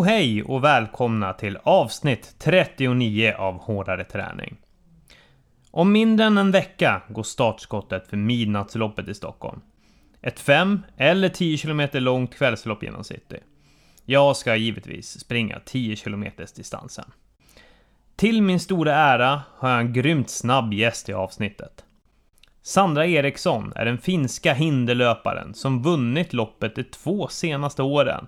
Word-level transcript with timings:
Tjo 0.00 0.04
hej 0.04 0.42
och 0.42 0.64
välkomna 0.64 1.32
till 1.32 1.58
avsnitt 1.62 2.34
39 2.38 3.34
av 3.38 3.58
Hårdare 3.58 4.04
träning. 4.04 4.56
Om 5.70 5.92
mindre 5.92 6.26
än 6.26 6.38
en 6.38 6.50
vecka 6.50 7.02
går 7.08 7.22
startskottet 7.22 8.06
för 8.08 8.16
Midnattsloppet 8.16 9.08
i 9.08 9.14
Stockholm. 9.14 9.60
Ett 10.22 10.40
5 10.40 10.82
eller 10.96 11.28
10 11.28 11.58
km 11.58 11.88
långt 11.92 12.34
kvällslopp 12.34 12.82
genom 12.82 13.04
city. 13.04 13.38
Jag 14.04 14.36
ska 14.36 14.56
givetvis 14.56 15.20
springa 15.20 15.60
10 15.64 15.96
km 15.96 16.24
distansen. 16.56 17.12
Till 18.16 18.42
min 18.42 18.60
stora 18.60 18.94
ära 18.94 19.42
har 19.56 19.70
jag 19.70 19.80
en 19.80 19.92
grymt 19.92 20.30
snabb 20.30 20.72
gäst 20.72 21.08
i 21.08 21.12
avsnittet. 21.12 21.84
Sandra 22.62 23.06
Eriksson 23.06 23.72
är 23.76 23.84
den 23.84 23.98
finska 23.98 24.54
hinderlöparen 24.54 25.54
som 25.54 25.82
vunnit 25.82 26.32
loppet 26.32 26.74
de 26.76 26.84
två 26.84 27.28
senaste 27.28 27.82
åren. 27.82 28.26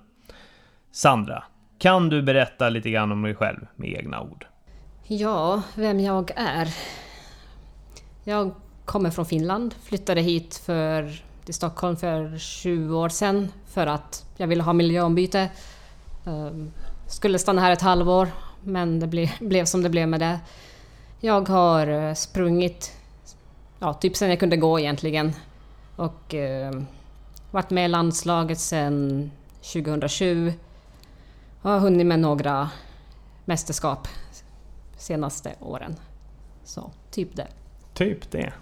Sandra, 0.90 1.44
kan 1.82 2.08
du 2.08 2.22
berätta 2.22 2.68
lite 2.68 2.90
grann 2.90 3.12
om 3.12 3.22
dig 3.22 3.34
själv 3.34 3.66
med 3.76 3.90
egna 3.98 4.20
ord? 4.20 4.46
Ja, 5.06 5.62
vem 5.74 6.00
jag 6.00 6.30
är? 6.36 6.74
Jag 8.24 8.54
kommer 8.84 9.10
från 9.10 9.26
Finland, 9.26 9.74
flyttade 9.82 10.20
hit 10.20 10.62
för, 10.66 11.22
till 11.44 11.54
Stockholm 11.54 11.96
för 11.96 12.38
20 12.38 12.98
år 12.98 13.08
sedan 13.08 13.52
för 13.66 13.86
att 13.86 14.26
jag 14.36 14.46
ville 14.46 14.62
ha 14.62 14.72
miljöombyte. 14.72 15.50
Ehm, 16.26 16.72
skulle 17.08 17.38
stanna 17.38 17.60
här 17.62 17.72
ett 17.72 17.82
halvår, 17.82 18.28
men 18.64 19.00
det 19.00 19.06
ble, 19.06 19.30
blev 19.40 19.64
som 19.64 19.82
det 19.82 19.90
blev 19.90 20.08
med 20.08 20.20
det. 20.20 20.40
Jag 21.20 21.48
har 21.48 21.86
eh, 21.86 22.14
sprungit, 22.14 22.92
ja, 23.78 23.94
typ 23.94 24.16
sen 24.16 24.30
jag 24.30 24.40
kunde 24.40 24.56
gå 24.56 24.80
egentligen. 24.80 25.32
Och 25.96 26.34
eh, 26.34 26.72
varit 27.50 27.70
med 27.70 27.84
i 27.84 27.88
landslaget 27.88 28.58
sen 28.58 29.30
2007. 29.72 30.52
Och 31.62 31.70
har 31.70 31.78
hunnit 31.78 32.06
med 32.06 32.18
några 32.20 32.70
mästerskap 33.44 34.08
senaste 34.96 35.54
åren. 35.60 35.96
Så, 36.64 36.90
typ 37.10 37.36
det. 37.36 37.46
Typ 37.94 38.30
det. 38.30 38.52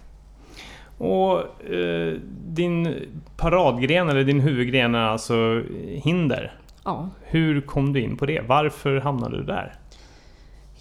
Och 0.97 1.39
eh, 1.71 2.13
din 2.45 2.95
paradgren 3.37 4.09
eller 4.09 4.23
din 4.23 4.39
huvudgren 4.39 4.95
är 4.95 4.99
alltså 4.99 5.63
hinder. 5.87 6.59
Ja. 6.83 7.09
Hur 7.21 7.61
kom 7.61 7.93
du 7.93 8.01
in 8.01 8.17
på 8.17 8.25
det? 8.25 8.41
Varför 8.41 8.97
hamnade 8.97 9.37
du 9.37 9.43
där? 9.43 9.75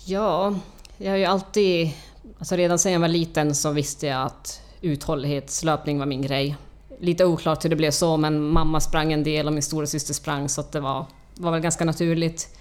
Ja, 0.04 0.54
jag 0.98 1.10
har 1.10 1.16
ju 1.16 1.24
alltid... 1.24 1.90
Alltså 2.38 2.56
redan 2.56 2.78
sedan 2.78 2.92
jag 2.92 3.00
var 3.00 3.08
liten 3.08 3.54
så 3.54 3.72
visste 3.72 4.06
jag 4.06 4.22
att 4.22 4.62
uthållighetslöpning 4.80 5.98
var 5.98 6.06
min 6.06 6.22
grej. 6.22 6.56
Lite 6.98 7.24
oklart 7.24 7.64
hur 7.64 7.70
det 7.70 7.76
blev 7.76 7.90
så, 7.90 8.16
men 8.16 8.42
mamma 8.42 8.80
sprang 8.80 9.12
en 9.12 9.24
del 9.24 9.46
och 9.46 9.52
min 9.52 9.62
stora 9.62 9.86
syster 9.86 10.14
sprang 10.14 10.48
så 10.48 10.60
att 10.60 10.72
det 10.72 10.80
var, 10.80 11.06
var 11.40 11.50
väl 11.50 11.60
ganska 11.60 11.84
naturligt. 11.84 12.56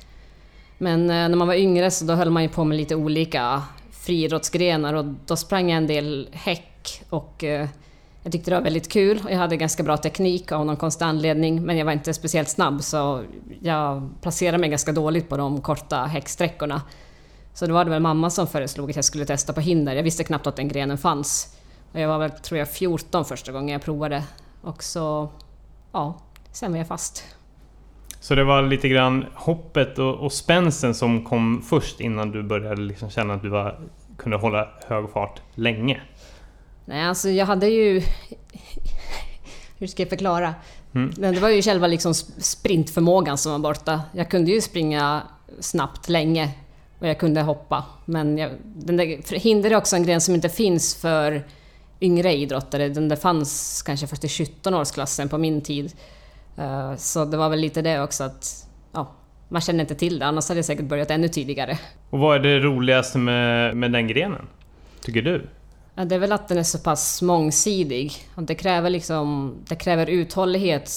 Men 0.77 1.01
eh, 1.01 1.29
när 1.29 1.35
man 1.35 1.47
var 1.47 1.55
yngre 1.55 1.91
så 1.91 2.05
då 2.05 2.13
höll 2.13 2.29
man 2.29 2.43
ju 2.43 2.49
på 2.49 2.63
med 2.63 2.77
lite 2.77 2.95
olika 2.95 3.63
friidrottsgrenar 3.91 4.93
och 4.93 5.05
då 5.25 5.35
sprang 5.35 5.69
jag 5.69 5.77
en 5.77 5.87
del 5.87 6.29
häck 6.31 7.03
och 7.09 7.43
eh, 7.43 7.67
jag 8.23 8.31
tyckte 8.31 8.51
det 8.51 8.55
var 8.55 8.63
väldigt 8.63 8.89
kul 8.89 9.21
och 9.25 9.31
jag 9.31 9.37
hade 9.37 9.57
ganska 9.57 9.83
bra 9.83 9.97
teknik 9.97 10.51
av 10.51 10.65
någon 10.65 10.77
konstig 10.77 11.05
anledning 11.05 11.65
men 11.65 11.77
jag 11.77 11.85
var 11.85 11.91
inte 11.91 12.13
speciellt 12.13 12.49
snabb 12.49 12.83
så 12.83 13.23
jag 13.61 14.09
placerade 14.21 14.57
mig 14.57 14.69
ganska 14.69 14.91
dåligt 14.91 15.29
på 15.29 15.37
de 15.37 15.61
korta 15.61 16.05
häcksträckorna. 16.05 16.81
Så 17.53 17.67
då 17.67 17.73
var 17.73 17.85
det 17.85 17.91
väl 17.91 18.01
mamma 18.01 18.29
som 18.29 18.47
föreslog 18.47 18.89
att 18.89 18.95
jag 18.95 19.05
skulle 19.05 19.25
testa 19.25 19.53
på 19.53 19.61
hinder. 19.61 19.95
Jag 19.95 20.03
visste 20.03 20.23
knappt 20.23 20.47
att 20.47 20.55
den 20.55 20.67
grenen 20.67 20.97
fanns. 20.97 21.55
Och 21.91 21.99
jag 21.99 22.07
var 22.07 22.19
väl, 22.19 22.31
tror 22.31 22.59
jag, 22.59 22.69
14 22.69 23.25
första 23.25 23.51
gången 23.51 23.69
jag 23.69 23.81
provade. 23.81 24.23
Och 24.61 24.83
så, 24.83 25.29
ja, 25.91 26.19
sen 26.51 26.71
var 26.71 26.77
jag 26.77 26.87
fast. 26.87 27.23
Så 28.19 28.35
det 28.35 28.43
var 28.43 28.61
lite 28.61 28.89
grann 28.89 29.25
hoppet 29.33 29.99
och, 29.99 30.15
och 30.15 30.33
spänsten 30.33 30.95
som 30.95 31.23
kom 31.23 31.61
först 31.69 31.99
innan 31.99 32.31
du 32.31 32.43
började 32.43 32.81
liksom 32.81 33.09
känna 33.09 33.33
att 33.33 33.41
du 33.41 33.49
var, 33.49 33.79
kunde 34.17 34.37
hålla 34.37 34.67
hög 34.87 35.09
fart 35.09 35.41
länge? 35.55 36.01
Nej, 36.85 37.05
alltså 37.05 37.29
jag 37.29 37.45
hade 37.45 37.67
ju... 37.67 38.01
Hur 39.77 39.87
ska 39.87 40.03
jag 40.03 40.09
förklara? 40.09 40.55
Mm. 40.95 41.11
Men 41.17 41.33
det 41.33 41.39
var 41.39 41.49
ju 41.49 41.61
själva 41.61 41.87
liksom 41.87 42.13
sprintförmågan 42.13 43.37
som 43.37 43.51
var 43.51 43.59
borta. 43.59 44.01
Jag 44.11 44.29
kunde 44.29 44.51
ju 44.51 44.61
springa 44.61 45.21
snabbt 45.59 46.09
länge 46.09 46.51
och 46.99 47.07
jag 47.07 47.19
kunde 47.19 47.41
hoppa. 47.41 47.85
Men 48.05 48.37
jag, 48.37 48.51
den 48.63 48.97
där, 48.97 49.39
hinder 49.39 49.71
är 49.71 49.75
också 49.75 49.95
en 49.95 50.03
gren 50.03 50.21
som 50.21 50.35
inte 50.35 50.49
finns 50.49 50.95
för 50.95 51.43
yngre 52.01 52.33
idrottare. 52.33 52.89
Den 52.89 53.09
där 53.09 53.15
fanns 53.15 53.81
kanske 53.81 54.07
först 54.07 54.23
i 54.23 54.27
17-årsklassen 54.27 55.29
på 55.29 55.37
min 55.37 55.61
tid. 55.61 55.93
Eh, 56.57 56.95
Så 56.95 57.25
det 57.25 57.37
var 57.37 57.49
väl 57.49 57.59
lite 57.59 57.81
det 57.81 58.01
också 58.01 58.23
att 58.23 58.67
ja, 58.91 59.11
man 59.49 59.61
kände 59.61 59.81
inte 59.81 59.95
till 59.95 60.19
det, 60.19 60.25
annars 60.25 60.47
hade 60.47 60.57
jag 60.57 60.65
säkert 60.65 60.85
börjat 60.85 61.11
ännu 61.11 61.27
tidigare. 61.27 61.79
Och 62.09 62.19
vad 62.19 62.35
är 62.35 62.39
det 62.39 62.59
roligaste 62.59 63.17
med, 63.17 63.77
med 63.77 63.91
den 63.91 64.07
grenen? 64.07 64.47
Tycker 65.01 65.21
du? 65.21 65.47
Ja, 65.95 66.05
det 66.05 66.15
är 66.15 66.19
väl 66.19 66.31
att 66.31 66.47
den 66.47 66.57
är 66.57 66.63
så 66.63 66.79
pass 66.79 67.21
mångsidig. 67.21 68.13
Det 68.35 68.55
kräver 68.55 68.89
liksom, 68.89 69.55
det 69.67 69.75
kräver 69.75 70.09
uthållighet 70.09 70.89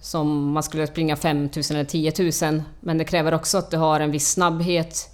som 0.00 0.52
man 0.52 0.62
skulle 0.62 0.86
springa 0.86 1.16
5000 1.16 1.76
eller 1.76 1.84
10 1.84 2.12
000. 2.52 2.62
Men 2.80 2.98
det 2.98 3.04
kräver 3.04 3.34
också 3.34 3.58
att 3.58 3.70
du 3.70 3.76
har 3.76 4.00
en 4.00 4.10
viss 4.10 4.32
snabbhet 4.32 5.08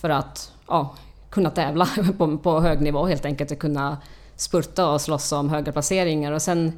för 0.00 0.10
att 0.10 0.52
ja, 0.68 0.94
kunna 1.30 1.50
tävla 1.50 1.88
på, 2.18 2.38
på 2.38 2.60
hög 2.60 2.80
nivå 2.80 3.06
helt 3.06 3.24
enkelt. 3.24 3.52
Att 3.52 3.58
kunna 3.58 3.98
spurta 4.36 4.88
och 4.90 5.00
slåss 5.00 5.32
om 5.32 5.48
höga 5.50 5.72
placeringar. 5.72 6.32
Och 6.32 6.42
sen 6.42 6.72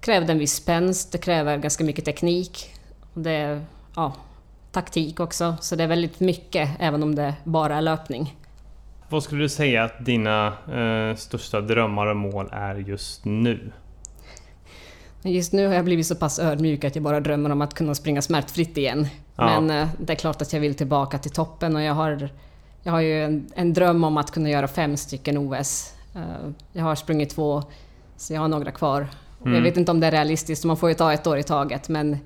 kräver 0.00 0.26
det 0.26 0.32
en 0.32 0.38
viss 0.38 0.54
spänst, 0.54 1.12
det 1.12 1.18
kräver 1.18 1.56
ganska 1.56 1.84
mycket 1.84 2.04
teknik. 2.04 2.74
Det 3.14 3.30
är, 3.30 3.64
ja, 3.96 4.12
taktik 4.72 5.20
också. 5.20 5.56
Så 5.60 5.76
det 5.76 5.84
är 5.84 5.88
väldigt 5.88 6.20
mycket, 6.20 6.70
även 6.78 7.02
om 7.02 7.14
det 7.14 7.34
bara 7.44 7.76
är 7.76 7.80
löpning. 7.82 8.36
Vad 9.08 9.22
skulle 9.22 9.42
du 9.44 9.48
säga 9.48 9.84
att 9.84 10.04
dina 10.04 10.46
eh, 10.72 11.16
största 11.16 11.60
drömmar 11.60 12.06
och 12.06 12.16
mål 12.16 12.48
är 12.52 12.74
just 12.74 13.24
nu? 13.24 13.72
Just 15.22 15.52
nu 15.52 15.66
har 15.66 15.74
jag 15.74 15.84
blivit 15.84 16.06
så 16.06 16.14
pass 16.16 16.38
ödmjuk 16.38 16.84
att 16.84 16.94
jag 16.94 17.02
bara 17.04 17.20
drömmer 17.20 17.50
om 17.50 17.60
att 17.62 17.74
kunna 17.74 17.94
springa 17.94 18.22
smärtfritt 18.22 18.76
igen. 18.76 19.08
Ja. 19.36 19.60
Men 19.60 19.82
eh, 19.82 19.88
det 19.98 20.12
är 20.12 20.16
klart 20.16 20.42
att 20.42 20.52
jag 20.52 20.60
vill 20.60 20.74
tillbaka 20.74 21.18
till 21.18 21.30
toppen 21.30 21.76
och 21.76 21.82
jag 21.82 21.94
har, 21.94 22.28
jag 22.82 22.92
har 22.92 23.00
ju 23.00 23.24
en, 23.24 23.50
en 23.54 23.72
dröm 23.72 24.04
om 24.04 24.16
att 24.16 24.30
kunna 24.30 24.48
göra 24.50 24.68
fem 24.68 24.96
stycken 24.96 25.38
OS. 25.38 25.94
Eh, 26.14 26.50
Jag 26.72 26.84
har 26.84 26.94
sprungit 26.94 27.30
två, 27.30 27.62
så 28.16 28.32
jag 28.34 28.40
har 28.40 28.48
några 28.48 28.70
kvar. 28.70 29.08
Mm. 29.42 29.54
Jag 29.54 29.62
vet 29.62 29.76
inte 29.76 29.90
om 29.90 30.00
det 30.00 30.06
är 30.06 30.10
realistiskt, 30.10 30.64
man 30.64 30.76
får 30.76 30.88
ju 30.88 30.94
ta 30.94 31.12
ett 31.12 31.26
år 31.26 31.38
i 31.38 31.42
taget. 31.42 31.88
Men, 31.88 32.18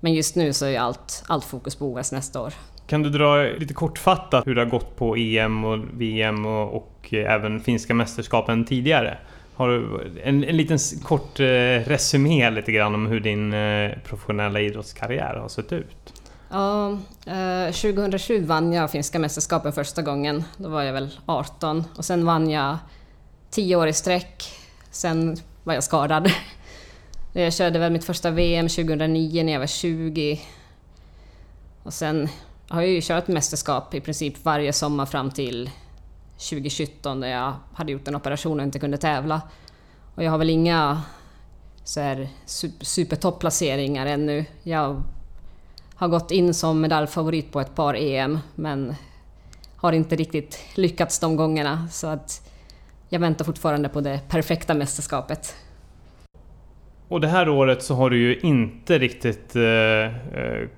men 0.00 0.14
just 0.14 0.36
nu 0.36 0.52
så 0.52 0.66
är 0.66 0.78
allt, 0.78 1.24
allt 1.26 1.44
fokus 1.44 1.76
på 1.76 1.92
OS 1.92 2.12
nästa 2.12 2.40
år. 2.40 2.52
Kan 2.86 3.02
du 3.02 3.10
dra 3.10 3.42
lite 3.42 3.74
kortfattat 3.74 4.46
hur 4.46 4.54
det 4.54 4.60
har 4.60 4.70
gått 4.70 4.96
på 4.96 5.16
EM 5.16 5.64
och 5.64 5.78
VM 5.92 6.46
och, 6.46 6.76
och 6.76 7.14
eh, 7.14 7.32
även 7.32 7.60
finska 7.60 7.94
mästerskapen 7.94 8.64
tidigare? 8.64 9.18
Har 9.54 9.68
du 9.68 10.12
en, 10.24 10.44
en 10.44 10.56
liten 10.56 10.78
kort 11.02 11.40
eh, 11.40 11.44
resumé 11.86 12.50
lite 12.50 12.72
grann 12.72 12.94
om 12.94 13.06
hur 13.06 13.20
din 13.20 13.52
eh, 13.52 13.90
professionella 14.04 14.60
idrottskarriär 14.60 15.34
har 15.34 15.48
sett 15.48 15.72
ut? 15.72 16.12
Ja, 16.50 16.98
eh, 17.26 17.72
2007 17.72 18.44
vann 18.44 18.72
jag 18.72 18.90
finska 18.90 19.18
mästerskapen 19.18 19.72
första 19.72 20.02
gången. 20.02 20.44
Då 20.56 20.68
var 20.68 20.82
jag 20.82 20.92
väl 20.92 21.10
18. 21.26 21.84
Och 21.96 22.04
sen 22.04 22.26
vann 22.26 22.50
jag 22.50 22.78
10 23.50 23.76
år 23.76 23.88
i 23.88 23.92
sträck. 23.92 24.44
Sen 24.90 25.36
var 25.64 25.74
jag 25.74 25.84
skadad. 25.84 26.30
Jag 27.34 27.52
körde 27.52 27.78
väl 27.78 27.92
mitt 27.92 28.04
första 28.04 28.30
VM 28.30 28.68
2009 28.68 29.42
när 29.44 29.52
jag 29.52 29.60
var 29.60 29.66
20. 29.66 30.40
Och 31.82 31.94
sen 31.94 32.28
har 32.68 32.80
jag 32.80 32.90
ju 32.90 33.00
kört 33.02 33.28
mästerskap 33.28 33.94
i 33.94 34.00
princip 34.00 34.44
varje 34.44 34.72
sommar 34.72 35.06
fram 35.06 35.30
till 35.30 35.70
2017 36.36 37.20
när 37.20 37.28
jag 37.28 37.54
hade 37.72 37.92
gjort 37.92 38.08
en 38.08 38.16
operation 38.16 38.60
och 38.60 38.66
inte 38.66 38.78
kunde 38.78 38.98
tävla. 38.98 39.42
Och 40.14 40.22
jag 40.22 40.30
har 40.30 40.38
väl 40.38 40.50
inga 40.50 41.02
så 41.84 42.00
här, 42.00 42.28
ännu. 44.06 44.44
Jag 44.62 45.02
har 45.94 46.08
gått 46.08 46.30
in 46.30 46.54
som 46.54 46.80
medaljfavorit 46.80 47.52
på 47.52 47.60
ett 47.60 47.74
par 47.74 47.94
EM 47.94 48.38
men 48.54 48.94
har 49.76 49.92
inte 49.92 50.16
riktigt 50.16 50.58
lyckats 50.74 51.18
de 51.18 51.36
gångerna 51.36 51.88
så 51.92 52.06
att 52.06 52.50
jag 53.08 53.20
väntar 53.20 53.44
fortfarande 53.44 53.88
på 53.88 54.00
det 54.00 54.20
perfekta 54.28 54.74
mästerskapet. 54.74 55.56
Och 57.12 57.20
det 57.20 57.28
här 57.28 57.48
året 57.48 57.82
så 57.82 57.94
har 57.94 58.10
du 58.10 58.18
ju 58.18 58.38
inte 58.40 58.98
riktigt... 58.98 59.56
Eh, 59.56 59.62
eh, 59.62 60.68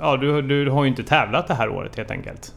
ja, 0.00 0.16
du, 0.16 0.42
du 0.42 0.70
har 0.70 0.84
ju 0.84 0.90
inte 0.90 1.04
tävlat 1.04 1.48
det 1.48 1.54
här 1.54 1.68
året 1.68 1.96
helt 1.96 2.10
enkelt. 2.10 2.54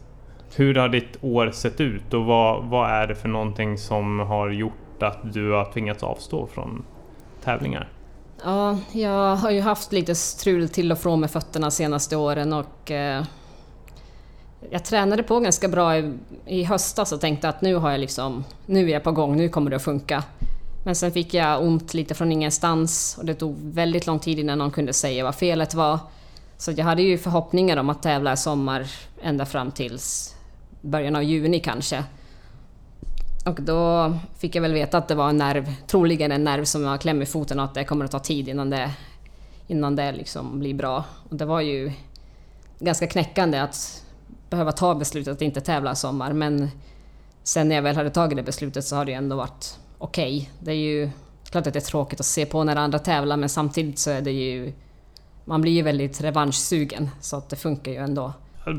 Hur 0.56 0.74
har 0.74 0.88
ditt 0.88 1.18
år 1.20 1.50
sett 1.50 1.80
ut 1.80 2.14
och 2.14 2.24
vad, 2.24 2.64
vad 2.64 2.90
är 2.90 3.06
det 3.06 3.14
för 3.14 3.28
någonting 3.28 3.78
som 3.78 4.18
har 4.18 4.50
gjort 4.50 5.02
att 5.02 5.18
du 5.34 5.50
har 5.52 5.72
tvingats 5.72 6.02
avstå 6.02 6.46
från 6.46 6.84
tävlingar? 7.44 7.88
Ja, 8.44 8.78
jag 8.92 9.36
har 9.36 9.50
ju 9.50 9.60
haft 9.60 9.92
lite 9.92 10.14
strul 10.14 10.68
till 10.68 10.92
och 10.92 10.98
från 10.98 11.20
med 11.20 11.30
fötterna 11.30 11.70
senaste 11.70 12.16
åren 12.16 12.52
och 12.52 12.90
eh, 12.90 13.24
jag 14.70 14.84
tränade 14.84 15.22
på 15.22 15.40
ganska 15.40 15.68
bra 15.68 15.96
i, 15.96 16.12
i 16.46 16.64
höstas 16.64 17.12
och 17.12 17.20
tänkte 17.20 17.48
att 17.48 17.62
nu 17.62 17.74
har 17.74 17.90
jag 17.90 18.00
liksom, 18.00 18.44
nu 18.66 18.88
är 18.88 18.92
jag 18.92 19.04
på 19.04 19.12
gång, 19.12 19.36
nu 19.36 19.48
kommer 19.48 19.70
det 19.70 19.76
att 19.76 19.84
funka. 19.84 20.24
Men 20.84 20.94
sen 20.94 21.12
fick 21.12 21.34
jag 21.34 21.62
ont 21.62 21.94
lite 21.94 22.14
från 22.14 22.32
ingenstans 22.32 23.16
och 23.18 23.24
det 23.24 23.34
tog 23.34 23.56
väldigt 23.60 24.06
lång 24.06 24.18
tid 24.18 24.38
innan 24.38 24.58
någon 24.58 24.70
kunde 24.70 24.92
säga 24.92 25.24
vad 25.24 25.34
felet 25.34 25.74
var. 25.74 25.98
Så 26.56 26.72
jag 26.72 26.84
hade 26.84 27.02
ju 27.02 27.18
förhoppningar 27.18 27.76
om 27.76 27.90
att 27.90 28.02
tävla 28.02 28.32
i 28.32 28.36
sommar 28.36 28.86
ända 29.22 29.46
fram 29.46 29.70
tills 29.70 30.34
början 30.80 31.16
av 31.16 31.22
juni 31.22 31.60
kanske. 31.60 32.04
Och 33.46 33.62
då 33.62 34.12
fick 34.38 34.54
jag 34.54 34.62
väl 34.62 34.72
veta 34.72 34.98
att 34.98 35.08
det 35.08 35.14
var 35.14 35.28
en 35.28 35.36
nerv, 35.36 35.74
troligen 35.86 36.32
en 36.32 36.44
nerv 36.44 36.64
som 36.64 36.84
har 36.84 36.98
kläm 36.98 37.22
i 37.22 37.26
foten 37.26 37.58
och 37.58 37.64
att 37.64 37.74
det 37.74 37.84
kommer 37.84 38.04
att 38.04 38.10
ta 38.10 38.18
tid 38.18 38.48
innan 38.48 38.70
det, 38.70 38.90
innan 39.66 39.96
det 39.96 40.12
liksom 40.12 40.58
blir 40.60 40.74
bra. 40.74 41.04
Och 41.30 41.36
det 41.36 41.44
var 41.44 41.60
ju 41.60 41.92
ganska 42.78 43.06
knäckande 43.06 43.58
att 43.58 44.04
behöva 44.50 44.72
ta 44.72 44.94
beslutet 44.94 45.32
att 45.32 45.42
inte 45.42 45.60
tävla 45.60 45.92
i 45.92 45.96
sommar 45.96 46.32
men 46.32 46.70
sen 47.42 47.68
när 47.68 47.74
jag 47.74 47.82
väl 47.82 47.96
hade 47.96 48.10
tagit 48.10 48.36
det 48.36 48.42
beslutet 48.42 48.84
så 48.84 48.96
har 48.96 49.04
det 49.04 49.10
ju 49.10 49.16
ändå 49.16 49.36
varit 49.36 49.78
okej. 50.00 50.36
Okay. 50.36 50.46
Det 50.60 50.70
är 50.70 50.76
ju 50.76 51.10
klart 51.50 51.66
att 51.66 51.72
det 51.72 51.78
är 51.78 51.90
tråkigt 51.90 52.20
att 52.20 52.26
se 52.26 52.46
på 52.46 52.64
när 52.64 52.76
andra 52.76 52.98
tävlar 52.98 53.36
men 53.36 53.48
samtidigt 53.48 53.98
så 53.98 54.10
är 54.10 54.20
det 54.20 54.32
ju... 54.32 54.72
Man 55.44 55.60
blir 55.60 55.72
ju 55.72 55.82
väldigt 55.82 56.20
revanschsugen 56.20 57.10
så 57.20 57.36
att 57.36 57.48
det 57.48 57.56
funkar 57.56 57.92
ju 57.92 57.98
ändå. 57.98 58.32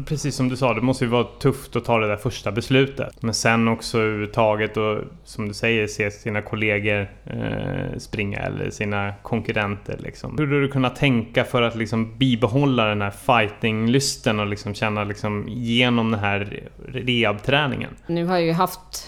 Precis 0.05 0.35
som 0.35 0.49
du 0.49 0.57
sa, 0.57 0.73
det 0.73 0.81
måste 0.81 1.05
ju 1.05 1.11
vara 1.11 1.23
tufft 1.23 1.75
att 1.75 1.85
ta 1.85 1.99
det 1.99 2.07
där 2.07 2.17
första 2.17 2.51
beslutet. 2.51 3.23
Men 3.23 3.33
sen 3.33 3.67
också 3.67 3.99
överhuvudtaget 3.99 4.77
och 4.77 4.97
som 5.23 5.47
du 5.47 5.53
säger 5.53 5.87
se 5.87 6.11
sina 6.11 6.41
kollegor 6.41 7.11
eh, 7.25 7.97
springa 7.97 8.39
eller 8.39 8.69
sina 8.69 9.13
konkurrenter. 9.21 9.97
Liksom. 9.97 10.37
Hur 10.37 10.47
har 10.47 10.61
du 10.61 10.67
kunnat 10.67 10.95
tänka 10.95 11.43
för 11.43 11.61
att 11.61 11.75
liksom 11.75 12.17
bibehålla 12.17 12.85
den 12.85 13.01
här 13.01 13.11
fightinglysten 13.11 14.39
och 14.39 14.47
liksom 14.47 14.73
känna 14.73 15.03
liksom 15.03 15.47
igenom 15.47 16.11
den 16.11 16.19
här 16.19 16.69
rehabträningen? 16.87 17.91
Nu 18.07 18.25
har 18.25 18.33
jag 18.33 18.45
ju 18.45 18.53
haft 18.53 19.07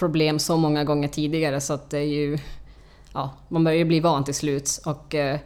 problem 0.00 0.38
så 0.38 0.56
många 0.56 0.84
gånger 0.84 1.08
tidigare 1.08 1.60
så 1.60 1.72
att 1.72 1.90
det 1.90 1.98
är 1.98 2.06
ju... 2.06 2.38
Ja, 3.14 3.30
man 3.48 3.64
börjar 3.64 3.78
ju 3.78 3.84
bli 3.84 4.00
van 4.00 4.24
till 4.24 4.34
slut 4.34 4.80
och 4.84 5.14
eh, 5.14 5.38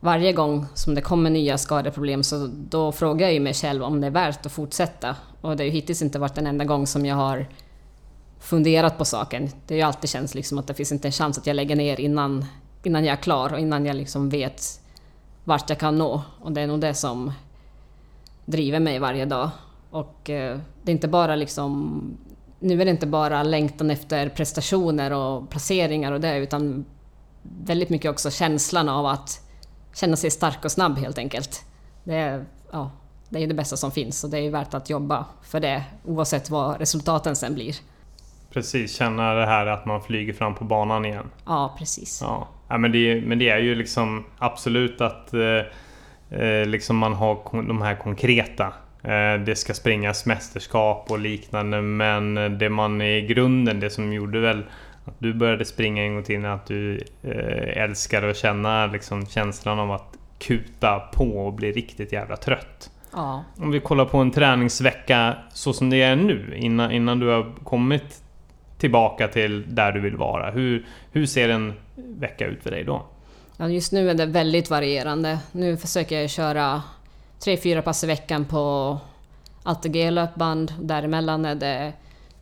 varje 0.00 0.32
gång 0.32 0.66
som 0.74 0.94
det 0.94 1.00
kommer 1.00 1.30
nya 1.30 1.58
skadeproblem 1.58 2.22
så 2.22 2.50
då 2.52 2.92
frågar 2.92 3.26
jag 3.26 3.34
ju 3.34 3.40
mig 3.40 3.54
själv 3.54 3.82
om 3.82 4.00
det 4.00 4.06
är 4.06 4.10
värt 4.10 4.46
att 4.46 4.52
fortsätta. 4.52 5.16
Och 5.40 5.56
det 5.56 5.62
har 5.62 5.66
ju 5.66 5.72
hittills 5.72 6.02
inte 6.02 6.18
varit 6.18 6.38
en 6.38 6.46
enda 6.46 6.64
gång 6.64 6.86
som 6.86 7.06
jag 7.06 7.16
har 7.16 7.46
funderat 8.40 8.98
på 8.98 9.04
saken. 9.04 9.50
Det 9.66 9.74
har 9.74 9.76
ju 9.76 9.82
alltid 9.82 10.10
känts 10.10 10.34
liksom 10.34 10.58
att 10.58 10.66
det 10.66 10.74
finns 10.74 10.92
inte 10.92 11.08
en 11.08 11.12
chans 11.12 11.38
att 11.38 11.46
jag 11.46 11.56
lägger 11.56 11.76
ner 11.76 12.00
innan, 12.00 12.44
innan 12.82 13.04
jag 13.04 13.12
är 13.12 13.22
klar 13.22 13.52
och 13.52 13.58
innan 13.58 13.86
jag 13.86 13.96
liksom 13.96 14.28
vet 14.28 14.80
vart 15.44 15.70
jag 15.70 15.78
kan 15.78 15.98
nå. 15.98 16.22
Och 16.40 16.52
det 16.52 16.60
är 16.60 16.66
nog 16.66 16.80
det 16.80 16.94
som 16.94 17.32
driver 18.44 18.80
mig 18.80 18.98
varje 18.98 19.24
dag. 19.24 19.50
Och 19.90 20.30
eh, 20.30 20.58
det 20.82 20.90
är 20.90 20.94
inte 20.94 21.08
bara 21.08 21.36
liksom... 21.36 22.00
Nu 22.58 22.80
är 22.80 22.84
det 22.84 22.90
inte 22.90 23.06
bara 23.06 23.42
längtan 23.42 23.90
efter 23.90 24.28
prestationer 24.28 25.12
och 25.12 25.50
placeringar 25.50 26.12
och 26.12 26.20
det, 26.20 26.38
utan 26.38 26.84
väldigt 27.42 27.90
mycket 27.90 28.10
också 28.10 28.30
känslan 28.30 28.88
av 28.88 29.06
att 29.06 29.40
känna 29.94 30.16
sig 30.16 30.30
stark 30.30 30.64
och 30.64 30.72
snabb 30.72 30.98
helt 30.98 31.18
enkelt. 31.18 31.64
Det 32.04 32.14
är, 32.14 32.44
ja, 32.72 32.90
det 33.28 33.42
är 33.42 33.46
det 33.46 33.54
bästa 33.54 33.76
som 33.76 33.90
finns 33.90 34.24
och 34.24 34.30
det 34.30 34.38
är 34.38 34.50
värt 34.50 34.74
att 34.74 34.90
jobba 34.90 35.24
för 35.42 35.60
det 35.60 35.84
oavsett 36.04 36.50
vad 36.50 36.78
resultaten 36.78 37.36
sen 37.36 37.54
blir. 37.54 37.74
Precis, 38.50 38.96
känna 38.96 39.34
det 39.34 39.46
här 39.46 39.66
att 39.66 39.86
man 39.86 40.02
flyger 40.02 40.32
fram 40.32 40.54
på 40.54 40.64
banan 40.64 41.04
igen. 41.04 41.30
Ja, 41.46 41.74
precis. 41.78 42.18
Ja, 42.22 42.48
ja 42.68 42.78
men, 42.78 42.92
det, 42.92 43.22
men 43.26 43.38
det 43.38 43.48
är 43.48 43.58
ju 43.58 43.74
liksom 43.74 44.24
absolut 44.38 45.00
att 45.00 45.34
eh, 45.34 46.40
eh 46.40 46.66
liksom 46.66 46.96
man 46.96 47.12
har 47.12 47.66
de 47.66 47.82
här 47.82 47.96
konkreta 47.96 48.72
det 49.44 49.58
ska 49.58 49.74
springas 49.74 50.26
mästerskap 50.26 51.10
och 51.10 51.18
liknande 51.18 51.82
men 51.82 52.34
det 52.58 52.68
man 52.68 53.02
i 53.02 53.26
grunden, 53.26 53.80
det 53.80 53.90
som 53.90 54.12
gjorde 54.12 54.40
väl 54.40 54.64
att 55.06 55.14
du 55.18 55.34
började 55.34 55.64
springa 55.64 56.02
en 56.02 56.14
gång 56.14 56.22
till 56.22 56.40
när 56.40 56.48
att 56.48 56.66
du 56.66 57.04
eh, 57.22 57.82
älskar 57.82 58.22
att 58.22 58.36
känna 58.36 58.86
liksom, 58.86 59.26
känslan 59.26 59.78
av 59.78 59.92
att 59.92 60.16
kuta 60.38 60.98
på 60.98 61.46
och 61.46 61.52
bli 61.52 61.72
riktigt 61.72 62.12
jävla 62.12 62.36
trött. 62.36 62.90
Ja. 63.12 63.44
Om 63.56 63.70
vi 63.70 63.80
kollar 63.80 64.04
på 64.04 64.18
en 64.18 64.30
träningsvecka 64.30 65.36
så 65.52 65.72
som 65.72 65.90
det 65.90 66.02
är 66.02 66.16
nu 66.16 66.56
innan, 66.56 66.92
innan 66.92 67.18
du 67.18 67.26
har 67.26 67.54
kommit 67.64 68.22
tillbaka 68.78 69.28
till 69.28 69.74
där 69.74 69.92
du 69.92 70.00
vill 70.00 70.16
vara. 70.16 70.50
Hur, 70.50 70.86
hur 71.12 71.26
ser 71.26 71.48
en 71.48 71.72
vecka 71.96 72.46
ut 72.46 72.62
för 72.62 72.70
dig 72.70 72.84
då? 72.84 73.06
Ja, 73.56 73.68
just 73.68 73.92
nu 73.92 74.10
är 74.10 74.14
det 74.14 74.26
väldigt 74.26 74.70
varierande. 74.70 75.38
Nu 75.52 75.76
försöker 75.76 76.20
jag 76.20 76.30
köra 76.30 76.82
3-4 77.44 77.82
pass 77.82 78.04
i 78.04 78.06
veckan 78.06 78.44
på 78.44 78.98
ATG 79.62 80.10
löpband. 80.10 80.72
Däremellan 80.80 81.44
är 81.44 81.54
det 81.54 81.92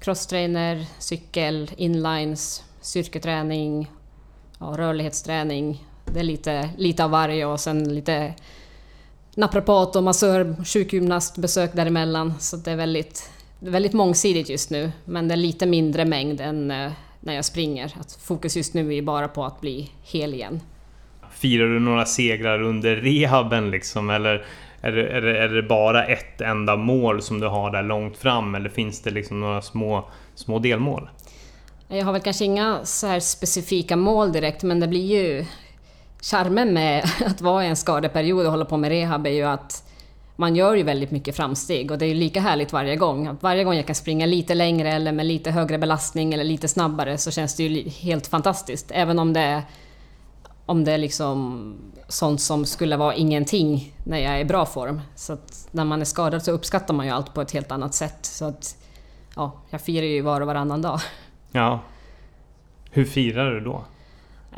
crosstrainer, 0.00 0.86
cykel, 0.98 1.70
inlines, 1.76 2.64
styrketräning, 2.80 3.90
ja, 4.58 4.66
rörlighetsträning. 4.66 5.84
Det 6.04 6.20
är 6.20 6.24
lite, 6.24 6.70
lite 6.76 7.04
av 7.04 7.10
varje 7.10 7.46
och 7.46 7.60
sen 7.60 7.94
lite 7.94 8.34
naprapat 9.34 9.96
och 9.96 10.02
massör, 10.02 10.64
sjukgymnastbesök 10.64 11.72
däremellan. 11.72 12.34
Så 12.38 12.56
det 12.56 12.70
är 12.70 12.76
väldigt, 12.76 13.30
väldigt 13.58 13.92
mångsidigt 13.92 14.48
just 14.48 14.70
nu, 14.70 14.92
men 15.04 15.28
det 15.28 15.34
är 15.34 15.36
lite 15.36 15.66
mindre 15.66 16.04
mängd 16.04 16.40
än 16.40 16.70
eh, 16.70 16.92
när 17.20 17.34
jag 17.34 17.44
springer. 17.44 17.94
Att 18.00 18.12
fokus 18.12 18.56
just 18.56 18.74
nu 18.74 18.94
är 18.94 19.02
bara 19.02 19.28
på 19.28 19.44
att 19.44 19.60
bli 19.60 19.90
hel 20.02 20.34
igen. 20.34 20.60
Firar 21.30 21.66
du 21.66 21.80
några 21.80 22.04
segrar 22.04 22.62
under 22.62 22.96
rehaben 22.96 23.70
liksom, 23.70 24.10
eller 24.10 24.46
är 24.84 24.92
det, 24.92 25.08
är, 25.08 25.20
det, 25.20 25.38
är 25.38 25.48
det 25.48 25.62
bara 25.62 26.06
ett 26.06 26.40
enda 26.40 26.76
mål 26.76 27.22
som 27.22 27.40
du 27.40 27.46
har 27.46 27.70
där 27.70 27.82
långt 27.82 28.16
fram 28.16 28.54
eller 28.54 28.68
finns 28.68 29.02
det 29.02 29.10
liksom 29.10 29.40
några 29.40 29.62
små, 29.62 30.08
små 30.34 30.58
delmål? 30.58 31.08
Jag 31.88 32.04
har 32.04 32.12
väl 32.12 32.22
kanske 32.22 32.44
inga 32.44 32.84
så 32.84 33.06
här 33.06 33.20
specifika 33.20 33.96
mål 33.96 34.32
direkt 34.32 34.62
men 34.62 34.80
det 34.80 34.88
blir 34.88 35.22
ju... 35.22 35.44
Charmen 36.22 36.74
med 36.74 37.04
att 37.26 37.40
vara 37.40 37.64
i 37.64 37.68
en 37.68 37.76
skadeperiod 37.76 38.46
och 38.46 38.50
hålla 38.50 38.64
på 38.64 38.76
med 38.76 38.90
rehab 38.90 39.26
är 39.26 39.30
ju 39.30 39.42
att 39.42 39.84
man 40.36 40.56
gör 40.56 40.74
ju 40.74 40.82
väldigt 40.82 41.10
mycket 41.10 41.36
framsteg 41.36 41.90
och 41.90 41.98
det 41.98 42.04
är 42.04 42.08
ju 42.08 42.14
lika 42.14 42.40
härligt 42.40 42.72
varje 42.72 42.96
gång. 42.96 43.36
Varje 43.40 43.64
gång 43.64 43.74
jag 43.74 43.86
kan 43.86 43.94
springa 43.94 44.26
lite 44.26 44.54
längre 44.54 44.92
eller 44.92 45.12
med 45.12 45.26
lite 45.26 45.50
högre 45.50 45.78
belastning 45.78 46.34
eller 46.34 46.44
lite 46.44 46.68
snabbare 46.68 47.18
så 47.18 47.30
känns 47.30 47.56
det 47.56 47.62
ju 47.62 47.88
helt 47.88 48.26
fantastiskt. 48.26 48.90
Även 48.90 49.18
om 49.18 49.32
det 49.32 49.40
är 49.40 49.62
om 50.66 50.84
det 50.84 50.92
är 50.92 50.98
liksom 50.98 51.74
sånt 52.08 52.40
som 52.40 52.66
skulle 52.66 52.96
vara 52.96 53.14
ingenting 53.14 53.94
när 54.04 54.18
jag 54.18 54.34
är 54.34 54.38
i 54.38 54.44
bra 54.44 54.66
form. 54.66 55.00
Så 55.14 55.36
när 55.70 55.84
man 55.84 56.00
är 56.00 56.04
skadad 56.04 56.42
så 56.42 56.52
uppskattar 56.52 56.94
man 56.94 57.06
ju 57.06 57.12
allt 57.12 57.34
på 57.34 57.40
ett 57.40 57.52
helt 57.52 57.72
annat 57.72 57.94
sätt. 57.94 58.18
Så 58.22 58.44
att, 58.44 58.76
ja, 59.36 59.62
jag 59.70 59.80
firar 59.80 60.06
ju 60.06 60.20
var 60.20 60.40
och 60.40 60.46
varannan 60.46 60.82
dag. 60.82 61.00
Ja. 61.52 61.80
Hur 62.90 63.04
firar 63.04 63.50
du 63.50 63.60
då? 63.60 63.84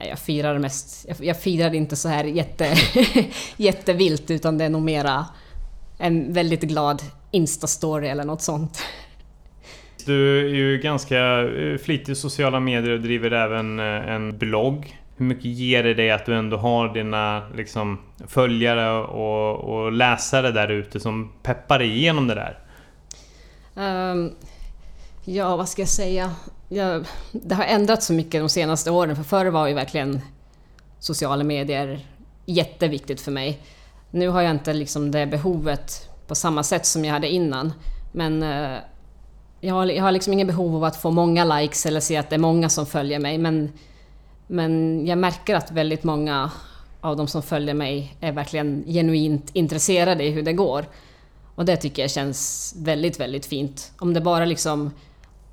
Jag 0.09 0.19
firar 0.19 0.59
mest... 0.59 1.07
Jag, 1.09 1.17
jag 1.21 1.41
firar 1.41 1.75
inte 1.75 1.97
så 1.97 2.09
här 2.09 2.25
jätte, 2.25 2.75
jättevilt 3.57 4.31
utan 4.31 4.59
det 4.59 4.65
är 4.65 4.69
nog 4.69 4.83
mera 4.83 5.27
en 5.99 6.33
väldigt 6.33 6.63
glad 6.63 7.03
Insta-story 7.33 8.07
eller 8.07 8.25
något 8.25 8.43
sånt. 8.43 8.83
Du 10.07 10.39
är 10.39 10.55
ju 10.55 10.79
ganska 10.79 11.43
eh, 11.43 11.79
flitig 11.79 12.13
i 12.13 12.15
sociala 12.15 12.61
medier 12.61 12.93
och 12.93 13.01
driver 13.01 13.31
även 13.31 13.79
eh, 13.79 14.15
en 14.15 14.39
blogg 14.39 15.01
hur 15.17 15.27
mycket 15.27 15.45
ger 15.45 15.83
det 15.83 15.95
dig 15.95 16.11
att 16.11 16.27
du 16.27 16.35
ändå 16.35 16.57
har 16.57 16.95
dina 16.95 17.49
liksom, 17.55 17.99
följare 18.27 18.91
och, 19.01 19.55
och 19.57 19.93
läsare 19.93 20.51
där 20.51 20.69
ute 20.69 21.01
som 21.01 21.33
peppar 21.43 21.79
dig 21.79 21.97
igenom 21.97 22.27
det 22.27 22.35
där? 22.35 22.59
Um, 23.75 24.33
ja, 25.25 25.57
vad 25.57 25.69
ska 25.69 25.83
jag 25.83 25.89
säga? 25.89 26.35
Jag, 26.69 27.07
det 27.33 27.55
har 27.55 27.65
ändrats 27.65 28.07
så 28.07 28.13
mycket 28.13 28.41
de 28.41 28.49
senaste 28.49 28.91
åren, 28.91 29.17
för 29.17 29.23
förr 29.23 29.47
var 29.47 29.67
ju 29.67 29.75
verkligen 29.75 30.21
sociala 30.99 31.45
medier 31.45 32.07
jätteviktigt 32.47 33.21
för 33.21 33.33
mig. 33.33 33.61
Nu 34.11 34.29
har 34.29 34.43
jag 34.43 34.51
inte 34.51 34.73
liksom 34.73 35.11
det 35.11 35.27
behovet 35.27 36.11
på 36.27 36.35
samma 36.35 36.63
sätt 36.63 36.87
som 36.87 37.05
jag 37.05 37.13
hade 37.13 37.29
innan. 37.29 37.73
Men 38.13 38.43
uh, 38.43 38.79
jag 39.61 39.75
har, 39.75 39.87
jag 39.87 40.03
har 40.03 40.13
liksom 40.13 40.33
inget 40.33 40.47
behov 40.47 40.77
av 40.77 40.85
att 40.85 40.97
få 40.97 41.11
många 41.11 41.45
likes 41.45 41.87
eller 41.87 42.01
se 42.01 42.17
att 42.17 42.31
det 42.31 42.37
är 42.37 42.41
många 42.41 42.69
som 42.69 42.87
följer 42.87 43.19
mig. 43.19 43.39
Men 43.39 43.73
men 44.47 45.03
jag 45.07 45.19
märker 45.19 45.55
att 45.55 45.71
väldigt 45.71 46.05
många 46.05 46.51
av 47.01 47.17
de 47.17 47.29
som 47.29 47.43
följer 47.43 47.75
mig 47.75 48.17
är 48.21 48.33
verkligen 48.33 48.85
genuint 48.87 49.51
intresserade 49.53 50.25
i 50.25 50.31
hur 50.31 50.43
det 50.43 50.53
går. 50.53 50.87
Och 51.55 51.65
det 51.65 51.77
tycker 51.77 52.03
jag 52.03 52.11
känns 52.11 52.75
väldigt, 52.79 53.21
väldigt 53.21 53.47
fint. 53.47 53.93
Om 53.99 54.15
det 54.15 54.21
bara 54.21 54.45
liksom 54.45 54.91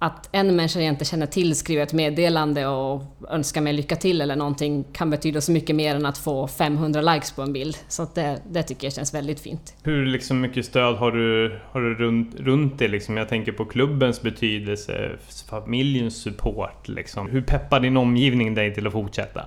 att 0.03 0.29
en 0.31 0.55
människa 0.55 0.79
jag 0.79 0.89
inte 0.89 1.05
känner 1.05 1.25
till 1.25 1.55
skriver 1.55 1.83
ett 1.83 1.93
meddelande 1.93 2.67
och 2.67 3.03
önskar 3.29 3.61
mig 3.61 3.73
lycka 3.73 3.95
till 3.95 4.21
eller 4.21 4.35
någonting 4.35 4.83
kan 4.93 5.09
betyda 5.09 5.41
så 5.41 5.51
mycket 5.51 5.75
mer 5.75 5.95
än 5.95 6.05
att 6.05 6.17
få 6.17 6.47
500 6.47 7.01
likes 7.01 7.31
på 7.31 7.41
en 7.41 7.53
bild. 7.53 7.77
Så 7.87 8.07
det, 8.13 8.41
det 8.51 8.63
tycker 8.63 8.85
jag 8.85 8.93
känns 8.93 9.13
väldigt 9.13 9.39
fint. 9.39 9.75
Hur 9.83 10.05
liksom 10.05 10.41
mycket 10.41 10.65
stöd 10.65 10.95
har 10.95 11.11
du, 11.11 11.59
har 11.71 11.81
du 11.81 11.95
runt, 11.95 12.35
runt 12.39 12.79
det? 12.79 12.87
Liksom? 12.87 13.17
Jag 13.17 13.29
tänker 13.29 13.51
på 13.51 13.65
klubbens 13.65 14.21
betydelse, 14.21 15.11
familjens 15.49 16.21
support. 16.21 16.87
Liksom. 16.87 17.29
Hur 17.29 17.41
peppar 17.41 17.79
din 17.79 17.97
omgivning 17.97 18.55
dig 18.55 18.73
till 18.73 18.87
att 18.87 18.93
fortsätta? 18.93 19.45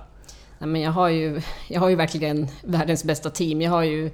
Nej, 0.59 0.69
men 0.69 0.81
jag, 0.81 0.91
har 0.91 1.09
ju, 1.09 1.41
jag 1.69 1.79
har 1.79 1.89
ju 1.89 1.95
verkligen 1.95 2.47
världens 2.63 3.03
bästa 3.03 3.29
team. 3.29 3.61
Jag 3.61 3.71
har 3.71 3.83
ju, 3.83 4.11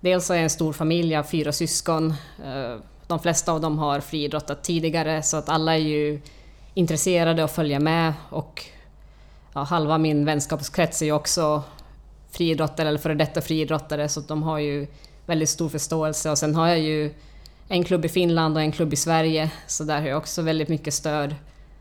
dels 0.00 0.28
har 0.28 0.36
jag 0.36 0.42
en 0.42 0.50
stor 0.50 0.72
familj, 0.72 1.12
jag 1.12 1.18
har 1.18 1.24
fyra 1.24 1.52
syskon. 1.52 2.14
De 3.10 3.18
flesta 3.18 3.52
av 3.52 3.60
dem 3.60 3.78
har 3.78 4.00
friidrottat 4.00 4.62
tidigare 4.62 5.22
så 5.22 5.36
att 5.36 5.48
alla 5.48 5.74
är 5.74 5.78
ju 5.78 6.20
intresserade 6.74 7.44
och 7.44 7.50
följer 7.50 7.80
med 7.80 8.12
och 8.30 8.64
ja, 9.52 9.62
halva 9.62 9.98
min 9.98 10.24
vänskapskrets 10.24 11.02
är 11.02 11.06
ju 11.06 11.12
också 11.12 11.62
friidrottare 12.30 12.88
eller 12.88 12.98
före 12.98 13.14
detta 13.14 13.40
friidrottare 13.40 14.08
så 14.08 14.20
att 14.20 14.28
de 14.28 14.42
har 14.42 14.58
ju 14.58 14.86
väldigt 15.26 15.48
stor 15.48 15.68
förståelse 15.68 16.30
och 16.30 16.38
sen 16.38 16.54
har 16.54 16.68
jag 16.68 16.78
ju 16.78 17.14
en 17.68 17.84
klubb 17.84 18.04
i 18.04 18.08
Finland 18.08 18.56
och 18.56 18.62
en 18.62 18.72
klubb 18.72 18.92
i 18.92 18.96
Sverige 18.96 19.50
så 19.66 19.84
där 19.84 20.00
har 20.00 20.08
jag 20.08 20.18
också 20.18 20.42
väldigt 20.42 20.68
mycket 20.68 20.94
stöd. 20.94 21.34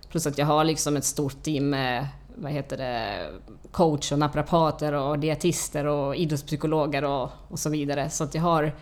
Plus 0.10 0.28
att 0.28 0.38
jag 0.38 0.46
har 0.46 0.64
liksom 0.64 0.98
ett 0.98 1.06
stort 1.06 1.44
team 1.44 1.70
med 1.70 2.08
vad 2.36 2.52
heter 2.52 2.78
det, 2.78 3.28
coach 3.72 4.12
och 4.12 4.20
naprapater 4.20 4.94
och 4.94 5.20
dietister 5.20 5.86
och 5.86 6.16
idrottspsykologer 6.16 7.04
och, 7.04 7.30
och 7.48 7.60
så 7.60 7.70
vidare. 7.70 8.10
Så 8.10 8.24
att 8.24 8.36
jag 8.36 8.42
har 8.42 8.74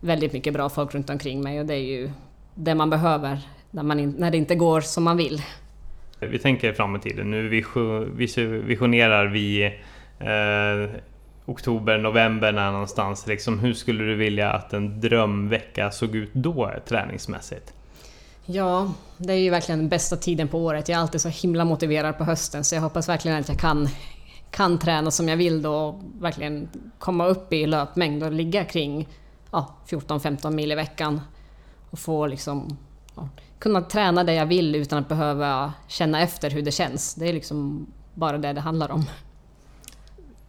väldigt 0.00 0.32
mycket 0.32 0.52
bra 0.52 0.68
folk 0.68 0.94
runt 0.94 1.10
omkring 1.10 1.42
mig 1.42 1.60
och 1.60 1.66
det 1.66 1.74
är 1.74 1.98
ju 1.98 2.10
det 2.54 2.74
man 2.74 2.90
behöver 2.90 3.40
när, 3.70 3.82
man 3.82 4.00
in, 4.00 4.14
när 4.18 4.30
det 4.30 4.36
inte 4.36 4.54
går 4.54 4.80
som 4.80 5.04
man 5.04 5.16
vill. 5.16 5.42
Vi 6.18 6.38
tänker 6.38 6.72
fram 6.72 6.96
i 6.96 6.98
tiden. 6.98 7.30
Nu 7.30 7.48
visionerar 8.66 9.26
vi 9.26 9.64
eh, 10.18 11.00
oktober, 11.46 11.98
november 11.98 12.52
när 12.52 12.72
någonstans. 12.72 13.26
Liksom, 13.26 13.58
hur 13.58 13.74
skulle 13.74 14.04
du 14.04 14.14
vilja 14.14 14.50
att 14.50 14.72
en 14.72 15.00
drömvecka 15.00 15.90
såg 15.90 16.16
ut 16.16 16.30
då 16.32 16.72
träningsmässigt? 16.86 17.72
Ja, 18.46 18.92
det 19.16 19.32
är 19.32 19.36
ju 19.36 19.50
verkligen 19.50 19.78
den 19.78 19.88
bästa 19.88 20.16
tiden 20.16 20.48
på 20.48 20.58
året. 20.58 20.88
Jag 20.88 20.96
är 20.96 21.00
alltid 21.00 21.20
så 21.20 21.28
himla 21.28 21.64
motiverad 21.64 22.18
på 22.18 22.24
hösten 22.24 22.64
så 22.64 22.74
jag 22.74 22.82
hoppas 22.82 23.08
verkligen 23.08 23.40
att 23.40 23.48
jag 23.48 23.58
kan, 23.58 23.88
kan 24.50 24.78
träna 24.78 25.10
som 25.10 25.28
jag 25.28 25.36
vill 25.36 25.62
då 25.62 25.74
och 25.74 26.00
verkligen 26.20 26.68
komma 26.98 27.26
upp 27.26 27.52
i 27.52 27.66
löpmängd 27.66 28.22
och 28.22 28.32
ligga 28.32 28.64
kring 28.64 29.08
ja, 29.52 29.74
14-15 29.88 30.50
mil 30.50 30.72
i 30.72 30.74
veckan. 30.74 31.20
Och 31.90 31.98
få 31.98 32.26
liksom 32.26 32.78
ja, 33.16 33.28
kunna 33.58 33.82
träna 33.82 34.24
det 34.24 34.34
jag 34.34 34.46
vill 34.46 34.74
utan 34.74 34.98
att 34.98 35.08
behöva 35.08 35.72
känna 35.88 36.22
efter 36.22 36.50
hur 36.50 36.62
det 36.62 36.72
känns. 36.72 37.14
Det 37.14 37.28
är 37.28 37.32
liksom 37.32 37.86
bara 38.14 38.38
det 38.38 38.52
det 38.52 38.60
handlar 38.60 38.90
om. 38.90 39.04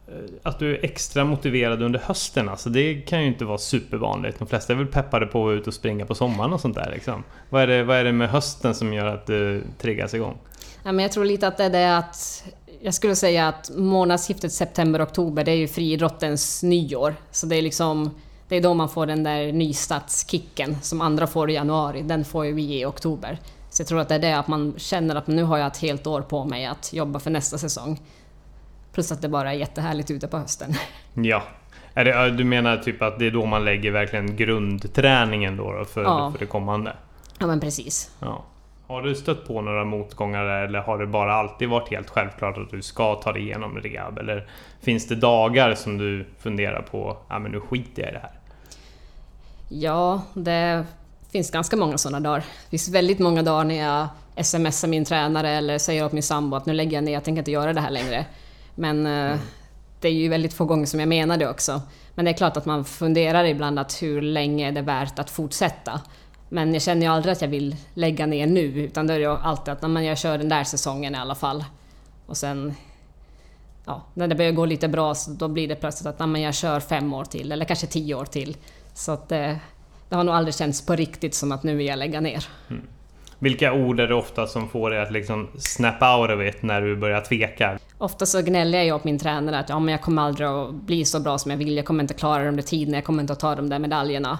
Eh, 0.08 0.14
att 0.42 0.58
du 0.58 0.76
är 0.76 0.84
extra 0.84 1.24
motiverad 1.24 1.82
under 1.82 1.98
hösten, 1.98 2.48
alltså 2.48 2.70
det 2.70 2.94
kan 2.94 3.20
ju 3.20 3.26
inte 3.26 3.44
vara 3.44 3.58
supervanligt. 3.58 4.38
De 4.38 4.48
flesta 4.48 4.72
är 4.72 4.76
väl 4.76 4.86
peppade 4.86 5.26
på 5.26 5.38
att 5.38 5.44
vara 5.44 5.54
ute 5.54 5.70
och 5.70 5.74
springa 5.74 6.06
på 6.06 6.14
sommaren 6.14 6.52
och 6.52 6.60
sånt 6.60 6.74
där. 6.74 6.90
Liksom. 6.94 7.24
Vad, 7.50 7.62
är 7.62 7.66
det, 7.66 7.84
vad 7.84 7.96
är 7.96 8.04
det 8.04 8.12
med 8.12 8.30
hösten 8.30 8.74
som 8.74 8.92
gör 8.92 9.06
att 9.06 9.26
du 9.26 9.64
triggas 9.78 10.14
igång? 10.14 10.38
Ja, 10.84 10.92
men 10.92 11.02
jag 11.02 11.12
tror 11.12 11.24
lite 11.24 11.48
att 11.48 11.56
det 11.56 11.64
är 11.64 11.70
det 11.70 11.96
att 11.96 12.44
jag 12.80 12.94
skulle 12.94 13.16
säga 13.16 13.48
att 13.48 13.70
månadsskiftet 13.76 14.52
september-oktober, 14.52 15.44
det 15.44 15.50
är 15.50 15.56
ju 15.56 15.68
friidrottens 15.68 16.62
nyår. 16.62 17.14
Så 17.30 17.46
det 17.46 17.56
är 17.56 17.62
liksom 17.62 18.10
det 18.52 18.56
är 18.56 18.60
då 18.60 18.74
man 18.74 18.88
får 18.88 19.06
den 19.06 19.22
där 19.22 19.52
nystartskicken 19.52 20.76
som 20.82 21.00
andra 21.00 21.26
får 21.26 21.50
i 21.50 21.54
januari. 21.54 22.02
Den 22.02 22.24
får 22.24 22.46
ju 22.46 22.52
vi 22.52 22.80
i 22.80 22.84
oktober. 22.84 23.38
Så 23.70 23.80
jag 23.80 23.88
tror 23.88 24.00
att 24.00 24.08
det 24.08 24.14
är 24.14 24.18
det 24.18 24.38
att 24.38 24.48
man 24.48 24.74
känner 24.76 25.14
att 25.14 25.26
nu 25.26 25.42
har 25.42 25.58
jag 25.58 25.66
ett 25.66 25.76
helt 25.76 26.06
år 26.06 26.20
på 26.20 26.44
mig 26.44 26.66
att 26.66 26.92
jobba 26.92 27.18
för 27.18 27.30
nästa 27.30 27.58
säsong. 27.58 28.00
Plus 28.92 29.12
att 29.12 29.22
det 29.22 29.28
bara 29.28 29.52
är 29.52 29.56
jättehärligt 29.56 30.10
ute 30.10 30.28
på 30.28 30.38
hösten. 30.38 30.74
Ja. 31.14 31.42
Är 31.94 32.04
det, 32.04 32.30
du 32.30 32.44
menar 32.44 32.76
typ 32.76 33.02
att 33.02 33.18
det 33.18 33.26
är 33.26 33.30
då 33.30 33.46
man 33.46 33.64
lägger 33.64 33.90
verkligen 33.90 34.36
grundträningen 34.36 35.56
då, 35.56 35.84
för, 35.84 36.02
ja. 36.02 36.30
för 36.32 36.38
det 36.38 36.46
kommande? 36.46 36.92
Ja 37.38 37.46
men 37.46 37.60
precis. 37.60 38.10
Ja. 38.20 38.44
Har 38.86 39.02
du 39.02 39.14
stött 39.14 39.48
på 39.48 39.60
några 39.60 39.84
motgångar 39.84 40.44
eller 40.44 40.78
har 40.78 40.98
det 40.98 41.06
bara 41.06 41.34
alltid 41.34 41.68
varit 41.68 41.88
helt 41.88 42.10
självklart 42.10 42.58
att 42.58 42.70
du 42.70 42.82
ska 42.82 43.14
ta 43.14 43.32
dig 43.32 43.42
igenom 43.42 43.78
rehab? 43.78 44.18
Eller 44.18 44.48
finns 44.82 45.08
det 45.08 45.14
dagar 45.14 45.74
som 45.74 45.98
du 45.98 46.26
funderar 46.38 46.82
på, 46.82 47.16
ja 47.28 47.38
men 47.38 47.52
nu 47.52 47.60
skiter 47.60 48.02
jag 48.02 48.10
i 48.10 48.14
det 48.14 48.18
här? 48.18 48.41
Ja, 49.80 50.22
det 50.34 50.84
finns 51.30 51.50
ganska 51.50 51.76
många 51.76 51.98
sådana 51.98 52.20
dagar. 52.20 52.38
Det 52.38 52.70
finns 52.70 52.88
väldigt 52.88 53.18
många 53.18 53.42
dagar 53.42 53.64
när 53.64 53.74
jag 53.74 54.08
smsar 54.46 54.88
min 54.88 55.04
tränare 55.04 55.50
eller 55.50 55.78
säger 55.78 56.04
åt 56.04 56.12
min 56.12 56.22
sambo 56.22 56.56
att 56.56 56.66
nu 56.66 56.72
lägger 56.72 56.96
jag 56.96 57.04
ner, 57.04 57.12
jag 57.12 57.24
tänker 57.24 57.38
inte 57.38 57.50
göra 57.50 57.72
det 57.72 57.80
här 57.80 57.90
längre. 57.90 58.26
Men 58.74 59.06
eh, 59.06 59.12
mm. 59.12 59.38
det 60.00 60.08
är 60.08 60.12
ju 60.12 60.28
väldigt 60.28 60.52
få 60.52 60.64
gånger 60.64 60.86
som 60.86 61.00
jag 61.00 61.08
menar 61.08 61.36
det 61.36 61.48
också. 61.48 61.82
Men 62.14 62.24
det 62.24 62.30
är 62.30 62.32
klart 62.32 62.56
att 62.56 62.66
man 62.66 62.84
funderar 62.84 63.44
ibland 63.44 63.78
att 63.78 64.02
hur 64.02 64.22
länge 64.22 64.68
är 64.68 64.72
det 64.72 64.82
värt 64.82 65.18
att 65.18 65.30
fortsätta. 65.30 66.00
Men 66.48 66.72
jag 66.72 66.82
känner 66.82 67.02
ju 67.02 67.12
aldrig 67.12 67.32
att 67.32 67.42
jag 67.42 67.48
vill 67.48 67.76
lägga 67.94 68.26
ner 68.26 68.46
nu, 68.46 68.62
utan 68.62 69.06
då 69.06 69.14
är 69.14 69.18
det 69.18 69.36
alltid 69.36 69.72
att 69.72 69.82
men 69.82 70.04
jag 70.04 70.18
kör 70.18 70.38
den 70.38 70.48
där 70.48 70.64
säsongen 70.64 71.14
i 71.14 71.18
alla 71.18 71.34
fall. 71.34 71.64
Och 72.26 72.36
sen 72.36 72.74
ja, 73.84 74.02
när 74.14 74.28
det 74.28 74.34
börjar 74.34 74.52
gå 74.52 74.64
lite 74.64 74.88
bra 74.88 75.14
så 75.14 75.30
då 75.30 75.48
blir 75.48 75.68
det 75.68 75.74
plötsligt 75.74 76.06
att 76.06 76.28
men 76.28 76.42
jag 76.42 76.54
kör 76.54 76.80
fem 76.80 77.14
år 77.14 77.24
till, 77.24 77.52
eller 77.52 77.64
kanske 77.64 77.86
tio 77.86 78.14
år 78.14 78.24
till. 78.24 78.56
Så 78.94 79.12
att 79.12 79.28
det, 79.28 79.60
det 80.08 80.16
har 80.16 80.24
nog 80.24 80.34
aldrig 80.34 80.54
känts 80.54 80.86
på 80.86 80.96
riktigt 80.96 81.34
som 81.34 81.52
att 81.52 81.62
nu 81.62 81.76
vill 81.76 81.86
jag 81.86 81.98
lägga 81.98 82.20
ner. 82.20 82.44
Mm. 82.70 82.82
Vilka 83.38 83.72
ord 83.72 84.00
är 84.00 84.06
det 84.06 84.14
ofta 84.14 84.46
som 84.46 84.68
får 84.68 84.90
dig 84.90 85.02
att 85.02 85.12
liksom 85.12 85.48
snap 85.58 86.02
out 86.02 86.30
of 86.30 86.42
it 86.42 86.62
när 86.62 86.80
du 86.80 86.96
börjar 86.96 87.20
tveka? 87.20 87.78
Ofta 87.98 88.26
så 88.26 88.42
gnäller 88.42 88.82
jag 88.82 88.96
åt 88.96 89.04
min 89.04 89.18
tränare 89.18 89.58
att 89.58 89.68
ja, 89.68 89.78
men 89.78 89.92
jag 89.92 90.02
kommer 90.02 90.22
aldrig 90.22 90.48
att 90.48 90.74
bli 90.74 91.04
så 91.04 91.20
bra 91.20 91.38
som 91.38 91.50
jag 91.50 91.58
vill, 91.58 91.76
jag 91.76 91.86
kommer 91.86 92.04
inte 92.04 92.14
klara 92.14 92.44
de 92.44 92.56
där 92.56 92.62
tiderna, 92.62 92.96
jag 92.96 93.04
kommer 93.04 93.20
inte 93.20 93.32
att 93.32 93.40
ta 93.40 93.54
de 93.54 93.68
där 93.68 93.78
medaljerna. 93.78 94.38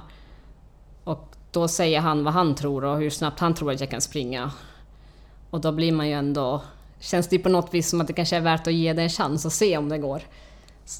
Och 1.04 1.28
då 1.50 1.68
säger 1.68 2.00
han 2.00 2.24
vad 2.24 2.34
han 2.34 2.54
tror 2.54 2.84
och 2.84 2.98
hur 2.98 3.10
snabbt 3.10 3.40
han 3.40 3.54
tror 3.54 3.72
att 3.72 3.80
jag 3.80 3.90
kan 3.90 4.00
springa. 4.00 4.50
Och 5.50 5.60
då 5.60 5.72
blir 5.72 5.92
man 5.92 6.08
ju 6.08 6.12
ändå... 6.12 6.62
Känns 7.00 7.28
det 7.28 7.38
på 7.38 7.48
något 7.48 7.74
vis 7.74 7.90
som 7.90 8.00
att 8.00 8.06
det 8.06 8.12
kanske 8.12 8.36
är 8.36 8.40
värt 8.40 8.66
att 8.66 8.72
ge 8.72 8.92
det 8.92 9.02
en 9.02 9.10
chans 9.10 9.44
och 9.44 9.52
se 9.52 9.76
om 9.76 9.88
det 9.88 9.98
går. 9.98 10.22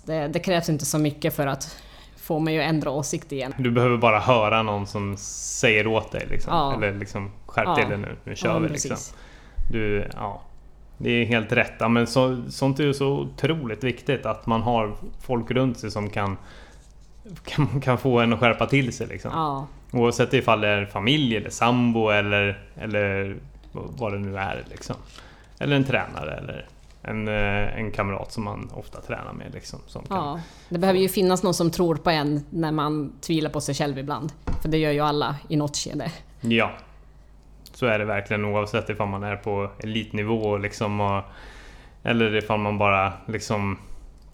Det, 0.04 0.28
det, 0.28 0.38
krävs 0.38 0.68
inte 0.68 0.84
så 0.86 0.98
mycket 0.98 1.36
för 1.36 1.46
att 1.46 1.76
få 2.22 2.38
mig 2.38 2.58
att 2.58 2.68
ändra 2.68 2.90
åsikt 2.90 3.32
igen. 3.32 3.54
Du 3.58 3.70
behöver 3.70 3.96
bara 3.96 4.20
höra 4.20 4.62
någon 4.62 4.86
som 4.86 5.16
säger 5.16 5.86
åt 5.86 6.12
dig 6.12 6.26
liksom. 6.30 6.54
Ja. 6.54 6.74
Eller 6.74 6.94
liksom 6.94 7.30
skärp 7.46 7.66
ja. 7.66 7.76
till 7.76 7.88
dig 7.88 7.98
nu, 7.98 8.16
nu 8.24 8.36
kör 8.36 8.48
ja, 8.48 8.58
vi 8.58 8.68
liksom. 8.68 8.96
Du, 9.70 10.08
ja. 10.14 10.42
Det 10.98 11.10
är 11.10 11.24
helt 11.24 11.52
rätt. 11.52 11.72
Ja, 11.78 11.88
men 11.88 12.06
så, 12.06 12.42
sånt 12.48 12.80
är 12.80 12.84
ju 12.84 12.94
så 12.94 13.08
otroligt 13.08 13.84
viktigt 13.84 14.26
att 14.26 14.46
man 14.46 14.62
har 14.62 14.94
folk 15.20 15.50
runt 15.50 15.78
sig 15.78 15.90
som 15.90 16.10
kan, 16.10 16.36
kan, 17.44 17.80
kan 17.80 17.98
få 17.98 18.20
en 18.20 18.32
att 18.32 18.40
skärpa 18.40 18.66
till 18.66 18.92
sig. 18.92 19.06
Liksom. 19.06 19.30
Ja. 19.34 19.66
Oavsett 19.92 20.34
ifall 20.34 20.60
det 20.60 20.68
är 20.68 20.86
familj 20.86 21.36
eller 21.36 21.50
sambo 21.50 22.08
eller, 22.08 22.62
eller 22.76 23.36
vad 23.72 24.12
det 24.12 24.18
nu 24.18 24.38
är. 24.38 24.64
Liksom. 24.70 24.96
Eller 25.58 25.76
en 25.76 25.84
tränare 25.84 26.34
eller 26.34 26.66
en, 27.02 27.28
eh, 27.28 27.78
en 27.78 27.90
kamrat 27.90 28.32
som 28.32 28.44
man 28.44 28.70
ofta 28.74 29.00
tränar 29.00 29.32
med. 29.32 29.54
Liksom, 29.54 29.78
som 29.86 30.04
ja, 30.08 30.16
kan... 30.16 30.40
Det 30.68 30.78
behöver 30.78 31.00
ju 31.00 31.08
finnas 31.08 31.42
någon 31.42 31.54
som 31.54 31.70
tror 31.70 31.96
på 31.96 32.10
en 32.10 32.44
när 32.50 32.72
man 32.72 33.12
tvivlar 33.20 33.50
på 33.50 33.60
sig 33.60 33.74
själv 33.74 33.98
ibland. 33.98 34.32
För 34.62 34.68
det 34.68 34.78
gör 34.78 34.92
ju 34.92 35.00
alla 35.00 35.36
i 35.48 35.56
något 35.56 35.76
skede. 35.76 36.12
Ja, 36.40 36.70
så 37.74 37.86
är 37.86 37.98
det 37.98 38.04
verkligen 38.04 38.44
oavsett 38.44 38.90
ifall 38.90 39.08
man 39.08 39.22
är 39.22 39.36
på 39.36 39.70
elitnivå 39.78 40.56
liksom, 40.56 41.00
och, 41.00 41.22
eller 42.02 42.36
ifall 42.36 42.58
man 42.58 42.78
bara 42.78 43.12
liksom 43.26 43.78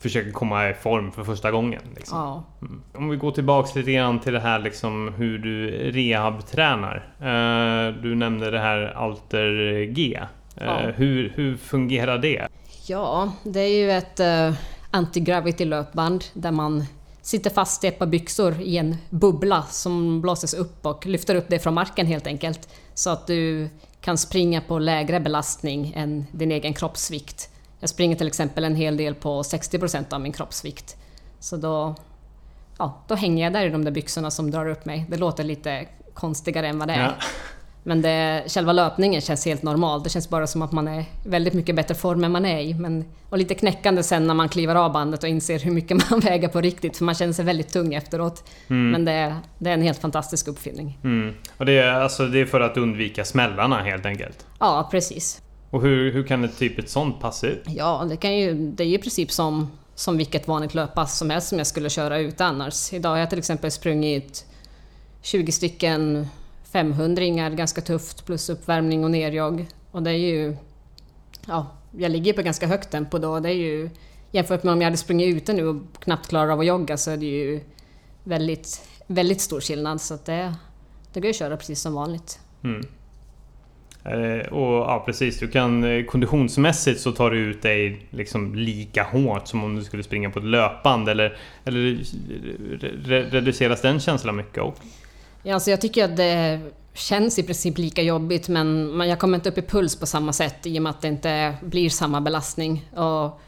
försöker 0.01 0.31
komma 0.31 0.71
i 0.71 0.75
form 0.75 1.13
för 1.13 1.25
första 1.25 1.51
gången. 1.51 1.83
Liksom. 1.97 2.19
Ja. 2.19 2.45
Mm. 2.63 2.83
Om 2.93 3.09
vi 3.09 3.17
går 3.17 3.31
tillbaks 3.31 3.75
lite 3.75 3.93
grann 3.93 4.21
till 4.21 4.33
det 4.33 4.41
här 4.41 4.59
liksom, 4.59 5.15
hur 5.17 5.39
du 5.39 5.71
rehabtränar. 5.91 6.97
Uh, 7.21 8.03
du 8.03 8.15
nämnde 8.15 8.51
det 8.51 8.59
här 8.59 8.93
Alter 8.97 9.83
G. 9.85 10.21
Uh, 10.61 10.67
ja. 10.67 10.91
hur, 10.97 11.33
hur 11.35 11.57
fungerar 11.57 12.19
det? 12.19 12.48
Ja, 12.89 13.33
det 13.43 13.61
är 13.61 13.79
ju 13.79 13.91
ett 13.91 14.21
eh, 14.21 14.49
uh, 14.49 14.55
anti-gravity 14.91 15.65
löpband 15.65 16.25
där 16.33 16.51
man 16.51 16.85
sitter 17.23 17.51
fast 17.51 17.85
i 17.85 17.87
ett 17.87 17.99
par 17.99 18.07
byxor 18.07 18.61
i 18.61 18.77
en 18.77 18.97
bubbla 19.11 19.63
som 19.63 20.21
blåses 20.21 20.55
upp 20.55 20.87
och 20.87 21.07
lyfter 21.07 21.35
upp 21.35 21.49
dig 21.49 21.59
från 21.59 21.75
marken 21.75 22.07
helt 22.07 22.27
enkelt. 22.27 22.69
Så 22.95 23.11
att 23.11 23.27
du 23.27 23.69
kan 24.01 24.19
springa 24.19 24.61
på 24.61 24.79
lägre 24.79 25.21
belastning 25.21 25.93
än 25.97 26.27
din 26.33 26.53
egen 26.53 26.75
kroppsvikt. 26.75 27.51
Jag 27.81 27.91
springer 27.91 28.17
till 28.17 28.27
exempel 28.27 28.65
en 28.65 28.77
hel 28.77 28.97
del 28.97 29.15
på 29.15 29.45
60 29.45 29.79
procent 29.79 30.13
av 30.13 30.21
min 30.21 30.33
kroppsvikt. 30.33 30.97
Så 31.41 31.57
då, 31.57 31.95
ja, 32.79 33.03
då 33.09 33.15
hänger 33.15 33.45
jag 33.45 33.53
där 33.53 33.67
i 33.67 33.71
de 33.71 33.85
där 33.85 33.93
byxorna 33.93 34.31
som 34.31 34.51
drar 34.51 34.69
upp 34.69 34.85
mig. 34.85 35.07
Det 35.09 35.17
låter 35.17 35.45
lite 35.45 35.87
konstigare 36.15 36.69
än 36.69 36.79
vad 36.79 36.89
det 36.89 36.95
är. 36.95 37.05
Ja. 37.05 37.15
Men 37.83 38.03
det, 38.03 38.45
själva 38.47 38.73
löpningen 38.73 39.21
känns 39.21 39.45
helt 39.47 39.63
normal. 39.63 40.03
Det 40.03 40.11
känns 40.11 40.29
bara 40.29 40.47
som 40.47 40.63
att 40.63 40.73
man 40.73 40.89
är 40.89 41.05
väldigt 41.25 41.55
mycket 41.55 41.77
bättre 41.77 41.95
form 41.95 42.25
än 42.25 42.33
man 42.33 42.45
är 42.45 42.61
i. 42.61 42.75
Men, 42.75 43.05
och 43.29 43.39
lite 43.39 43.55
knäckande 43.55 44.03
sen 44.03 44.27
när 44.27 44.35
man 44.35 44.49
kliver 44.49 44.75
av 44.75 44.93
bandet 44.93 45.23
och 45.23 45.29
inser 45.29 45.59
hur 45.59 45.71
mycket 45.71 46.11
man 46.11 46.21
väger 46.21 46.49
på 46.49 46.61
riktigt. 46.61 46.97
För 46.97 47.05
man 47.05 47.15
känner 47.15 47.33
sig 47.33 47.45
väldigt 47.45 47.73
tung 47.73 47.95
efteråt. 47.95 48.51
Mm. 48.69 48.91
Men 48.91 49.05
det, 49.05 49.37
det, 49.59 49.71
är 49.71 49.75
en 49.75 49.83
helt 49.83 49.99
fantastisk 49.99 50.49
uppfinning. 50.49 50.99
Mm. 51.05 51.35
Och 51.57 51.67
det 51.67 51.79
är, 51.79 51.93
alltså, 51.93 52.27
det 52.27 52.41
är 52.41 52.47
för 52.47 52.61
att 52.61 52.77
undvika 52.77 53.25
smällarna 53.25 53.83
helt 53.83 54.07
enkelt? 54.07 54.47
Ja, 54.59 54.89
precis. 54.91 55.43
Och 55.71 55.83
hur, 55.83 56.13
hur 56.13 56.23
kan 56.23 56.45
ett 56.45 56.59
typ 56.59 56.79
ett 56.79 56.91
sånt 56.91 57.21
pass 57.21 57.45
ut? 57.45 57.63
Ja, 57.67 58.07
det, 58.09 58.17
kan 58.17 58.37
ju, 58.37 58.55
det 58.55 58.83
är 58.83 58.89
ju 58.89 58.95
i 58.95 58.99
princip 58.99 59.31
som, 59.31 59.71
som 59.95 60.17
vilket 60.17 60.49
vanligt 60.49 60.75
löppass 60.75 61.19
som 61.19 61.31
helst 61.31 61.49
som 61.49 61.59
jag 61.59 61.67
skulle 61.67 61.91
köra 61.91 62.19
ut 62.19 62.41
annars. 62.41 62.93
Idag 62.93 63.11
har 63.11 63.17
jag 63.17 63.31
till 63.31 63.39
exempel 63.39 63.71
sprungit 63.71 64.47
20 65.23 65.53
stycken 65.53 66.29
500 66.73 67.51
ganska 67.51 67.81
tufft 67.81 68.27
plus 68.27 68.51
uppvärmning 68.51 69.05
och 69.05 69.11
nerjogg. 69.11 69.67
Och 69.91 70.03
det 70.03 70.11
är 70.11 70.17
ju... 70.17 70.57
Ja, 71.47 71.67
jag 71.99 72.11
ligger 72.11 72.33
på 72.33 72.43
ganska 72.43 72.67
högt 72.67 72.91
tempo 72.91 73.19
då. 73.19 73.41
Det 73.41 73.49
är 73.49 73.55
ju, 73.55 73.91
jämfört 74.31 74.63
med 74.63 74.73
om 74.73 74.81
jag 74.81 74.87
hade 74.87 74.97
sprungit 74.97 75.37
ute 75.37 75.53
nu 75.53 75.67
och 75.67 75.77
knappt 76.01 76.29
klarar 76.29 76.51
av 76.51 76.61
att 76.61 76.67
jogga 76.67 76.97
så 76.97 77.11
är 77.11 77.17
det 77.17 77.27
ju 77.27 77.61
väldigt, 78.25 78.89
väldigt 79.07 79.41
stor 79.41 79.61
skillnad. 79.61 80.01
Så 80.01 80.19
det, 80.25 80.55
det 81.13 81.21
går 81.21 81.29
att 81.29 81.37
köra 81.37 81.57
precis 81.57 81.81
som 81.81 81.95
vanligt. 81.95 82.41
Mm. 82.65 82.87
Eh, 84.05 84.47
och 84.47 84.75
ja 84.75 85.03
precis, 85.07 85.39
du 85.39 85.49
kan 85.49 85.85
eh, 85.85 86.05
konditionsmässigt 86.05 87.01
så 87.01 87.13
tar 87.13 87.31
du 87.31 87.39
ut 87.39 87.63
dig 87.63 88.07
liksom 88.11 88.55
lika 88.55 89.03
hårt 89.03 89.49
som 89.49 89.65
om 89.65 89.77
du 89.77 89.85
skulle 89.85 90.03
springa 90.03 90.31
på 90.31 90.39
ett 90.39 90.45
löpband 90.45 91.09
eller, 91.09 91.37
eller 91.65 91.93
eh, 91.93 92.05
re 93.05 93.23
reduceras 93.23 93.83
den 93.83 94.01
känslan 94.01 94.37
mycket? 94.37 94.63
Också? 94.63 94.83
Ja, 95.43 95.55
alltså 95.55 95.71
jag 95.71 95.81
tycker 95.81 96.05
att 96.05 96.17
det 96.17 96.61
känns 96.95 97.39
i 97.39 97.43
princip 97.43 97.79
lika 97.79 98.03
jobbigt 98.03 98.49
men 98.49 99.01
jag 99.09 99.19
kommer 99.19 99.39
inte 99.39 99.49
upp 99.49 99.59
i 99.59 99.63
puls 99.63 99.97
på 99.97 100.07
samma 100.07 100.33
sätt 100.33 100.67
i 100.67 100.79
och 100.79 100.83
med 100.83 100.91
att 100.91 101.01
det 101.01 101.09
inte 101.09 101.55
blir 101.63 101.91
samma 101.91 102.21
belastning. 102.21 102.91
Och 102.97 103.41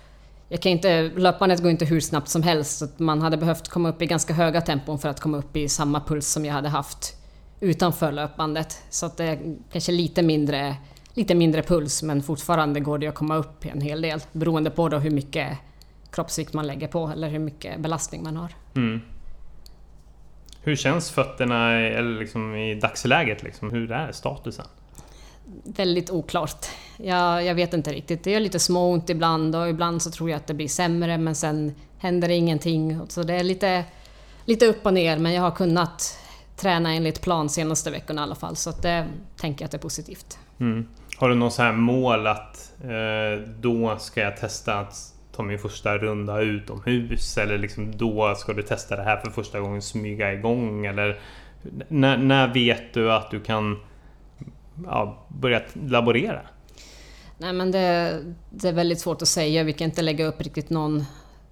jag 0.49 0.61
kan 0.61 0.73
inte, 0.73 1.11
löpandet 1.17 1.63
går 1.63 1.71
inte 1.71 1.85
hur 1.85 2.01
snabbt 2.01 2.29
som 2.29 2.43
helst 2.43 2.79
så 2.79 2.89
man 2.97 3.23
hade 3.23 3.37
behövt 3.37 3.69
komma 3.69 3.89
upp 3.89 4.03
i 4.03 4.07
ganska 4.07 4.35
höga 4.35 4.61
tempon 4.61 4.99
för 4.99 5.09
att 5.09 5.21
komma 5.21 5.39
upp 5.39 5.57
i 5.57 5.69
samma 5.69 6.01
puls 6.01 6.33
som 6.33 6.45
jag 6.45 6.55
hade 6.55 6.69
haft 6.69 7.17
utanför 7.61 8.13
löpandet. 8.13 8.83
Så 8.91 9.07
att 9.07 9.17
det 9.17 9.25
är 9.25 9.57
kanske 9.73 9.93
lite 9.93 10.23
mindre, 10.23 10.77
lite 11.15 11.35
mindre 11.35 11.63
puls 11.63 12.03
men 12.03 12.23
fortfarande 12.23 12.81
går 12.81 12.99
det 12.99 13.07
att 13.07 13.15
komma 13.15 13.37
upp 13.37 13.65
en 13.65 13.81
hel 13.81 14.03
del 14.03 14.21
beroende 14.33 14.71
på 14.71 14.89
då 14.89 14.99
hur 14.99 15.11
mycket 15.11 15.59
kroppsvikt 16.11 16.53
man 16.53 16.67
lägger 16.67 16.89
på 16.89 17.09
eller 17.09 17.29
hur 17.29 17.39
mycket 17.39 17.81
belastning 17.81 18.23
man 18.23 18.37
har. 18.37 18.55
Mm. 18.77 19.01
Hur 20.63 20.77
känns 20.77 21.11
fötterna 21.11 21.73
eller 21.73 22.19
liksom 22.19 22.55
i 22.55 22.75
dagsläget? 22.75 23.43
Liksom? 23.43 23.71
Hur 23.71 23.93
är 23.93 24.13
statusen? 24.13 24.67
Väldigt 25.65 26.11
oklart. 26.11 26.67
Jag, 26.97 27.45
jag 27.45 27.55
vet 27.55 27.75
inte 27.75 27.93
riktigt. 27.93 28.25
Det 28.25 28.31
gör 28.31 28.41
lite 28.41 28.59
småont 28.59 29.11
ibland 29.11 29.57
och 29.57 29.69
ibland 29.69 30.03
så 30.03 30.11
tror 30.11 30.31
jag 30.31 30.37
att 30.37 30.47
det 30.47 30.55
blir 30.55 30.69
sämre 30.69 31.19
men 31.19 31.35
sen 31.35 31.75
händer 31.99 32.29
det 32.29 32.35
ingenting. 32.35 33.01
Så 33.09 33.23
det 33.23 33.35
är 33.35 33.45
lite, 33.45 33.85
lite 34.45 34.67
upp 34.67 34.87
och 34.87 34.95
ner 34.95 35.19
men 35.19 35.33
jag 35.33 35.43
har 35.43 35.51
kunnat 35.51 36.19
träna 36.57 36.95
enligt 36.95 37.21
plan 37.21 37.49
senaste 37.49 37.91
veckorna 37.91 38.21
i 38.21 38.25
alla 38.25 38.35
fall 38.35 38.57
så 38.57 38.71
det 38.71 39.07
tänker 39.37 39.63
jag 39.63 39.67
att 39.67 39.71
det 39.71 39.77
är 39.77 39.83
positivt. 39.83 40.39
Mm. 40.61 40.89
Har 41.17 41.29
du 41.29 41.35
något 41.35 41.53
så 41.53 41.63
här 41.63 41.73
mål 41.73 42.27
att 42.27 42.73
eh, 42.83 43.49
då 43.61 43.99
ska 43.99 44.21
jag 44.21 44.37
testa 44.37 44.79
att 44.79 45.15
ta 45.41 45.47
min 45.47 45.59
första 45.59 45.99
runda 45.99 46.41
utomhus 46.41 47.39
eller 47.39 47.59
liksom 47.59 47.97
då 47.97 48.35
ska 48.35 48.53
du 48.53 48.63
testa 48.63 48.97
det 48.97 49.03
här 49.03 49.17
för 49.17 49.31
första 49.31 49.61
gången, 49.61 49.83
smyga 49.83 50.33
igång 50.33 50.87
eller 50.87 51.21
när, 51.89 52.17
när 52.17 52.55
vet 52.55 52.95
du 52.95 53.13
att 53.13 53.31
du 53.31 53.41
kan 53.41 53.79
ja, 54.87 55.27
börja 55.29 55.63
laborera? 55.87 56.41
Nej 57.39 57.53
men 57.53 57.71
det, 57.71 58.21
det, 58.51 58.69
är 58.69 58.73
väldigt 58.73 59.01
svårt 59.01 59.23
att 59.23 59.29
säga. 59.29 59.63
Vi 59.63 59.73
kan 59.73 59.85
inte 59.85 60.03
lägga 60.03 60.27
upp 60.27 60.41
riktigt 60.41 60.71
någon, 60.71 61.05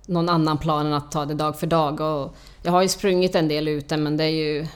någon 0.07 0.29
annan 0.29 0.59
plan 0.59 0.87
än 0.87 0.93
att 0.93 1.13
ta 1.13 1.25
det 1.25 1.35
dag 1.35 1.59
för 1.61 1.67
dag. 1.67 2.01
Och 2.01 2.37
jag 2.63 2.73
har 2.73 2.83
ju 2.83 2.89
sprungit 2.89 3.35
en 3.35 3.49
del 3.49 3.69
ute 3.69 3.97
men 3.97 4.17
det 4.17 4.25
är 4.25 4.29
ju 4.29 4.67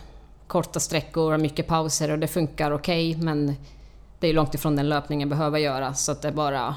korta 0.46 0.80
sträckor 0.80 1.34
och 1.34 1.40
mycket 1.40 1.66
pauser 1.66 2.10
och 2.10 2.18
det 2.18 2.28
funkar 2.28 2.70
okej 2.70 3.10
okay, 3.10 3.24
men 3.24 3.54
det 4.18 4.28
är 4.28 4.32
långt 4.32 4.54
ifrån 4.54 4.76
den 4.76 4.88
löpningen 4.88 5.28
behöver 5.28 5.58
göra 5.58 5.94
så 5.94 6.12
att 6.12 6.22
det 6.22 6.28
är 6.28 6.32
bara 6.32 6.76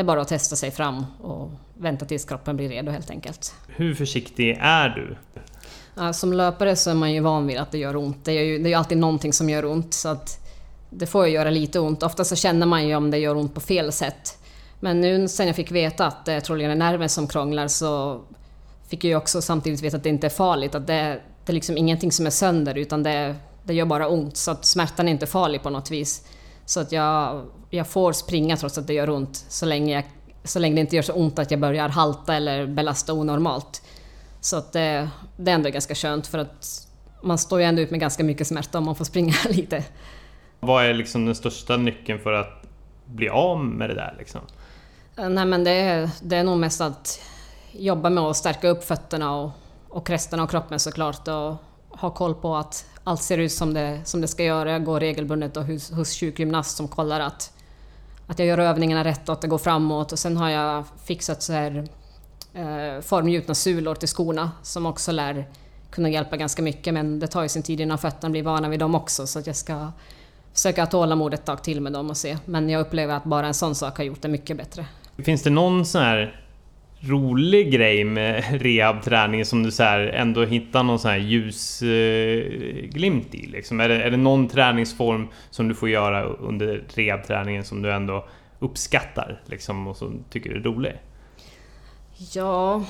det 0.00 0.02
är 0.02 0.06
bara 0.06 0.20
att 0.20 0.28
testa 0.28 0.56
sig 0.56 0.70
fram 0.70 1.06
och 1.22 1.50
vänta 1.78 2.04
tills 2.04 2.24
kroppen 2.24 2.56
blir 2.56 2.68
redo 2.68 2.92
helt 2.92 3.10
enkelt. 3.10 3.54
Hur 3.68 3.94
försiktig 3.94 4.58
är 4.60 4.88
du? 4.88 5.16
som 6.12 6.32
löpare 6.32 6.76
så 6.76 6.90
är 6.90 6.94
man 6.94 7.12
ju 7.12 7.20
van 7.20 7.46
vid 7.46 7.58
att 7.58 7.72
det 7.72 7.78
gör 7.78 7.96
ont. 7.96 8.24
Det 8.24 8.32
är 8.32 8.42
ju, 8.42 8.58
det 8.58 8.68
är 8.68 8.68
ju 8.68 8.74
alltid 8.74 8.98
någonting 8.98 9.32
som 9.32 9.50
gör 9.50 9.64
ont 9.64 9.94
så 9.94 10.08
att 10.08 10.48
det 10.90 11.06
får 11.06 11.26
ju 11.26 11.32
göra 11.32 11.50
lite 11.50 11.80
ont. 11.80 12.02
Ofta 12.02 12.24
så 12.24 12.36
känner 12.36 12.66
man 12.66 12.88
ju 12.88 12.94
om 12.96 13.10
det 13.10 13.18
gör 13.18 13.36
ont 13.36 13.54
på 13.54 13.60
fel 13.60 13.92
sätt. 13.92 14.38
Men 14.80 15.00
nu 15.00 15.28
sen 15.28 15.46
jag 15.46 15.56
fick 15.56 15.70
veta 15.70 16.06
att 16.06 16.24
det 16.24 16.40
troligen 16.40 16.70
är 16.70 16.74
nerven 16.74 17.08
som 17.08 17.26
krånglar 17.26 17.68
så 17.68 18.20
fick 18.88 19.04
jag 19.04 19.08
ju 19.08 19.16
också 19.16 19.42
samtidigt 19.42 19.82
veta 19.82 19.96
att 19.96 20.02
det 20.02 20.08
inte 20.08 20.26
är 20.26 20.30
farligt. 20.30 20.74
Att 20.74 20.86
det, 20.86 21.20
det 21.44 21.52
är 21.52 21.54
liksom 21.54 21.76
ingenting 21.76 22.12
som 22.12 22.26
är 22.26 22.30
sönder 22.30 22.78
utan 22.78 23.02
det, 23.02 23.36
det 23.64 23.74
gör 23.74 23.86
bara 23.86 24.08
ont. 24.08 24.36
Så 24.36 24.50
att 24.50 24.64
smärtan 24.64 25.08
är 25.08 25.12
inte 25.12 25.26
farlig 25.26 25.62
på 25.62 25.70
något 25.70 25.90
vis. 25.90 26.24
Så 26.70 26.80
att 26.80 26.92
jag, 26.92 27.46
jag 27.70 27.86
får 27.86 28.12
springa 28.12 28.56
trots 28.56 28.78
att 28.78 28.86
det 28.86 28.94
gör 28.94 29.10
ont 29.10 29.44
så 29.48 29.66
länge, 29.66 29.94
jag, 29.94 30.04
så 30.44 30.58
länge 30.58 30.74
det 30.74 30.80
inte 30.80 30.96
gör 30.96 31.02
så 31.02 31.12
ont 31.12 31.38
att 31.38 31.50
jag 31.50 31.60
börjar 31.60 31.88
halta 31.88 32.34
eller 32.34 32.66
belasta 32.66 33.12
onormalt. 33.12 33.82
Så 34.40 34.56
att 34.56 34.72
det, 34.72 35.10
det 35.36 35.50
är 35.50 35.54
ändå 35.54 35.70
ganska 35.70 35.94
skönt 35.94 36.26
för 36.26 36.38
att 36.38 36.88
man 37.22 37.38
står 37.38 37.60
ju 37.60 37.66
ändå 37.66 37.82
ut 37.82 37.90
med 37.90 38.00
ganska 38.00 38.24
mycket 38.24 38.46
smärta 38.46 38.78
om 38.78 38.84
man 38.84 38.96
får 38.96 39.04
springa 39.04 39.34
lite. 39.48 39.84
Vad 40.60 40.84
är 40.84 40.94
liksom 40.94 41.26
den 41.26 41.34
största 41.34 41.76
nyckeln 41.76 42.18
för 42.18 42.32
att 42.32 42.66
bli 43.04 43.28
av 43.28 43.64
med 43.64 43.90
det 43.90 43.94
där? 43.94 44.14
Liksom? 44.18 44.40
Nej 45.16 45.46
men 45.46 45.64
det 45.64 45.70
är, 45.70 46.10
det 46.22 46.36
är 46.36 46.44
nog 46.44 46.58
mest 46.58 46.80
att 46.80 47.20
jobba 47.72 48.10
med 48.10 48.24
att 48.24 48.36
stärka 48.36 48.68
upp 48.68 48.84
fötterna 48.84 49.36
och, 49.36 49.50
och 49.88 50.10
resten 50.10 50.40
av 50.40 50.46
kroppen 50.46 50.80
såklart 50.80 51.28
och 51.28 51.56
ha 52.00 52.10
koll 52.10 52.34
på 52.34 52.56
att 52.56 52.86
allt 53.10 53.22
ser 53.22 53.38
ut 53.38 53.52
som 53.52 53.74
det, 53.74 54.00
som 54.04 54.20
det 54.20 54.28
ska 54.28 54.44
göra. 54.44 54.72
Jag 54.72 54.84
går 54.84 55.00
regelbundet 55.00 55.56
och 55.56 55.64
hos, 55.64 55.90
hos 55.90 56.20
sjukgymnast 56.20 56.76
som 56.76 56.88
kollar 56.88 57.20
att, 57.20 57.52
att 58.26 58.38
jag 58.38 58.48
gör 58.48 58.58
övningarna 58.58 59.04
rätt 59.04 59.28
och 59.28 59.32
att 59.32 59.40
det 59.40 59.48
går 59.48 59.58
framåt. 59.58 60.12
Och 60.12 60.18
sen 60.18 60.36
har 60.36 60.50
jag 60.50 60.84
fixat 61.04 61.42
så 61.42 61.52
här 61.52 61.88
eh, 62.54 63.02
formgjutna 63.02 63.54
sulor 63.54 63.94
till 63.94 64.08
skorna 64.08 64.50
som 64.62 64.86
också 64.86 65.12
lär 65.12 65.48
kunna 65.90 66.08
hjälpa 66.08 66.36
ganska 66.36 66.62
mycket 66.62 66.94
men 66.94 67.18
det 67.18 67.26
tar 67.26 67.42
ju 67.42 67.48
sin 67.48 67.62
tid 67.62 67.80
innan 67.80 67.98
fötterna 67.98 68.30
blir 68.30 68.42
vana 68.42 68.68
vid 68.68 68.80
dem 68.80 68.94
också 68.94 69.26
så 69.26 69.38
att 69.38 69.46
jag 69.46 69.56
ska 69.56 69.92
försöka 70.52 70.82
ha 70.82 70.86
tålamod 70.86 71.34
ett 71.34 71.44
tag 71.44 71.62
till 71.62 71.80
med 71.80 71.92
dem 71.92 72.10
och 72.10 72.16
se. 72.16 72.38
Men 72.44 72.70
jag 72.70 72.80
upplever 72.80 73.14
att 73.14 73.24
bara 73.24 73.46
en 73.46 73.54
sån 73.54 73.74
sak 73.74 73.96
har 73.96 74.04
gjort 74.04 74.22
det 74.22 74.28
mycket 74.28 74.56
bättre. 74.56 74.86
Finns 75.18 75.42
det 75.42 75.50
någon 75.50 75.86
sån 75.86 76.02
här 76.02 76.39
rolig 77.00 77.72
grej 77.72 78.04
med 78.04 78.44
rehabträning 78.62 79.44
som 79.44 79.62
du 79.62 79.70
så 79.70 79.82
ändå 79.82 80.44
hittar 80.44 80.82
någon 80.82 80.98
sån 80.98 81.10
här 81.10 81.18
ljusglimt 81.18 81.84
eh, 83.34 83.40
i? 83.40 83.46
Liksom? 83.46 83.80
Är, 83.80 83.88
det, 83.88 84.02
är 84.02 84.10
det 84.10 84.16
någon 84.16 84.48
träningsform 84.48 85.28
som 85.50 85.68
du 85.68 85.74
får 85.74 85.88
göra 85.88 86.22
under 86.22 86.84
rehabträningen 86.94 87.64
som 87.64 87.82
du 87.82 87.92
ändå 87.92 88.28
uppskattar 88.58 89.42
liksom, 89.46 89.86
och 89.86 89.96
som 89.96 90.24
tycker 90.30 90.50
är 90.50 90.60
rolig? 90.60 90.92
Ja, 92.34 92.84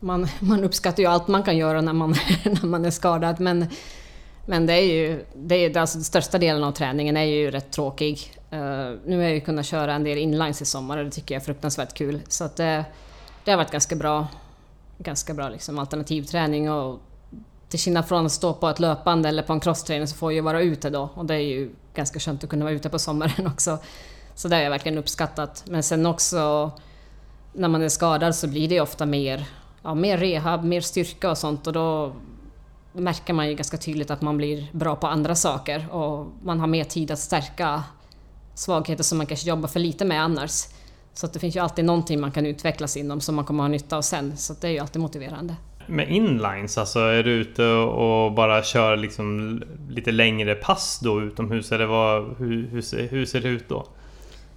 man, 0.00 0.26
man 0.40 0.64
uppskattar 0.64 1.02
ju 1.02 1.08
allt 1.08 1.28
man 1.28 1.42
kan 1.42 1.56
göra 1.56 1.80
när 1.80 1.92
man, 1.92 2.10
när 2.44 2.66
man 2.66 2.84
är 2.84 2.90
skadad 2.90 3.40
men, 3.40 3.66
men 4.46 4.66
det 4.66 4.72
är 4.72 4.92
ju, 4.92 5.24
det 5.34 5.54
är, 5.54 5.78
alltså 5.78 5.98
den 5.98 6.04
största 6.04 6.38
delen 6.38 6.64
av 6.64 6.72
träningen 6.72 7.16
är 7.16 7.24
ju 7.24 7.50
rätt 7.50 7.72
tråkig. 7.72 8.18
Uh, 8.52 8.58
nu 9.06 9.16
har 9.16 9.22
jag 9.22 9.34
ju 9.34 9.40
kunnat 9.40 9.66
köra 9.66 9.94
en 9.94 10.04
del 10.04 10.18
inlines 10.18 10.62
i 10.62 10.64
sommar 10.64 10.98
och 10.98 11.04
det 11.04 11.10
tycker 11.10 11.34
jag 11.34 11.40
är 11.40 11.44
fruktansvärt 11.44 11.94
kul. 11.94 12.20
Så 12.28 12.44
att, 12.44 12.60
uh, 12.60 12.80
det 13.44 13.50
har 13.50 13.58
varit 13.58 13.70
ganska 13.70 13.96
bra, 13.96 14.26
ganska 14.98 15.34
bra 15.34 15.48
liksom, 15.48 15.78
alternativträning 15.78 16.70
och 16.70 17.00
till 17.68 17.80
skillnad 17.80 18.08
från 18.08 18.26
att 18.26 18.32
stå 18.32 18.52
på 18.52 18.68
ett 18.68 18.80
löpande 18.80 19.28
eller 19.28 19.42
på 19.42 19.52
en 19.52 19.60
crossträning 19.60 20.06
så 20.06 20.16
får 20.16 20.32
jag 20.32 20.34
ju 20.34 20.40
vara 20.40 20.60
ute 20.60 20.90
då 20.90 21.10
och 21.14 21.26
det 21.26 21.34
är 21.34 21.38
ju 21.38 21.70
ganska 21.94 22.20
skönt 22.20 22.44
att 22.44 22.50
kunna 22.50 22.64
vara 22.64 22.74
ute 22.74 22.88
på 22.88 22.98
sommaren 22.98 23.46
också. 23.52 23.78
Så 24.34 24.48
det 24.48 24.56
har 24.56 24.62
jag 24.62 24.70
verkligen 24.70 24.98
uppskattat. 24.98 25.64
Men 25.66 25.82
sen 25.82 26.06
också 26.06 26.70
när 27.52 27.68
man 27.68 27.82
är 27.82 27.88
skadad 27.88 28.34
så 28.34 28.48
blir 28.48 28.68
det 28.68 28.80
ofta 28.80 29.06
mer, 29.06 29.48
ja, 29.82 29.94
mer 29.94 30.18
rehab, 30.18 30.64
mer 30.64 30.80
styrka 30.80 31.30
och 31.30 31.38
sånt 31.38 31.66
och 31.66 31.72
då 31.72 32.12
märker 32.92 33.32
man 33.32 33.48
ju 33.48 33.54
ganska 33.54 33.76
tydligt 33.76 34.10
att 34.10 34.22
man 34.22 34.36
blir 34.36 34.66
bra 34.72 34.96
på 34.96 35.06
andra 35.06 35.34
saker 35.34 35.92
och 35.92 36.26
man 36.42 36.60
har 36.60 36.66
mer 36.66 36.84
tid 36.84 37.10
att 37.10 37.18
stärka 37.18 37.82
svagheter 38.54 39.04
som 39.04 39.18
man 39.18 39.26
kanske 39.26 39.48
jobbar 39.48 39.68
för 39.68 39.80
lite 39.80 40.04
med 40.04 40.22
annars. 40.22 40.66
Så 41.14 41.26
det 41.26 41.38
finns 41.38 41.56
ju 41.56 41.60
alltid 41.60 41.84
någonting 41.84 42.20
man 42.20 42.32
kan 42.32 42.46
utvecklas 42.46 42.96
inom 42.96 43.20
som 43.20 43.34
man 43.34 43.44
kommer 43.44 43.64
ha 43.64 43.68
nytta 43.68 43.96
av 43.96 44.02
sen. 44.02 44.36
Så 44.36 44.54
det 44.60 44.66
är 44.66 44.72
ju 44.72 44.78
alltid 44.78 45.02
motiverande. 45.02 45.56
Med 45.86 46.10
inlines, 46.10 46.78
alltså 46.78 46.98
är 46.98 47.22
du 47.22 47.30
ute 47.30 47.64
och 47.72 48.32
bara 48.32 48.62
kör 48.62 48.96
liksom 48.96 49.62
lite 49.88 50.12
längre 50.12 50.54
pass 50.54 51.00
då 51.02 51.22
utomhus? 51.22 51.72
Eller 51.72 51.86
vad, 51.86 52.36
hur, 52.38 52.68
hur, 52.68 52.82
ser, 52.82 53.08
hur 53.08 53.26
ser 53.26 53.40
det 53.40 53.48
ut 53.48 53.68
då? 53.68 53.86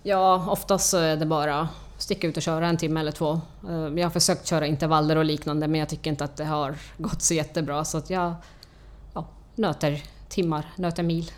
Ja, 0.03 0.45
oftast 0.49 0.89
så 0.89 0.97
är 0.97 1.17
det 1.17 1.25
bara 1.25 1.69
sticka 1.97 2.27
ut 2.27 2.37
och 2.37 2.43
köra 2.43 2.67
en 2.67 2.77
timme 2.77 2.99
eller 2.99 3.11
två. 3.11 3.41
Eh, 3.69 3.75
jag 3.75 4.05
har 4.05 4.09
försökt 4.09 4.47
köra 4.47 4.65
intervaller 4.65 5.15
och 5.15 5.25
liknande 5.25 5.67
men 5.67 5.79
jag 5.79 5.89
tycker 5.89 6.09
inte 6.09 6.23
att 6.23 6.37
det 6.37 6.45
har 6.45 6.75
gått 6.97 7.21
så 7.21 7.33
jättebra 7.33 7.85
så 7.85 7.97
att 7.97 8.09
jag 8.09 8.33
ja, 9.13 9.27
nöter 9.55 10.03
timmar, 10.29 10.65
nöter 10.75 11.03
mil. 11.03 11.31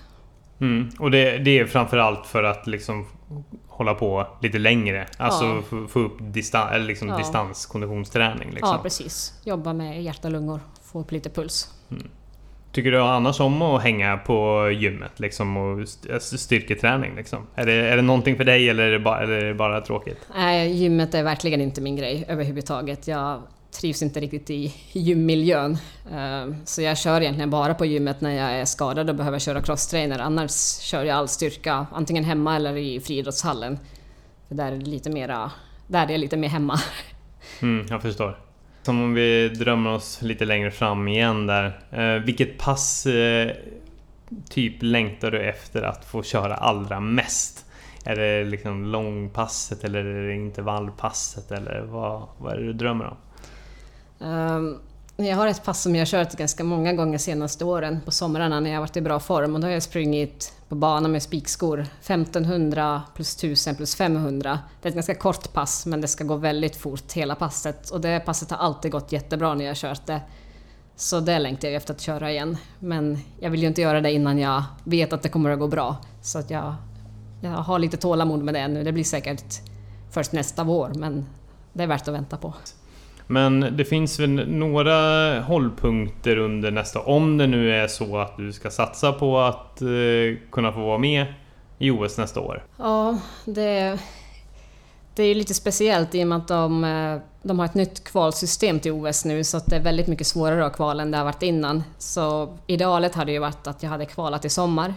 Mm. 0.61 0.89
Och 0.99 1.11
det, 1.11 1.37
det 1.37 1.59
är 1.59 1.65
framförallt 1.65 2.25
för 2.25 2.43
att 2.43 2.67
liksom 2.67 3.05
hålla 3.67 3.93
på 3.93 4.27
lite 4.41 4.59
längre. 4.59 5.07
Alltså 5.17 5.45
ja. 5.71 5.87
få 5.87 5.99
upp 5.99 6.17
distan 6.19 6.73
eller 6.73 6.85
liksom 6.85 7.07
ja. 7.07 7.17
distanskonditionssträning. 7.17 8.51
Liksom. 8.51 8.69
Ja, 8.69 8.79
precis. 8.83 9.41
Jobba 9.43 9.73
med 9.73 10.03
hjärta 10.03 10.27
och 10.27 10.31
lungor. 10.31 10.59
Få 10.83 10.99
upp 10.99 11.11
lite 11.11 11.29
puls. 11.29 11.73
Mm. 11.91 12.07
Tycker 12.71 12.91
du 12.91 13.01
annars 13.01 13.39
om 13.39 13.61
att 13.61 13.83
hänga 13.83 14.17
på 14.17 14.69
gymmet 14.71 15.19
liksom, 15.19 15.57
och 15.57 15.79
alltså, 16.13 16.37
styrketräning? 16.37 17.15
Liksom? 17.15 17.47
Är, 17.55 17.65
det, 17.65 17.73
är 17.73 17.95
det 17.95 18.01
någonting 18.01 18.37
för 18.37 18.43
dig 18.43 18.69
eller 18.69 18.83
är 18.83 18.91
det 18.91 18.99
bara, 18.99 19.19
är 19.19 19.27
det 19.27 19.53
bara 19.53 19.81
tråkigt? 19.81 20.27
Nej, 20.35 20.71
gymmet 20.71 21.13
är 21.13 21.23
verkligen 21.23 21.61
inte 21.61 21.81
min 21.81 21.95
grej 21.95 22.25
överhuvudtaget. 22.27 23.07
Jag 23.07 23.41
trivs 23.77 24.01
inte 24.01 24.19
riktigt 24.19 24.49
i 24.49 24.73
gymmiljön. 24.91 25.77
Ehm, 26.11 26.55
så 26.65 26.81
jag 26.81 26.97
kör 26.97 27.21
egentligen 27.21 27.49
bara 27.49 27.73
på 27.73 27.85
gymmet 27.85 28.21
när 28.21 28.31
jag 28.31 28.51
är 28.51 28.65
skadad 28.65 29.09
och 29.09 29.15
behöver 29.15 29.39
köra 29.39 29.61
crosstrainer. 29.61 30.19
Annars 30.19 30.79
kör 30.79 31.03
jag 31.03 31.17
all 31.17 31.27
styrka 31.27 31.85
antingen 31.91 32.23
hemma 32.23 32.55
eller 32.55 32.77
i 32.77 32.99
friidrottshallen. 32.99 33.79
För 34.47 34.55
där 34.55 34.71
är 34.71 34.77
det 34.77 34.85
lite 34.85 35.09
mera, 35.09 35.51
där 35.87 36.07
är 36.07 36.11
jag 36.11 36.19
lite 36.19 36.37
mer 36.37 36.49
hemma. 36.49 36.79
Mm, 37.61 37.85
jag 37.89 38.01
förstår. 38.01 38.39
Som 38.83 39.03
om 39.03 39.13
vi 39.13 39.49
drömmer 39.49 39.93
oss 39.93 40.21
lite 40.21 40.45
längre 40.45 40.71
fram 40.71 41.07
igen 41.07 41.47
där. 41.47 41.79
Eh, 41.91 42.23
vilket 42.23 42.57
pass 42.57 43.05
eh, 43.05 43.51
typ 44.49 44.75
längtar 44.79 45.31
du 45.31 45.49
efter 45.49 45.81
att 45.81 46.05
få 46.05 46.23
köra 46.23 46.55
allra 46.55 46.99
mest? 46.99 47.65
Är 48.05 48.15
det 48.15 48.43
liksom 48.43 48.85
långpasset 48.85 49.83
eller 49.83 50.05
är 50.05 50.27
det 50.27 50.35
intervallpasset 50.35 51.51
eller 51.51 51.81
vad, 51.81 52.27
vad 52.37 52.53
är 52.53 52.57
det 52.57 52.65
du 52.65 52.73
drömmer 52.73 53.05
om? 53.05 53.17
Um, 54.19 54.79
jag 55.19 55.35
har 55.35 55.47
ett 55.47 55.63
pass 55.63 55.81
som 55.81 55.95
jag 55.95 56.01
har 56.01 56.05
kört 56.05 56.33
ganska 56.33 56.63
många 56.63 56.93
gånger 56.93 57.11
de 57.11 57.19
senaste 57.19 57.65
åren 57.65 58.01
på 58.05 58.11
somrarna 58.11 58.59
när 58.59 58.69
jag 58.69 58.77
har 58.77 58.81
varit 58.81 58.97
i 58.97 59.01
bra 59.01 59.19
form 59.19 59.55
och 59.55 59.61
då 59.61 59.67
har 59.67 59.71
jag 59.71 59.83
sprungit 59.83 60.53
på 60.69 60.75
bana 60.75 61.07
med 61.07 61.23
spikskor 61.23 61.79
1500 61.81 63.01
plus 63.15 63.35
1000 63.35 63.75
plus 63.75 63.95
500. 63.95 64.59
Det 64.81 64.87
är 64.87 64.89
ett 64.89 64.95
ganska 64.95 65.15
kort 65.15 65.53
pass 65.53 65.85
men 65.85 66.01
det 66.01 66.07
ska 66.07 66.23
gå 66.23 66.35
väldigt 66.35 66.75
fort 66.75 67.13
hela 67.13 67.35
passet 67.35 67.89
och 67.89 68.01
det 68.01 68.19
passet 68.19 68.51
har 68.51 68.57
alltid 68.57 68.91
gått 68.91 69.11
jättebra 69.11 69.53
när 69.53 69.65
jag 69.65 69.69
har 69.69 69.75
kört 69.75 70.05
det. 70.05 70.21
Så 70.95 71.19
det 71.19 71.39
längtar 71.39 71.67
jag 71.67 71.75
efter 71.75 71.93
att 71.93 72.01
köra 72.01 72.31
igen. 72.31 72.57
Men 72.79 73.19
jag 73.39 73.49
vill 73.49 73.61
ju 73.61 73.67
inte 73.67 73.81
göra 73.81 74.01
det 74.01 74.11
innan 74.11 74.39
jag 74.39 74.63
vet 74.83 75.13
att 75.13 75.21
det 75.21 75.29
kommer 75.29 75.49
att 75.49 75.59
gå 75.59 75.67
bra. 75.67 75.97
Så 76.21 76.39
att 76.39 76.49
jag, 76.49 76.75
jag 77.41 77.49
har 77.49 77.79
lite 77.79 77.97
tålamod 77.97 78.43
med 78.43 78.53
det 78.53 78.67
nu. 78.67 78.83
Det 78.83 78.91
blir 78.91 79.03
säkert 79.03 79.61
först 80.11 80.31
nästa 80.31 80.63
vår 80.63 80.91
men 80.95 81.25
det 81.73 81.83
är 81.83 81.87
värt 81.87 82.07
att 82.07 82.13
vänta 82.13 82.37
på. 82.37 82.53
Men 83.27 83.77
det 83.77 83.85
finns 83.85 84.19
väl 84.19 84.49
några 84.49 85.39
hållpunkter 85.41 86.37
under 86.37 86.71
nästa 86.71 86.99
Om 86.99 87.37
det 87.37 87.47
nu 87.47 87.73
är 87.73 87.87
så 87.87 88.17
att 88.17 88.37
du 88.37 88.53
ska 88.53 88.69
satsa 88.69 89.11
på 89.13 89.39
att 89.39 89.81
eh, 89.81 89.87
kunna 90.51 90.71
få 90.71 90.79
vara 90.79 90.97
med 90.97 91.25
i 91.77 91.91
OS 91.91 92.17
nästa 92.17 92.39
år. 92.39 92.63
Ja, 92.77 93.17
det, 93.45 93.99
det 95.15 95.23
är 95.23 95.35
lite 95.35 95.53
speciellt 95.53 96.15
i 96.15 96.23
och 96.23 96.27
med 96.27 96.37
att 96.37 96.47
de, 96.47 96.83
eh, 96.83 97.17
de 97.41 97.59
har 97.59 97.65
ett 97.65 97.73
nytt 97.73 98.03
kvalsystem 98.03 98.79
till 98.79 98.91
OS 98.91 99.25
nu 99.25 99.43
så 99.43 99.57
att 99.57 99.65
det 99.65 99.75
är 99.75 99.79
väldigt 99.83 100.07
mycket 100.07 100.27
svårare 100.27 100.65
att 100.65 100.75
kvala 100.75 101.03
än 101.03 101.11
det 101.11 101.17
har 101.17 101.25
varit 101.25 101.43
innan. 101.43 101.83
Så 101.97 102.57
idealet 102.67 103.15
hade 103.15 103.31
ju 103.31 103.39
varit 103.39 103.67
att 103.67 103.83
jag 103.83 103.89
hade 103.89 104.05
kvalat 104.05 104.45
i 104.45 104.49
sommar. 104.49 104.93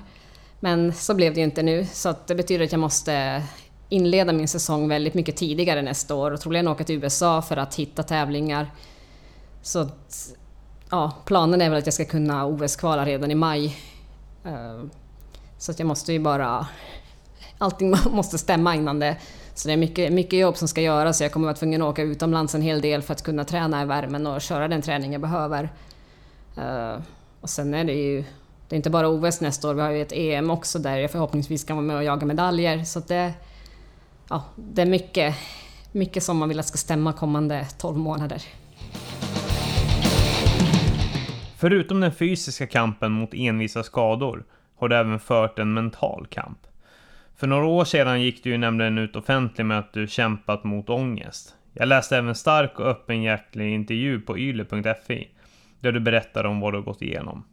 Men 0.60 0.92
så 0.92 1.14
blev 1.14 1.34
det 1.34 1.40
ju 1.40 1.44
inte 1.44 1.62
nu 1.62 1.86
så 1.92 2.08
att 2.08 2.26
det 2.26 2.34
betyder 2.34 2.64
att 2.64 2.72
jag 2.72 2.80
måste 2.80 3.42
inleda 3.90 4.32
min 4.32 4.48
säsong 4.48 4.88
väldigt 4.88 5.14
mycket 5.14 5.36
tidigare 5.36 5.82
nästa 5.82 6.14
år 6.14 6.30
och 6.30 6.40
troligen 6.40 6.68
åka 6.68 6.84
till 6.84 7.04
USA 7.04 7.42
för 7.42 7.56
att 7.56 7.74
hitta 7.74 8.02
tävlingar. 8.02 8.70
Så 9.62 9.78
att, 9.78 10.34
ja, 10.90 11.12
planen 11.24 11.60
är 11.60 11.70
väl 11.70 11.78
att 11.78 11.86
jag 11.86 11.94
ska 11.94 12.04
kunna 12.04 12.46
OS-kvala 12.46 13.04
redan 13.06 13.30
i 13.30 13.34
maj. 13.34 13.76
Eh, 14.44 14.84
så 15.58 15.72
att 15.72 15.78
jag 15.78 15.88
måste 15.88 16.12
ju 16.12 16.18
bara... 16.18 16.66
Allting 17.58 17.94
måste 18.10 18.38
stämma 18.38 18.74
innan 18.74 18.98
det. 18.98 19.16
Så 19.54 19.68
det 19.68 19.72
är 19.72 19.76
mycket, 19.76 20.12
mycket 20.12 20.38
jobb 20.38 20.56
som 20.56 20.68
ska 20.68 20.80
göras 20.80 21.20
jag 21.20 21.32
kommer 21.32 21.48
att 21.48 21.52
vara 21.52 21.58
tvungen 21.58 21.82
att 21.82 21.88
åka 21.88 22.02
utomlands 22.02 22.54
en 22.54 22.62
hel 22.62 22.80
del 22.80 23.02
för 23.02 23.12
att 23.12 23.22
kunna 23.22 23.44
träna 23.44 23.82
i 23.82 23.86
värmen 23.86 24.26
och 24.26 24.40
köra 24.40 24.68
den 24.68 24.82
träning 24.82 25.12
jag 25.12 25.20
behöver. 25.20 25.72
Eh, 26.56 27.00
och 27.40 27.50
sen 27.50 27.74
är 27.74 27.84
det 27.84 27.92
ju... 27.92 28.24
Det 28.68 28.74
är 28.74 28.76
inte 28.76 28.90
bara 28.90 29.08
OS 29.08 29.40
nästa 29.40 29.68
år, 29.68 29.74
vi 29.74 29.82
har 29.82 29.90
ju 29.90 30.02
ett 30.02 30.12
EM 30.12 30.50
också 30.50 30.78
där 30.78 30.96
jag 30.96 31.10
förhoppningsvis 31.10 31.64
kan 31.64 31.76
vara 31.76 31.86
med 31.86 31.96
och 31.96 32.04
jaga 32.04 32.26
medaljer. 32.26 32.84
Så 32.84 33.00
det, 33.00 33.32
ja, 34.30 34.44
det 34.56 34.82
är 34.82 34.86
mycket, 34.86 35.34
mycket 35.92 36.22
som 36.22 36.36
man 36.36 36.48
vill 36.48 36.60
att 36.60 36.66
ska 36.66 36.78
stämma 36.78 37.12
kommande 37.12 37.66
12 37.78 37.98
månader. 37.98 38.42
Förutom 41.56 42.00
den 42.00 42.12
fysiska 42.12 42.66
kampen 42.66 43.12
mot 43.12 43.34
envisa 43.34 43.82
skador 43.82 44.44
har 44.78 44.88
du 44.88 44.96
även 44.96 45.20
fört 45.20 45.58
en 45.58 45.74
mental 45.74 46.26
kamp. 46.30 46.58
För 47.36 47.46
några 47.46 47.66
år 47.66 47.84
sedan 47.84 48.22
gick 48.22 48.44
du 48.44 48.50
ju 48.50 48.58
nämligen 48.58 48.98
ut 48.98 49.16
offentligt 49.16 49.66
med 49.66 49.78
att 49.78 49.92
du 49.92 50.06
kämpat 50.06 50.64
mot 50.64 50.90
ångest. 50.90 51.54
Jag 51.72 51.88
läste 51.88 52.16
även 52.16 52.34
stark 52.34 52.80
och 52.80 52.86
öppenhjärtig 52.86 53.74
intervju 53.74 54.20
på 54.20 54.38
yle.fi 54.38 55.28
där 55.80 55.92
du 55.92 56.00
berättar 56.00 56.44
om 56.44 56.60
vad 56.60 56.74
du 56.74 56.82
gått 56.82 57.02
igenom. 57.02 57.44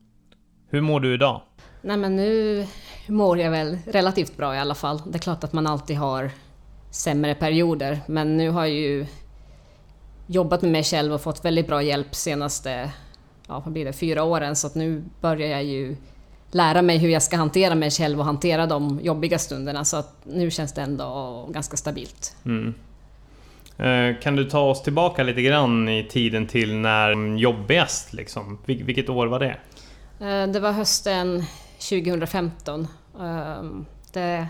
Hur 0.69 0.81
mår 0.81 0.99
du 0.99 1.13
idag? 1.13 1.41
Nej 1.81 1.97
men 1.97 2.15
nu 2.15 2.65
mår 3.07 3.39
jag 3.39 3.51
väl 3.51 3.77
relativt 3.87 4.37
bra 4.37 4.55
i 4.55 4.59
alla 4.59 4.75
fall. 4.75 5.01
Det 5.07 5.17
är 5.17 5.19
klart 5.19 5.43
att 5.43 5.53
man 5.53 5.67
alltid 5.67 5.97
har 5.97 6.31
sämre 6.97 7.35
perioder. 7.35 7.99
Men 8.07 8.37
nu 8.37 8.49
har 8.49 8.65
jag 8.65 8.75
ju 8.75 9.05
jobbat 10.27 10.61
med 10.61 10.71
mig 10.71 10.83
själv 10.83 11.13
och 11.13 11.21
fått 11.21 11.45
väldigt 11.45 11.67
bra 11.67 11.83
hjälp 11.83 12.15
senaste 12.15 12.91
ja, 13.47 13.61
vad 13.65 13.73
blir 13.73 13.85
det, 13.85 13.93
fyra 13.93 14.23
åren. 14.23 14.55
Så 14.55 14.67
att 14.67 14.75
nu 14.75 15.03
börjar 15.21 15.47
jag 15.47 15.63
ju 15.63 15.95
lära 16.51 16.81
mig 16.81 16.97
hur 16.97 17.09
jag 17.09 17.23
ska 17.23 17.37
hantera 17.37 17.75
mig 17.75 17.91
själv 17.91 18.19
och 18.19 18.25
hantera 18.25 18.65
de 18.65 18.99
jobbiga 19.03 19.39
stunderna. 19.39 19.85
Så 19.85 19.97
att 19.97 20.13
nu 20.23 20.51
känns 20.51 20.73
det 20.73 20.81
ändå 20.81 21.49
ganska 21.51 21.77
stabilt. 21.77 22.35
Mm. 22.45 22.73
Eh, 23.77 24.21
kan 24.21 24.35
du 24.35 24.43
ta 24.43 24.59
oss 24.59 24.83
tillbaka 24.83 25.23
lite 25.23 25.41
grann 25.41 25.89
i 25.89 26.07
tiden 26.09 26.47
till 26.47 26.75
när 26.75 27.37
jobbigast? 27.37 28.13
Liksom? 28.13 28.59
Vilket 28.65 29.09
år 29.09 29.27
var 29.27 29.39
det? 29.39 29.57
Eh, 30.19 30.47
det 30.47 30.59
var 30.59 30.71
hösten 30.71 31.43
2015. 31.79 32.87
Ehm, 33.19 33.85
det 34.13 34.47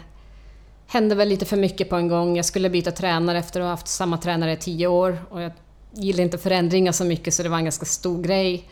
hände 0.87 1.15
väl 1.15 1.29
lite 1.29 1.45
för 1.45 1.57
mycket 1.57 1.89
på 1.89 1.95
en 1.95 2.07
gång. 2.07 2.35
Jag 2.35 2.45
skulle 2.45 2.69
byta 2.69 2.91
tränare 2.91 3.37
efter 3.37 3.59
att 3.59 3.63
ha 3.63 3.69
haft 3.69 3.87
samma 3.87 4.17
tränare 4.17 4.51
i 4.51 4.57
tio 4.57 4.87
år 4.87 5.17
och 5.29 5.41
jag 5.41 5.51
gillade 5.91 6.23
inte 6.23 6.37
förändringar 6.37 6.91
så 6.91 7.05
mycket 7.05 7.33
så 7.33 7.43
det 7.43 7.49
var 7.49 7.57
en 7.57 7.63
ganska 7.63 7.85
stor 7.85 8.21
grej. 8.21 8.69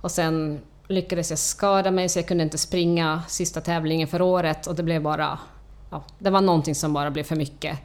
Och 0.00 0.10
sen 0.10 0.60
lyckades 0.88 1.30
jag 1.30 1.38
skada 1.38 1.90
mig 1.90 2.08
så 2.08 2.18
jag 2.18 2.28
kunde 2.28 2.44
inte 2.44 2.58
springa 2.58 3.22
sista 3.28 3.60
tävlingen 3.60 4.08
för 4.08 4.22
året 4.22 4.66
och 4.66 4.74
det 4.74 4.82
blev 4.82 5.02
bara... 5.02 5.38
Ja, 5.90 6.04
det 6.18 6.30
var 6.30 6.40
någonting 6.40 6.74
som 6.74 6.92
bara 6.92 7.10
blev 7.10 7.22
för 7.22 7.36
mycket. 7.36 7.78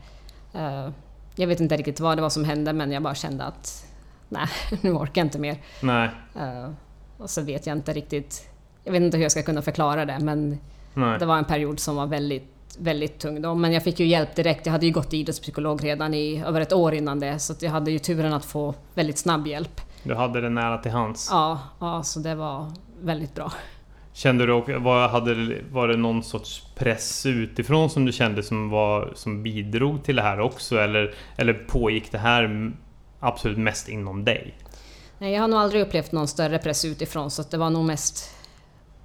Uh, 0.55 0.89
jag 1.35 1.47
vet 1.47 1.59
inte 1.59 1.77
riktigt 1.77 1.99
vad 1.99 2.17
det 2.17 2.21
var 2.21 2.29
som 2.29 2.43
hände 2.43 2.73
men 2.73 2.91
jag 2.91 3.03
bara 3.03 3.15
kände 3.15 3.43
att 3.43 3.85
nej, 4.29 4.47
nu 4.81 4.91
orkar 4.93 5.21
jag 5.21 5.25
inte 5.25 5.39
mer. 5.39 5.57
Nej. 5.81 6.09
Uh, 6.35 6.69
och 7.17 7.29
så 7.29 7.41
vet 7.41 7.67
jag 7.67 7.77
inte 7.77 7.93
riktigt... 7.93 8.49
Jag 8.83 8.91
vet 8.91 9.01
inte 9.01 9.17
hur 9.17 9.23
jag 9.23 9.31
ska 9.31 9.43
kunna 9.43 9.61
förklara 9.61 10.05
det 10.05 10.19
men 10.19 10.59
nej. 10.93 11.19
det 11.19 11.25
var 11.25 11.37
en 11.37 11.45
period 11.45 11.79
som 11.79 11.95
var 11.95 12.07
väldigt 12.07 12.58
väldigt 12.79 13.19
tung 13.19 13.41
då. 13.41 13.55
Men 13.55 13.73
jag 13.73 13.83
fick 13.83 13.99
ju 13.99 14.05
hjälp 14.05 14.35
direkt. 14.35 14.65
Jag 14.65 14.73
hade 14.73 14.85
ju 14.85 14.91
gått 14.91 15.13
idrottspsykolog 15.13 15.83
redan 15.83 16.13
i 16.13 16.43
över 16.45 16.61
ett 16.61 16.73
år 16.73 16.93
innan 16.93 17.19
det. 17.19 17.39
Så 17.39 17.53
jag 17.61 17.71
hade 17.71 17.91
ju 17.91 17.99
turen 17.99 18.33
att 18.33 18.45
få 18.45 18.75
väldigt 18.93 19.17
snabb 19.17 19.47
hjälp. 19.47 19.81
Du 20.03 20.15
hade 20.15 20.41
det 20.41 20.49
nära 20.49 20.77
till 20.77 20.91
hands? 20.91 21.27
Ja, 21.31 21.59
ja 21.79 22.03
så 22.03 22.19
det 22.19 22.35
var 22.35 22.71
väldigt 23.01 23.35
bra. 23.35 23.51
Kände 24.13 24.45
du, 24.45 24.79
var, 24.79 25.07
hade, 25.07 25.61
var 25.71 25.87
det 25.87 25.97
någon 25.97 26.23
sorts 26.23 26.63
press 26.75 27.25
utifrån 27.25 27.89
som 27.89 28.05
du 28.05 28.11
kände 28.11 28.43
som, 28.43 28.69
var, 28.69 29.11
som 29.15 29.43
bidrog 29.43 30.03
till 30.03 30.15
det 30.15 30.21
här 30.21 30.39
också? 30.39 30.77
Eller, 30.77 31.13
eller 31.35 31.53
pågick 31.53 32.11
det 32.11 32.17
här 32.17 32.71
absolut 33.19 33.57
mest 33.57 33.89
inom 33.89 34.25
dig? 34.25 34.57
Nej, 35.17 35.33
jag 35.33 35.41
har 35.41 35.47
nog 35.47 35.59
aldrig 35.59 35.81
upplevt 35.81 36.11
någon 36.11 36.27
större 36.27 36.59
press 36.59 36.85
utifrån 36.85 37.31
så 37.31 37.43
det 37.51 37.57
var 37.57 37.69
nog 37.69 37.85
mest... 37.85 38.35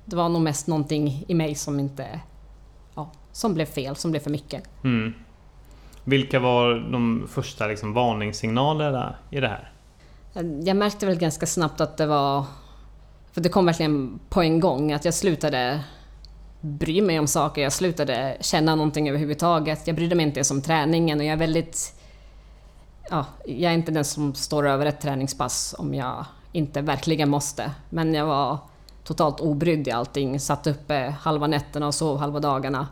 Det 0.05 0.17
var 0.17 0.29
nog 0.29 0.43
mest 0.43 0.67
någonting 0.67 1.25
i 1.29 1.35
mig 1.35 1.55
som 1.55 1.81
inte 1.81 2.21
som 3.35 3.55
blev 3.55 3.67
fel, 3.67 3.97
som 3.97 4.11
blev 4.11 4.21
för 4.21 4.31
mycket. 4.31 4.63
Mm. 4.85 5.15
Vilka 6.05 6.41
var 6.41 6.75
de 6.93 7.29
första 7.29 7.67
liksom, 7.67 7.93
varningssignalerna 7.93 9.15
i 9.31 9.41
det 9.41 9.49
här? 9.49 9.73
Jag 10.65 10.77
märkte 10.77 11.07
väl 11.07 11.19
ganska 11.19 11.47
snabbt 11.47 11.81
att 11.81 11.97
det 11.97 12.07
var... 12.07 12.45
För 13.33 13.41
det 13.41 13.49
kom 13.49 13.67
verkligen 13.67 14.19
på 14.29 14.43
en 14.43 14.61
gång, 14.61 14.93
att 14.93 15.05
jag 15.05 15.15
slutade 15.15 15.81
bry 16.61 17.03
mig 17.03 17.19
om 17.19 17.27
saker, 17.27 17.63
jag 17.63 17.73
slutade 17.73 18.37
känna 18.41 18.75
någonting 18.75 19.09
överhuvudtaget. 19.09 19.87
Jag 19.87 19.97
brydde 19.97 20.15
mig 20.15 20.27
inte 20.27 20.39
ens 20.39 20.51
om 20.51 20.63
träningen 20.63 21.19
och 21.19 21.25
jag 21.25 21.33
är 21.33 21.37
väldigt... 21.37 21.95
Ja, 23.11 23.27
jag 23.47 23.73
är 23.73 23.75
inte 23.75 23.93
den 23.93 24.05
som 24.05 24.35
står 24.35 24.69
över 24.69 24.87
ett 24.87 25.01
träningspass 25.01 25.75
om 25.79 25.95
jag 25.95 26.25
inte 26.53 26.81
verkligen 26.81 27.31
måste. 27.31 27.71
Men 27.91 28.15
jag 28.15 28.27
var 28.27 28.59
totalt 29.05 29.41
obrydd 29.41 29.89
i 29.89 29.91
allting, 29.91 30.41
satt 30.41 30.67
uppe 30.67 31.15
halva 31.21 31.47
nätterna 31.47 31.87
och 31.87 31.95
sov 31.95 32.19
halva 32.19 32.41
dagarna. 32.41 32.89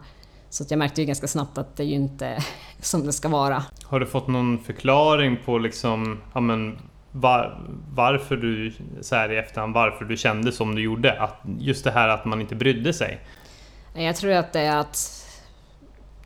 Så 0.52 0.64
jag 0.68 0.78
märkte 0.78 1.00
ju 1.00 1.06
ganska 1.06 1.28
snabbt 1.28 1.58
att 1.58 1.76
det 1.76 1.82
är 1.82 1.86
ju 1.86 1.94
inte 1.94 2.38
som 2.80 3.06
det 3.06 3.12
ska 3.12 3.28
vara. 3.28 3.64
Har 3.84 4.00
du 4.00 4.06
fått 4.06 4.28
någon 4.28 4.58
förklaring 4.58 5.38
på 5.44 5.58
liksom, 5.58 6.20
ja 6.34 6.40
men, 6.40 6.78
var, 7.12 7.60
varför 7.94 8.36
du, 8.36 8.72
så 9.00 9.14
här 9.14 9.32
i 9.32 9.36
efterhand, 9.36 9.74
varför 9.74 10.04
du 10.04 10.16
kände 10.16 10.52
som 10.52 10.74
du 10.74 10.82
gjorde? 10.82 11.20
Att, 11.20 11.40
just 11.58 11.84
det 11.84 11.90
här 11.90 12.08
att 12.08 12.24
man 12.24 12.40
inte 12.40 12.54
brydde 12.54 12.92
sig? 12.92 13.20
Jag 13.94 14.16
tror 14.16 14.32
att 14.32 14.52
det 14.52 14.60
är 14.60 14.76
att 14.76 15.26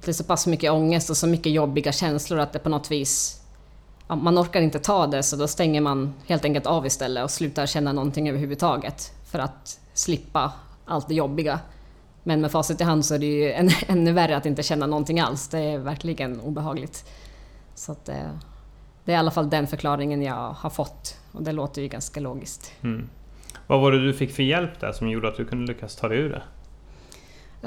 det 0.04 0.10
är 0.10 0.12
så 0.12 0.24
pass 0.24 0.46
mycket 0.46 0.70
ångest 0.70 1.10
och 1.10 1.16
så 1.16 1.26
mycket 1.26 1.52
jobbiga 1.52 1.92
känslor 1.92 2.38
att 2.38 2.52
det 2.52 2.58
på 2.58 2.68
något 2.68 2.90
vis 2.90 3.42
man 4.08 4.38
orkar 4.38 4.60
inte 4.60 4.78
ta 4.78 5.06
det 5.06 5.22
så 5.22 5.36
då 5.36 5.48
stänger 5.48 5.80
man 5.80 6.14
helt 6.26 6.44
enkelt 6.44 6.66
av 6.66 6.86
istället 6.86 7.24
och 7.24 7.30
slutar 7.30 7.66
känna 7.66 7.92
någonting 7.92 8.28
överhuvudtaget 8.28 9.12
för 9.30 9.38
att 9.38 9.80
slippa 9.94 10.52
allt 10.84 11.08
det 11.08 11.14
jobbiga. 11.14 11.60
Men 12.26 12.40
med 12.40 12.50
facit 12.50 12.80
i 12.80 12.84
hand 12.84 13.04
så 13.04 13.14
är 13.14 13.18
det 13.18 13.26
ju 13.26 13.52
än, 13.52 13.70
ännu 13.88 14.12
värre 14.12 14.36
att 14.36 14.46
inte 14.46 14.62
känna 14.62 14.86
någonting 14.86 15.20
alls. 15.20 15.48
Det 15.48 15.58
är 15.58 15.78
verkligen 15.78 16.40
obehagligt. 16.40 17.10
Så 17.74 17.92
att, 17.92 18.04
det, 18.04 18.38
det 19.04 19.12
är 19.12 19.16
i 19.16 19.18
alla 19.18 19.30
fall 19.30 19.50
den 19.50 19.66
förklaringen 19.66 20.22
jag 20.22 20.52
har 20.52 20.70
fått 20.70 21.20
och 21.32 21.42
det 21.42 21.52
låter 21.52 21.82
ju 21.82 21.88
ganska 21.88 22.20
logiskt. 22.20 22.72
Mm. 22.82 23.08
Vad 23.66 23.80
var 23.80 23.92
det 23.92 24.04
du 24.04 24.14
fick 24.14 24.34
för 24.34 24.42
hjälp 24.42 24.80
där 24.80 24.92
som 24.92 25.08
gjorde 25.10 25.28
att 25.28 25.36
du 25.36 25.44
kunde 25.44 25.72
lyckas 25.72 25.96
ta 25.96 26.08
dig 26.08 26.18
ur 26.18 26.30
det? 26.30 26.42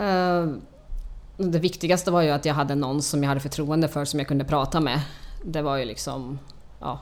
Uh, 0.02 0.56
det 1.38 1.60
viktigaste 1.60 2.12
var 2.12 2.22
ju 2.22 2.30
att 2.30 2.46
jag 2.46 2.54
hade 2.54 2.76
någon 2.76 3.02
som 3.02 3.24
jag 3.24 3.28
hade 3.28 3.42
förtroende 3.42 3.88
för 3.88 4.06
som 4.06 4.20
jag 4.20 4.28
kunde 4.28 4.46
prata 4.46 4.80
med. 4.80 5.02
Det 5.46 5.62
var 5.62 5.78
ju 5.78 5.86
liksom 5.86 6.40
ja, 6.80 7.00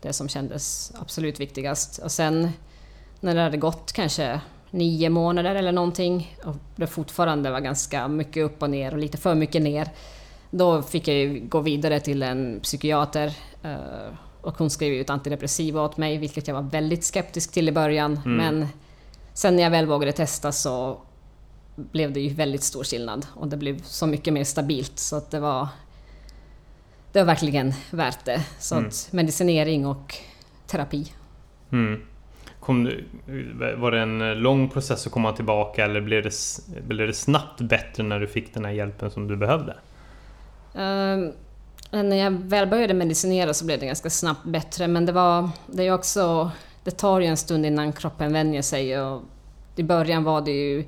det 0.00 0.12
som 0.12 0.28
kändes 0.28 0.92
absolut 1.00 1.40
viktigast. 1.40 1.98
Och 1.98 2.12
sen 2.12 2.48
när 3.20 3.34
det 3.34 3.40
hade 3.40 3.56
gått 3.56 3.92
kanske 3.92 4.40
nio 4.72 5.10
månader 5.10 5.54
eller 5.54 5.72
någonting 5.72 6.36
och 6.44 6.56
det 6.76 6.86
fortfarande 6.86 7.50
var 7.50 7.60
ganska 7.60 8.08
mycket 8.08 8.44
upp 8.44 8.62
och 8.62 8.70
ner 8.70 8.92
och 8.92 8.98
lite 8.98 9.18
för 9.18 9.34
mycket 9.34 9.62
ner. 9.62 9.88
Då 10.50 10.82
fick 10.82 11.08
jag 11.08 11.16
ju 11.16 11.40
gå 11.40 11.60
vidare 11.60 12.00
till 12.00 12.22
en 12.22 12.60
psykiater 12.62 13.32
eh, 13.62 14.14
och 14.40 14.58
hon 14.58 14.70
skrev 14.70 14.92
ut 14.92 15.10
antidepressiva 15.10 15.82
åt 15.82 15.96
mig, 15.96 16.18
vilket 16.18 16.48
jag 16.48 16.54
var 16.54 16.62
väldigt 16.62 17.04
skeptisk 17.04 17.52
till 17.52 17.68
i 17.68 17.72
början. 17.72 18.20
Mm. 18.24 18.36
Men 18.36 18.68
sen 19.34 19.56
när 19.56 19.62
jag 19.62 19.70
väl 19.70 19.86
vågade 19.86 20.12
testa 20.12 20.52
så 20.52 20.98
blev 21.76 22.12
det 22.12 22.20
ju 22.20 22.28
väldigt 22.34 22.62
stor 22.62 22.84
skillnad 22.84 23.26
och 23.34 23.48
det 23.48 23.56
blev 23.56 23.82
så 23.82 24.06
mycket 24.06 24.32
mer 24.32 24.44
stabilt 24.44 24.98
så 24.98 25.16
att 25.16 25.30
det 25.30 25.40
var 25.40 25.68
det 27.12 27.18
var 27.18 27.26
verkligen 27.26 27.74
värt 27.90 28.24
det. 28.24 28.44
Så 28.58 28.74
Mm. 28.74 28.90
medicinering 29.10 29.86
och 29.86 30.14
terapi. 30.66 31.12
Mm. 31.72 32.02
Kom 32.62 32.90
var 33.76 33.90
det 33.90 34.00
en 34.00 34.34
lång 34.34 34.68
process 34.68 35.06
att 35.06 35.12
komma 35.12 35.32
tillbaka 35.32 35.84
eller 35.84 36.00
blev 36.00 36.22
det, 36.22 36.32
blev 36.88 37.06
det 37.06 37.12
snabbt 37.12 37.60
bättre 37.60 38.02
när 38.02 38.20
du 38.20 38.26
fick 38.26 38.54
den 38.54 38.64
här 38.64 38.72
hjälpen 38.72 39.10
som 39.10 39.28
du 39.28 39.36
behövde? 39.36 39.76
Ehm, 40.74 41.32
eh, 41.92 42.02
när 42.02 42.16
jag 42.16 42.30
väl 42.30 42.68
började 42.68 42.94
medicinera 42.94 43.54
så 43.54 43.64
blev 43.64 43.80
det 43.80 43.86
ganska 43.86 44.10
snabbt 44.10 44.44
bättre 44.44 44.88
men 44.88 45.06
det 45.06 45.12
var 45.12 45.50
det 45.66 45.86
är 45.86 45.94
också 45.94 46.50
det 46.84 46.90
tar 46.90 47.20
ju 47.20 47.26
en 47.26 47.36
stund 47.36 47.66
innan 47.66 47.92
kroppen 47.92 48.32
vänjer 48.32 48.62
sig 48.62 49.00
och 49.00 49.22
i 49.76 49.82
början 49.82 50.24
var 50.24 50.40
det 50.40 50.50
ju 50.50 50.84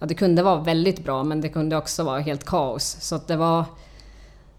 ja, 0.00 0.06
det 0.06 0.14
kunde 0.14 0.42
vara 0.42 0.60
väldigt 0.60 1.04
bra 1.04 1.24
men 1.24 1.40
det 1.40 1.48
kunde 1.48 1.76
också 1.76 2.04
vara 2.04 2.20
helt 2.20 2.44
kaos 2.44 2.96
så 3.00 3.14
att 3.14 3.28
det 3.28 3.36
var 3.36 3.64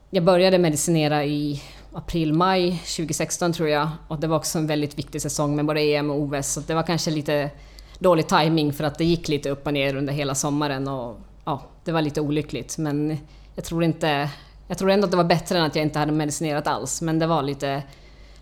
jag 0.09 0.23
började 0.23 0.57
medicinera 0.57 1.25
i 1.25 1.61
april, 1.93 2.33
maj 2.33 2.71
2016 2.71 3.53
tror 3.53 3.69
jag 3.69 3.89
och 4.07 4.19
det 4.19 4.27
var 4.27 4.37
också 4.37 4.57
en 4.59 4.67
väldigt 4.67 4.97
viktig 4.97 5.21
säsong 5.21 5.55
med 5.55 5.65
både 5.65 5.81
EM 5.81 6.09
och 6.09 6.21
OS 6.21 6.47
så 6.47 6.59
det 6.59 6.73
var 6.73 6.83
kanske 6.83 7.11
lite 7.11 7.51
dålig 7.99 8.27
timing 8.27 8.73
för 8.73 8.83
att 8.83 8.97
det 8.97 9.05
gick 9.05 9.27
lite 9.27 9.49
upp 9.49 9.67
och 9.67 9.73
ner 9.73 9.95
under 9.95 10.13
hela 10.13 10.35
sommaren 10.35 10.87
och 10.87 11.17
ja, 11.45 11.63
det 11.83 11.91
var 11.91 12.01
lite 12.01 12.21
olyckligt 12.21 12.77
men 12.77 13.17
jag 13.55 13.65
tror 13.65 13.83
inte 13.83 14.29
jag 14.69 14.77
tror 14.77 14.91
ändå 14.91 15.05
att 15.05 15.11
det 15.11 15.17
var 15.17 15.23
bättre 15.23 15.57
än 15.57 15.63
att 15.63 15.75
jag 15.75 15.85
inte 15.85 15.99
hade 15.99 16.11
medicinerat 16.11 16.67
alls, 16.67 17.01
men 17.01 17.19
det 17.19 17.27
var 17.27 17.43
lite, 17.43 17.83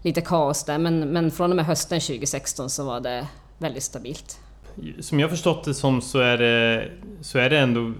lite 0.02 0.22
kaos 0.22 0.64
där. 0.64 0.78
Men, 0.78 1.00
men 1.00 1.32
från 1.32 1.50
och 1.50 1.56
med 1.56 1.66
hösten 1.66 2.00
2016 2.00 2.70
så 2.70 2.86
var 2.86 3.00
det 3.00 3.28
väldigt 3.58 3.84
stabilt. 3.84 4.40
Som 5.00 5.20
jag 5.20 5.30
förstått 5.30 5.64
det 5.64 5.74
som 5.74 6.02
så 6.02 6.20
är 6.20 6.38
det, 6.38 6.92
så 7.22 7.40
är 7.40 7.50
det 7.50 7.60
ändå 7.60 7.94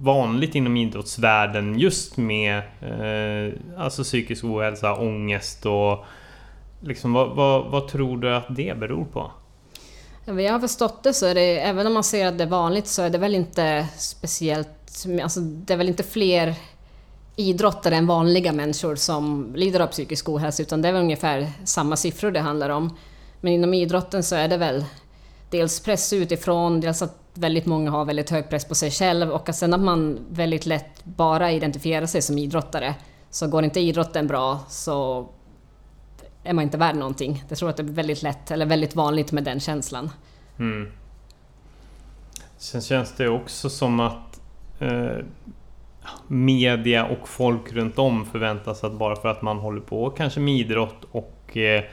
vanligt 0.00 0.54
inom 0.54 0.76
idrottsvärlden 0.76 1.78
just 1.78 2.16
med 2.16 2.58
eh, 2.58 3.52
alltså 3.78 4.02
psykisk 4.02 4.44
ohälsa, 4.44 4.94
ångest 4.94 5.66
och 5.66 6.04
liksom 6.80 7.12
vad, 7.12 7.36
vad, 7.36 7.70
vad 7.70 7.88
tror 7.88 8.16
du 8.18 8.34
att 8.34 8.46
det 8.56 8.78
beror 8.78 9.04
på? 9.04 9.30
Vad 10.24 10.42
jag 10.42 10.52
har 10.52 10.60
förstått 10.60 11.02
det 11.02 11.12
så 11.12 11.26
är 11.26 11.34
det, 11.34 11.60
även 11.60 11.86
om 11.86 11.94
man 11.94 12.04
ser 12.04 12.26
att 12.26 12.38
det 12.38 12.44
är 12.44 12.48
vanligt, 12.48 12.86
så 12.86 13.02
är 13.02 13.10
det 13.10 13.18
väl 13.18 13.34
inte 13.34 13.88
speciellt... 13.96 14.68
Alltså 15.22 15.40
det 15.40 15.72
är 15.72 15.76
väl 15.76 15.88
inte 15.88 16.02
fler 16.02 16.54
idrottare 17.36 17.96
än 17.96 18.06
vanliga 18.06 18.52
människor 18.52 18.96
som 18.96 19.52
lider 19.56 19.80
av 19.80 19.86
psykisk 19.86 20.28
ohälsa, 20.28 20.62
utan 20.62 20.82
det 20.82 20.88
är 20.88 20.92
väl 20.92 21.02
ungefär 21.02 21.52
samma 21.64 21.96
siffror 21.96 22.30
det 22.30 22.40
handlar 22.40 22.70
om. 22.70 22.96
Men 23.40 23.52
inom 23.52 23.74
idrotten 23.74 24.22
så 24.22 24.36
är 24.36 24.48
det 24.48 24.56
väl 24.56 24.84
dels 25.50 25.80
press 25.80 26.12
utifrån, 26.12 26.80
dels 26.80 27.02
att 27.02 27.14
väldigt 27.34 27.66
många 27.66 27.90
har 27.90 28.04
väldigt 28.04 28.30
hög 28.30 28.48
press 28.48 28.64
på 28.64 28.74
sig 28.74 28.90
själv 28.90 29.30
och 29.30 29.48
att 29.48 29.56
sen 29.56 29.74
att 29.74 29.80
man 29.80 30.18
väldigt 30.30 30.66
lätt 30.66 31.04
bara 31.04 31.52
identifierar 31.52 32.06
sig 32.06 32.22
som 32.22 32.38
idrottare. 32.38 32.94
Så 33.30 33.48
går 33.48 33.64
inte 33.64 33.80
idrotten 33.80 34.26
bra 34.26 34.60
så 34.68 35.28
är 36.44 36.52
man 36.52 36.64
inte 36.64 36.78
värd 36.78 36.96
någonting. 36.96 37.44
Jag 37.48 37.58
tror 37.58 37.70
att 37.70 37.76
det 37.76 37.82
är 37.82 37.84
väldigt 37.84 38.22
lätt, 38.22 38.50
eller 38.50 38.66
väldigt 38.66 38.96
vanligt 38.96 39.32
med 39.32 39.44
den 39.44 39.60
känslan. 39.60 40.10
Mm. 40.58 40.92
Sen 42.56 42.80
känns 42.80 43.12
det 43.12 43.28
också 43.28 43.70
som 43.70 44.00
att 44.00 44.40
eh, 44.78 45.24
media 46.26 47.06
och 47.06 47.28
folk 47.28 47.72
runt 47.72 47.98
om 47.98 48.26
förväntas 48.26 48.84
att 48.84 48.92
bara 48.92 49.16
för 49.16 49.28
att 49.28 49.42
man 49.42 49.58
håller 49.58 49.80
på 49.80 50.10
kanske 50.10 50.40
med 50.40 50.54
idrott 50.54 51.04
och, 51.12 51.56
eh, 51.56 51.84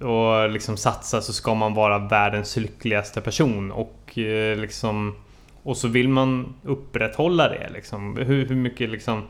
och 0.00 0.50
liksom 0.50 0.76
satsa 0.76 1.20
så 1.20 1.32
ska 1.32 1.54
man 1.54 1.74
vara 1.74 1.98
världens 1.98 2.56
lyckligaste 2.56 3.20
person 3.20 3.72
och 3.72 4.18
eh, 4.18 4.56
liksom 4.56 5.14
och 5.62 5.76
så 5.76 5.88
vill 5.88 6.08
man 6.08 6.54
upprätthålla 6.64 7.48
det 7.48 7.70
liksom. 7.72 8.16
Hur, 8.16 8.48
hur 8.48 8.56
mycket 8.56 8.90
liksom 8.90 9.22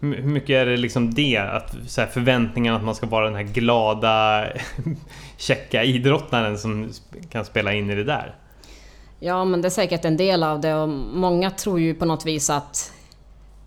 hur 0.00 0.16
hur 0.16 0.30
mycket 0.30 0.50
är 0.50 0.66
det 0.66 0.76
liksom 0.76 1.14
det? 1.14 1.36
Att, 1.36 1.76
så 1.86 2.00
här, 2.00 2.08
förväntningen 2.08 2.74
att 2.74 2.84
man 2.84 2.94
ska 2.94 3.06
vara 3.06 3.24
den 3.24 3.34
här 3.34 3.42
glada, 3.42 4.46
checka 5.36 5.84
idrottaren 5.84 6.58
som 6.58 6.90
kan 7.30 7.44
spela 7.44 7.72
in 7.72 7.90
i 7.90 7.94
det 7.94 8.04
där? 8.04 8.34
Ja, 9.20 9.44
men 9.44 9.62
det 9.62 9.68
är 9.68 9.70
säkert 9.70 10.04
en 10.04 10.16
del 10.16 10.42
av 10.42 10.60
det 10.60 10.74
och 10.74 10.88
många 10.88 11.50
tror 11.50 11.80
ju 11.80 11.94
på 11.94 12.04
något 12.04 12.26
vis 12.26 12.50
att, 12.50 12.92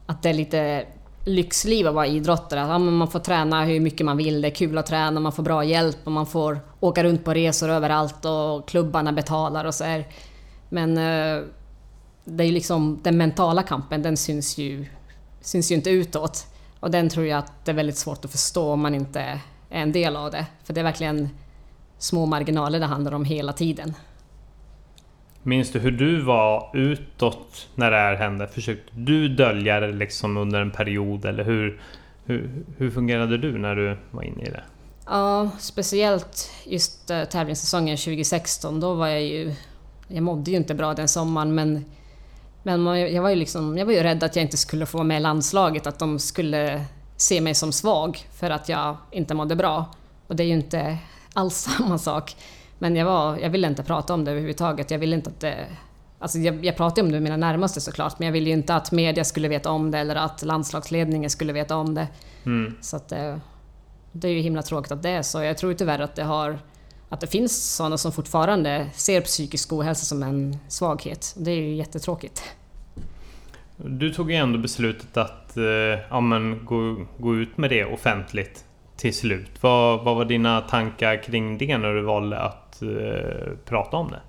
att 0.06 0.24
det 0.24 0.30
är 0.30 0.34
lite 0.34 0.86
lyxliv 1.26 1.88
att 1.88 1.94
vara 1.94 2.08
idrottare. 2.08 2.62
Att, 2.62 2.70
ja, 2.70 2.78
man 2.78 3.08
får 3.08 3.20
träna 3.20 3.66
hur 3.66 3.80
mycket 3.80 4.06
man 4.06 4.18
vill, 4.18 4.42
det 4.42 4.48
är 4.48 4.56
kul 4.56 4.78
att 4.78 4.86
träna, 4.86 5.20
man 5.20 5.32
får 5.32 5.44
bra 5.44 5.64
hjälp 5.64 5.98
och 6.04 6.12
man 6.12 6.26
får 6.26 6.60
åka 6.80 7.04
runt 7.04 7.26
på 7.26 7.34
resor 7.34 7.70
överallt 7.70 8.26
och 8.26 8.68
klubbarna 8.68 9.12
betalar 9.12 9.66
och 9.66 9.76
så 9.76 9.84
här. 9.84 10.08
Men 10.70 10.98
eh, 10.98 11.44
det 12.26 12.44
är 12.44 12.48
ju 12.48 12.54
liksom 12.54 13.00
den 13.04 13.18
mentala 13.18 13.64
kampen, 13.64 14.02
den 14.02 14.18
syns 14.18 14.58
ju, 14.58 14.86
syns 15.42 15.72
ju 15.72 15.76
inte 15.76 15.90
utåt. 15.90 16.48
Och 16.80 16.92
den 16.92 17.10
tror 17.10 17.26
jag 17.26 17.40
att 17.40 17.66
det 17.66 17.72
är 17.72 17.76
väldigt 17.76 17.98
svårt 17.98 18.26
att 18.26 18.32
förstå 18.32 18.72
om 18.72 18.82
man 18.82 18.96
inte 18.96 19.20
är 19.20 19.40
en 19.70 19.92
del 19.92 20.16
av 20.16 20.32
det. 20.32 20.46
För 20.64 20.74
det 20.74 20.82
är 20.82 20.84
verkligen 20.84 21.30
små 21.98 22.26
marginaler 22.26 22.80
det 22.80 22.86
handlar 22.86 23.12
om 23.12 23.26
hela 23.26 23.54
tiden. 23.54 23.94
Minns 25.44 25.72
du 25.72 25.80
hur 25.80 25.92
du 25.92 26.22
var 26.22 26.70
utåt 26.74 27.68
när 27.76 27.92
det 27.92 27.98
här 27.98 28.16
hände? 28.16 28.48
Försökte 28.48 28.92
du 28.96 29.28
dölja 29.28 29.80
det 29.80 29.92
liksom 29.92 30.38
under 30.38 30.62
en 30.62 30.72
period 30.72 31.26
eller 31.26 31.44
hur, 31.44 31.82
hur, 32.26 32.66
hur 32.78 32.92
fungerade 32.92 33.38
du 33.38 33.58
när 33.58 33.76
du 33.76 33.98
var 34.12 34.24
inne 34.24 34.44
i 34.44 34.50
det? 34.50 34.64
Ja, 35.06 35.50
speciellt 35.60 36.52
just 36.66 37.10
eh, 37.10 37.24
tävlingssäsongen 37.24 37.98
2016. 37.98 38.80
Då 38.80 38.94
var 38.94 39.08
jag 39.08 39.24
ju... 39.24 39.54
Jag 40.08 40.24
mådde 40.24 40.52
ju 40.52 40.58
inte 40.58 40.76
bra 40.76 40.94
den 40.94 41.08
sommaren 41.08 41.56
men... 41.56 41.86
Men 42.64 42.86
jag 42.86 43.22
var 43.22 43.30
ju 43.30 43.36
liksom... 43.36 43.78
Jag 43.78 43.86
var 43.86 43.94
ju 43.94 44.04
rädd 44.04 44.24
att 44.24 44.36
jag 44.36 44.44
inte 44.44 44.58
skulle 44.58 44.86
få 44.86 44.98
vara 44.98 45.08
med 45.08 45.18
i 45.18 45.20
landslaget. 45.20 45.88
Att 45.88 46.00
de 46.00 46.20
skulle 46.20 46.86
se 47.18 47.42
mig 47.42 47.56
som 47.56 47.72
svag 47.72 48.26
för 48.40 48.50
att 48.50 48.70
jag 48.70 48.98
inte 49.12 49.34
mådde 49.34 49.56
bra. 49.56 49.86
Och 50.28 50.36
det 50.36 50.44
är 50.44 50.48
ju 50.48 50.54
inte 50.54 50.98
alls 51.34 51.56
samma 51.78 51.98
sak. 51.98 52.36
Men 52.82 52.96
jag, 52.96 53.06
var, 53.06 53.38
jag 53.38 53.50
ville 53.50 53.68
inte 53.68 53.84
prata 53.84 54.14
om 54.14 54.26
det 54.26 54.32
överhuvudtaget. 54.32 54.92
Jag 54.92 55.00
ville 55.00 55.16
inte 55.16 55.30
att 55.30 55.40
det... 55.40 55.68
Alltså 56.20 56.38
jag, 56.38 56.66
jag 56.66 56.78
pratade 56.78 57.02
om 57.02 57.08
det 57.08 57.14
med 57.14 57.22
mina 57.22 57.38
närmaste 57.38 57.82
såklart, 57.82 58.20
men 58.20 58.26
jag 58.26 58.34
ville 58.34 58.50
ju 58.50 58.54
inte 58.54 58.76
att 58.76 58.92
media 58.92 59.24
skulle 59.24 59.48
veta 59.48 59.72
om 59.72 59.92
det 59.92 59.98
eller 59.98 60.16
att 60.16 60.44
landslagsledningen 60.44 61.30
skulle 61.30 61.54
veta 61.54 61.76
om 61.76 61.96
det. 61.96 62.08
Mm. 62.46 62.76
Så 62.82 62.96
att 62.96 63.10
det, 63.10 63.40
det 64.12 64.28
är 64.28 64.32
ju 64.32 64.40
himla 64.40 64.62
tråkigt 64.62 64.92
att 64.92 65.04
det 65.04 65.10
är 65.10 65.22
så. 65.22 65.44
Jag 65.44 65.58
tror 65.58 65.74
tyvärr 65.74 66.00
att 66.00 66.16
det 66.16 66.24
har 66.24 66.60
att 67.10 67.20
det 67.20 67.28
finns 67.28 67.76
sådana 67.76 67.98
som 67.98 68.12
fortfarande 68.12 68.90
ser 68.94 69.22
psykisk 69.22 69.74
ohälsa 69.74 70.06
som 70.06 70.24
en 70.24 70.58
svaghet. 70.68 71.36
Det 71.38 71.52
är 71.52 71.56
ju 71.56 71.76
jättetråkigt. 71.76 72.44
Du 73.78 74.14
tog 74.14 74.32
ju 74.32 74.38
ändå 74.38 74.60
beslutet 74.60 75.18
att 75.18 75.58
eh, 75.58 75.64
ja, 76.10 76.22
men 76.22 76.66
gå, 76.66 77.06
gå 77.18 77.36
ut 77.36 77.58
med 77.58 77.70
det 77.70 77.86
offentligt 77.86 78.66
till 78.98 79.14
slut. 79.14 79.52
Vad, 79.62 80.04
vad 80.04 80.16
var 80.16 80.26
dina 80.26 80.62
tankar 80.62 81.24
kring 81.24 81.58
det 81.58 81.78
när 81.78 81.94
du 81.94 82.02
valde 82.02 82.40
att 82.40 82.61
eh, 82.82 83.58
prata 83.66 83.98
om 83.98 84.12
det? 84.12 84.22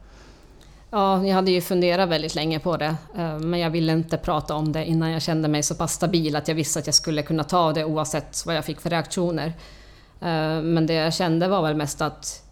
Ja, 0.90 1.26
jag 1.26 1.34
hade 1.34 1.50
ju 1.50 1.60
funderat 1.60 2.08
väldigt 2.08 2.34
länge 2.34 2.58
på 2.58 2.76
det, 2.76 2.96
eh, 3.16 3.38
men 3.38 3.60
jag 3.60 3.70
ville 3.70 3.92
inte 3.92 4.16
prata 4.16 4.54
om 4.54 4.72
det 4.72 4.84
innan 4.84 5.10
jag 5.10 5.22
kände 5.22 5.48
mig 5.48 5.62
så 5.62 5.74
pass 5.74 5.92
stabil 5.92 6.36
att 6.36 6.48
jag 6.48 6.54
visste 6.54 6.78
att 6.78 6.86
jag 6.86 6.94
skulle 6.94 7.22
kunna 7.22 7.44
ta 7.44 7.72
det 7.72 7.84
oavsett 7.84 8.42
vad 8.46 8.56
jag 8.56 8.64
fick 8.64 8.80
för 8.80 8.90
reaktioner. 8.90 9.46
Eh, 10.20 10.62
men 10.62 10.86
det 10.86 10.94
jag 10.94 11.14
kände 11.14 11.48
var 11.48 11.62
väl 11.62 11.76
mest 11.76 12.00
att, 12.00 12.42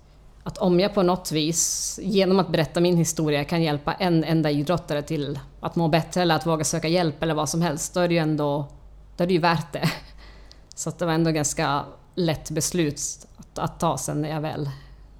att 0.42 0.58
om 0.58 0.80
jag 0.80 0.94
på 0.94 1.02
något 1.02 1.32
vis, 1.32 1.98
genom 2.02 2.38
att 2.38 2.48
berätta 2.48 2.80
min 2.80 2.96
historia, 2.96 3.44
kan 3.44 3.62
hjälpa 3.62 3.92
en 3.92 4.24
enda 4.24 4.50
idrottare 4.50 5.02
till 5.02 5.38
att 5.60 5.76
må 5.76 5.88
bättre 5.88 6.22
eller 6.22 6.34
att 6.34 6.46
våga 6.46 6.64
söka 6.64 6.88
hjälp 6.88 7.22
eller 7.22 7.34
vad 7.34 7.48
som 7.48 7.62
helst, 7.62 7.94
då 7.94 8.00
är 8.00 8.08
det 8.08 8.14
ju 8.14 8.20
ändå 8.20 8.66
då 9.16 9.24
är 9.24 9.28
det 9.28 9.34
ju 9.34 9.40
värt 9.40 9.72
det. 9.72 9.90
Så 10.74 10.88
att 10.88 10.98
det 10.98 11.06
var 11.06 11.12
ändå 11.12 11.30
ganska 11.30 11.84
lätt 12.14 12.50
beslut 12.50 13.00
att, 13.36 13.58
att 13.58 13.80
ta 13.80 13.98
sen 13.98 14.22
när 14.22 14.28
jag 14.30 14.40
väl 14.40 14.70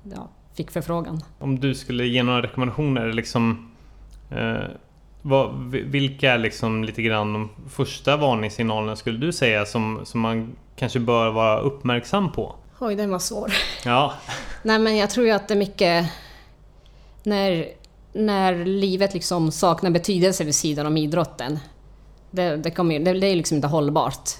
ja, 0.02 0.28
fick 0.60 0.70
förfrågan. 0.70 1.22
Om 1.38 1.60
du 1.60 1.74
skulle 1.74 2.06
ge 2.06 2.22
några 2.22 2.42
rekommendationer 2.42 3.12
liksom 3.12 3.70
eh, 4.30 4.62
vad, 5.22 5.70
vi- 5.70 5.82
Vilka 5.82 6.32
är 6.32 6.38
liksom 6.38 6.84
lite 6.84 7.02
grann 7.02 7.32
de 7.32 7.48
första 7.70 8.16
varningssignalerna 8.16 8.96
skulle 8.96 9.18
du 9.18 9.32
säga 9.32 9.66
som, 9.66 10.00
som 10.04 10.20
man 10.20 10.52
kanske 10.76 10.98
bör 11.00 11.30
vara 11.30 11.60
uppmärksam 11.60 12.32
på? 12.32 12.54
Oj, 12.78 12.94
den 12.94 13.10
var 13.10 13.18
svår. 13.18 13.52
Ja, 13.84 14.12
Nej 14.62 14.78
men 14.78 14.96
jag 14.96 15.10
tror 15.10 15.26
ju 15.26 15.32
att 15.32 15.48
det 15.48 15.54
är 15.54 15.58
mycket 15.58 16.10
när, 17.22 17.66
när 18.12 18.64
livet 18.64 19.14
liksom 19.14 19.52
saknar 19.52 19.90
betydelse 19.90 20.44
vid 20.44 20.54
sidan 20.54 20.86
om 20.86 20.96
idrotten. 20.96 21.58
Det, 22.30 22.56
det, 22.56 22.70
kommer, 22.70 22.98
ju- 22.98 23.04
det, 23.04 23.12
det 23.12 23.26
är 23.26 23.36
liksom 23.36 23.54
inte 23.56 23.68
hållbart. 23.68 24.30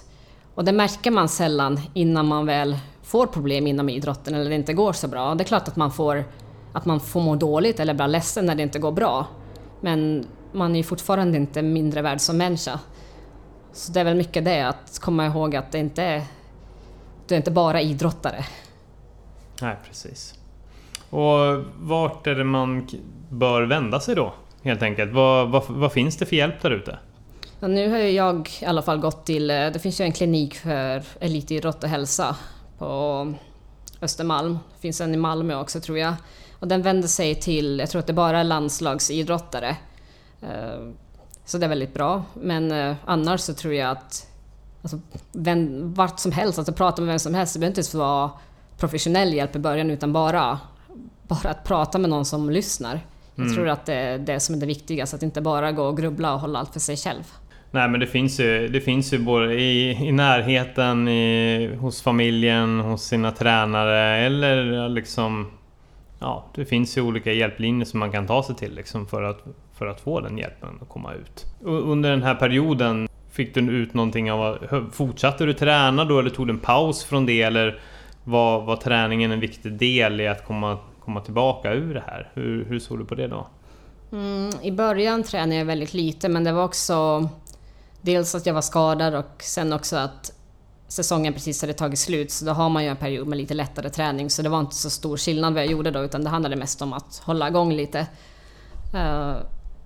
Och 0.55 0.65
det 0.65 0.73
märker 0.73 1.11
man 1.11 1.29
sällan 1.29 1.81
innan 1.95 2.27
man 2.27 2.47
väl 2.47 2.77
får 3.11 3.27
problem 3.27 3.67
inom 3.67 3.89
idrotten 3.89 4.35
eller 4.35 4.51
det 4.51 4.57
inte 4.57 4.73
går 4.73 4.93
så 4.93 5.09
bra. 5.09 5.35
Det 5.35 5.43
är 5.43 5.47
klart 5.47 5.69
att 5.69 5.77
man 5.77 5.93
får 5.93 6.25
att 6.73 6.85
man 6.85 7.01
får 7.01 7.21
må 7.21 7.37
dåligt 7.37 7.81
eller 7.81 7.95
bara 7.95 8.07
ledsen 8.07 8.47
när 8.47 8.55
det 8.55 8.63
inte 8.63 8.79
går 8.79 8.93
bra. 8.93 9.27
Men 9.81 10.27
man 10.53 10.73
är 10.73 10.77
ju 10.77 10.83
fortfarande 10.83 11.37
inte 11.37 11.63
mindre 11.63 12.03
värd 12.03 12.21
som 12.21 12.37
människa. 12.37 12.81
Så 13.73 13.93
det 13.93 14.01
är 14.01 14.05
väl 14.05 14.17
mycket 14.17 14.45
det, 14.45 14.69
att 14.69 14.99
komma 15.01 15.27
ihåg 15.27 15.57
att 15.57 15.73
det 15.73 15.79
inte 15.79 16.03
är, 16.03 16.23
du 17.27 17.35
är 17.35 17.37
inte 17.37 17.51
bara 17.51 17.81
idrottare. 17.81 18.45
Nej, 19.61 19.77
precis. 19.87 20.35
Och 21.11 21.65
vart 21.77 22.27
är 22.27 22.35
det 22.35 22.45
man 22.45 22.89
bör 23.31 23.63
vända 23.63 24.01
sig 24.01 24.15
då? 24.15 24.35
Helt 24.63 24.83
enkelt. 24.83 25.13
Vad, 25.13 25.51
vad, 25.51 25.63
vad 25.69 25.93
finns 25.93 26.17
det 26.17 26.27
för 26.27 26.37
hjälp 26.37 26.63
där 26.63 26.71
ute? 26.71 26.99
Ja, 27.61 27.69
nu 27.69 27.91
har 27.91 27.99
jag 27.99 28.49
i 28.63 28.65
alla 28.65 28.83
fall 28.83 28.99
gått 28.99 29.27
till, 29.27 29.51
eh, 29.51 29.57
det 29.57 29.79
finns 29.79 30.01
ju 30.01 30.05
en 30.05 30.13
klinik 30.13 30.55
för 30.55 31.03
elitidrott 31.21 31.85
och 31.85 31.91
hälsa 31.91 32.37
på 32.81 33.35
Östermalm. 34.03 34.53
Det 34.75 34.81
finns 34.81 35.01
en 35.01 35.15
i 35.15 35.17
Malmö 35.17 35.61
också 35.61 35.81
tror 35.81 35.99
jag. 35.99 36.15
Och 36.59 36.69
den 36.69 36.83
vänder 36.83 37.09
sig 37.09 37.35
till, 37.35 37.79
jag 37.79 37.91
tror 37.91 38.01
att 38.01 38.07
det 38.07 38.13
bara 38.13 38.41
är 38.41 38.45
landslagsidrottare. 38.45 39.77
Eh, 40.43 40.89
så 41.45 41.59
det 41.59 41.67
är 41.67 41.69
väldigt 41.69 41.95
bra. 41.95 42.23
Men 42.35 42.73
eh, 42.73 42.97
annars 43.05 43.41
så 43.41 43.55
tror 43.55 43.75
jag 43.75 43.91
att 43.91 44.27
alltså, 44.83 45.01
vem, 45.33 45.95
vart 45.95 46.19
som 46.19 46.33
helst, 46.33 46.59
alltså 46.59 46.73
prata 46.73 47.03
med 47.03 47.09
vem 47.09 47.19
som 47.19 47.35
helst. 47.35 47.53
Det 47.55 47.59
behöver 47.59 47.71
inte 47.71 47.79
ens 47.81 47.95
vara 47.95 48.31
professionell 48.79 49.35
hjälp 49.35 49.57
i 49.57 49.59
början 49.59 49.91
utan 49.91 50.13
bara, 50.13 50.59
bara 51.23 51.51
att 51.51 51.65
prata 51.65 51.99
med 51.99 52.11
någon 52.11 52.25
som 52.25 52.51
lyssnar. 52.51 53.01
Jag 53.35 53.45
Mm. 53.47 53.57
tror 53.57 53.69
att 53.69 53.87
det 53.87 53.95
är 53.95 54.19
det 54.19 54.41
som 54.41 54.55
är 54.55 54.59
det 54.61 54.67
viktigaste, 54.67 55.17
att 55.17 55.23
inte 55.23 55.41
bara 55.41 55.73
gå 55.73 55.85
och 55.85 55.97
grubbla 55.97 56.35
och 56.35 56.41
hålla 56.41 56.59
allt 56.59 56.73
för 56.73 56.81
sig 56.81 56.97
själv. 56.97 57.33
Nej 57.71 57.89
men 57.89 58.01
det 58.01 58.07
finns 58.07 58.41
ju, 58.41 58.69
det 58.69 58.81
finns 58.81 59.13
ju 59.13 59.19
både 59.19 59.55
i, 59.55 59.91
i 60.09 60.13
närheten, 60.13 61.09
i, 61.09 61.77
hos 61.81 62.03
familjen, 62.03 62.81
hos 62.81 63.03
sina 63.03 63.31
tränare 63.31 64.17
eller 64.17 64.89
liksom... 64.89 65.51
Ja, 66.19 66.47
det 66.55 66.65
finns 66.65 66.99
ju 66.99 67.03
olika 67.03 67.33
hjälplinjer 67.33 67.85
som 67.85 68.01
man 68.01 68.13
kan 68.13 68.27
ta 68.27 68.43
sig 68.43 68.55
till 68.55 68.75
liksom 68.75 69.07
för, 69.07 69.23
att, 69.23 69.45
för 69.79 69.87
att 69.87 70.01
få 70.01 70.21
den 70.21 70.39
hjälpen 70.39 70.69
att 70.83 70.89
komma 70.89 71.15
ut. 71.15 71.47
Under 71.63 72.11
den 72.11 72.23
här 72.23 72.35
perioden, 72.35 73.09
fick 73.31 73.55
du 73.55 73.61
ut 73.61 73.95
någonting 73.95 74.33
av... 74.33 74.59
Fortsatte 74.93 75.45
du 75.47 75.53
träna 75.53 76.05
då 76.05 76.19
eller 76.19 76.31
tog 76.31 76.47
du 76.47 76.53
en 76.53 76.59
paus 76.59 77.05
från 77.05 77.27
det 77.27 77.43
eller 77.43 77.81
var, 78.25 78.61
var 78.61 78.77
träningen 78.77 79.33
en 79.33 79.41
viktig 79.41 79.73
del 79.73 80.21
i 80.21 80.29
att 80.29 80.47
komma, 80.47 80.79
komma 81.05 81.21
tillbaka 81.21 81.73
ur 81.73 81.95
det 81.95 82.05
här? 82.07 82.31
Hur, 82.35 82.65
hur 82.65 82.79
såg 82.79 82.99
du 82.99 83.05
på 83.05 83.15
det 83.15 83.27
då? 83.27 83.47
Mm, 84.13 84.51
I 84.63 84.73
början 84.73 85.23
tränade 85.23 85.55
jag 85.55 85.65
väldigt 85.65 85.95
lite 85.95 86.29
men 86.29 86.45
det 86.45 86.53
var 86.53 86.65
också 86.65 87.29
dels 88.03 88.35
att 88.35 88.47
jag 88.47 88.55
var 88.55 88.63
skadad 88.63 89.15
och 89.15 89.43
sen 89.43 89.73
också 89.73 89.97
att 89.97 90.33
säsongen 90.89 91.33
precis 91.33 91.61
hade 91.61 91.73
tagit 91.73 91.99
slut 91.99 92.31
så 92.31 92.45
då 92.45 92.53
har 92.53 92.69
man 92.69 92.85
ju 92.85 92.89
en 92.89 92.97
period 92.97 93.27
med 93.27 93.39
lite 93.39 93.55
lättare 93.55 93.91
träning 93.91 94.31
så 94.31 94.43
det 94.43 94.49
var 94.49 94.61
inte 94.61 94.77
så 94.77 94.91
stor 94.91 95.17
skillnad 95.17 95.55
vad 95.55 95.63
jag 95.63 95.71
gjorde 95.71 95.91
då 95.91 96.05
utan 96.05 96.25
det 96.25 96.31
handlade 96.31 96.57
mest 96.57 96.83
om 96.83 96.93
att 96.93 97.23
hålla 97.25 97.49
igång 97.49 97.73
lite. 97.73 97.99
Eh, 98.95 99.37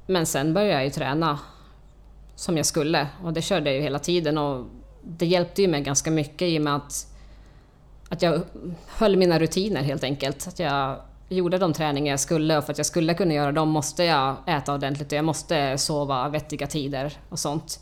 men 0.07 0.27
sen 0.27 0.55
började 0.55 0.73
jag 0.73 0.85
ju 0.85 0.91
träna 0.91 1.39
som 2.37 2.57
jag 2.57 2.67
skulle 2.67 3.09
och 3.25 3.33
det 3.33 3.43
körde 3.43 3.71
jag 3.71 3.77
ju 3.77 3.83
hela 3.83 3.99
tiden 3.99 4.39
och 4.39 4.67
det 5.03 5.27
hjälpte 5.27 5.63
ju 5.63 5.69
mig 5.69 5.81
ganska 5.81 6.11
mycket 6.11 6.49
i 6.49 6.59
och 6.59 6.63
med 6.63 6.77
att, 6.77 7.07
att 8.09 8.23
jag 8.23 8.41
höll 8.87 9.17
mina 9.17 9.39
rutiner 9.39 9.83
helt 9.83 10.05
enkelt. 10.05 10.49
Att 10.49 10.59
jag 10.59 11.01
gjorde 11.29 11.59
de 11.59 11.73
träningar 11.73 12.13
jag 12.13 12.21
skulle 12.21 12.59
och 12.59 12.65
för 12.65 12.73
att 12.73 12.79
jag 12.79 12.87
skulle 12.87 13.15
kunna 13.15 13.35
göra 13.35 13.53
dem 13.53 13.69
måste 13.69 14.05
jag 14.05 14.37
äta 14.47 14.75
ordentligt 14.75 15.13
och 15.13 15.19
jag 15.19 15.25
måste 15.25 15.79
sova 15.79 16.29
vettiga 16.29 16.67
tider 16.67 17.13
och 17.29 17.39
sånt. 17.39 17.81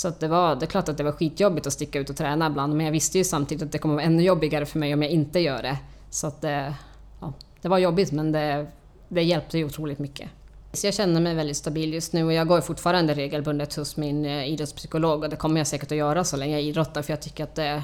Så 0.00 0.08
att 0.08 0.20
det, 0.20 0.28
var, 0.28 0.56
det 0.56 0.64
är 0.64 0.66
klart 0.66 0.88
att 0.88 0.96
det 0.96 1.04
var 1.04 1.12
skitjobbigt 1.12 1.66
att 1.66 1.72
sticka 1.72 1.98
ut 1.98 2.10
och 2.10 2.16
träna 2.16 2.46
ibland 2.46 2.76
men 2.76 2.86
jag 2.86 2.92
visste 2.92 3.18
ju 3.18 3.24
samtidigt 3.24 3.62
att 3.62 3.72
det 3.72 3.78
kommer 3.78 3.94
vara 3.94 4.04
ännu 4.04 4.22
jobbigare 4.22 4.66
för 4.66 4.78
mig 4.78 4.94
om 4.94 5.02
jag 5.02 5.10
inte 5.10 5.40
gör 5.40 5.62
det. 5.62 5.78
Så 6.10 6.26
att 6.26 6.40
det, 6.40 6.74
ja, 7.20 7.32
det 7.62 7.68
var 7.68 7.78
jobbigt 7.78 8.12
men 8.12 8.32
det, 8.32 8.66
det 9.08 9.22
hjälpte 9.22 9.58
ju 9.58 9.64
otroligt 9.64 9.98
mycket. 9.98 10.30
Så 10.72 10.86
jag 10.86 10.94
känner 10.94 11.20
mig 11.20 11.34
väldigt 11.34 11.56
stabil 11.56 11.94
just 11.94 12.12
nu 12.12 12.24
och 12.24 12.32
jag 12.32 12.48
går 12.48 12.60
fortfarande 12.60 13.14
regelbundet 13.14 13.76
hos 13.76 13.96
min 13.96 14.24
eh, 14.24 14.48
idrottspsykolog 14.48 15.22
och 15.22 15.30
det 15.30 15.36
kommer 15.36 15.60
jag 15.60 15.66
säkert 15.66 15.92
att 15.92 15.98
göra 15.98 16.24
så 16.24 16.36
länge 16.36 16.52
jag 16.52 16.62
idrottar 16.62 17.02
för 17.02 17.12
jag 17.12 17.22
tycker 17.22 17.44
att 17.44 17.54
det, 17.54 17.82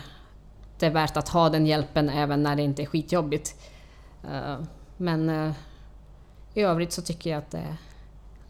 det 0.79 0.87
är 0.87 0.91
värt 0.91 1.17
att 1.17 1.29
ha 1.29 1.49
den 1.49 1.67
hjälpen 1.67 2.09
även 2.09 2.43
när 2.43 2.57
det 2.57 2.63
inte 2.63 2.83
är 2.83 2.87
skitjobbigt. 2.87 3.55
Eh, 4.25 4.57
men 4.97 5.29
eh, 5.29 5.53
i 6.55 6.63
övrigt 6.63 6.93
så 6.93 7.03
tycker 7.03 7.31
jag 7.31 7.39
att, 7.39 7.51
det, 7.51 7.77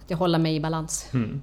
att 0.04 0.10
jag 0.10 0.18
håller 0.18 0.38
mig 0.38 0.56
i 0.56 0.60
balans. 0.60 1.08
Mm. 1.12 1.42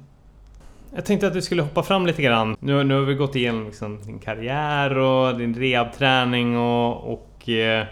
Jag 0.95 1.05
tänkte 1.05 1.27
att 1.27 1.33
du 1.33 1.41
skulle 1.41 1.61
hoppa 1.61 1.83
fram 1.83 2.05
lite 2.05 2.21
grann. 2.21 2.55
Nu, 2.59 2.83
nu 2.83 2.93
har 2.93 3.01
vi 3.01 3.13
gått 3.13 3.35
igenom 3.35 3.65
liksom 3.65 4.01
din 4.01 4.19
karriär 4.19 4.97
och 4.97 5.37
din 5.37 5.55
rehabträning 5.55 6.57
och, 6.57 7.13
och, 7.13 7.49
eh, 7.49 7.85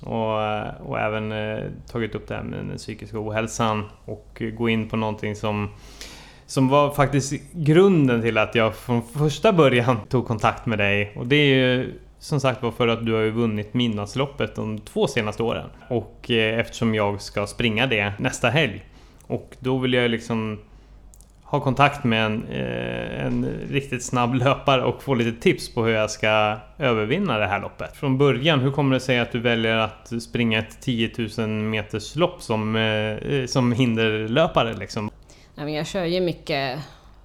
och, 0.00 0.42
eh, 0.42 0.74
och 0.84 1.00
även 1.00 1.32
eh, 1.32 1.64
tagit 1.92 2.14
upp 2.14 2.28
det 2.28 2.34
här 2.34 2.42
med 2.42 2.58
den 2.58 2.76
psykiska 2.76 3.20
ohälsan 3.20 3.84
och 4.04 4.42
gå 4.54 4.68
in 4.68 4.88
på 4.88 4.96
någonting 4.96 5.36
som 5.36 5.68
som 6.46 6.68
var 6.68 6.90
faktiskt 6.90 7.52
grunden 7.52 8.22
till 8.22 8.38
att 8.38 8.54
jag 8.54 8.74
från 8.74 9.02
första 9.02 9.52
början 9.52 9.96
tog 10.08 10.26
kontakt 10.26 10.66
med 10.66 10.78
dig. 10.78 11.12
Och 11.16 11.26
det 11.26 11.36
är 11.36 11.54
ju 11.54 11.92
som 12.18 12.40
sagt 12.40 12.62
var 12.62 12.70
för 12.70 12.88
att 12.88 13.06
du 13.06 13.12
har 13.12 13.20
ju 13.20 13.30
vunnit 13.30 13.74
Midnattsloppet 13.74 14.54
de 14.54 14.78
två 14.78 15.06
senaste 15.06 15.42
åren. 15.42 15.66
Och 15.88 16.30
eftersom 16.30 16.94
jag 16.94 17.20
ska 17.20 17.46
springa 17.46 17.86
det 17.86 18.12
nästa 18.18 18.50
helg. 18.50 18.84
Och 19.26 19.56
då 19.60 19.78
vill 19.78 19.92
jag 19.92 20.10
liksom 20.10 20.58
ha 21.52 21.60
kontakt 21.60 22.04
med 22.04 22.26
en, 22.26 22.48
eh, 22.48 23.26
en 23.26 23.44
riktigt 23.70 24.04
snabb 24.04 24.34
löpare 24.34 24.84
och 24.84 25.02
få 25.02 25.14
lite 25.14 25.42
tips 25.42 25.74
på 25.74 25.84
hur 25.84 25.92
jag 25.92 26.10
ska 26.10 26.56
övervinna 26.78 27.38
det 27.38 27.46
här 27.46 27.60
loppet. 27.60 27.96
Från 27.96 28.18
början, 28.18 28.60
hur 28.60 28.70
kommer 28.70 28.94
det 28.94 29.00
sig 29.00 29.18
att 29.18 29.32
du 29.32 29.40
väljer 29.40 29.76
att 29.76 30.22
springa 30.22 30.58
ett 30.58 30.80
10 30.80 31.10
000 31.38 31.48
meters 31.48 32.16
lopp 32.16 32.42
som, 32.42 32.76
eh, 32.76 32.82
eh, 32.82 33.46
som 33.46 33.72
hinderlöpare 33.72 34.74
liksom? 34.74 35.10
Jag 35.54 35.86
kör 35.86 36.04
ju 36.04 36.20
mycket 36.20 36.78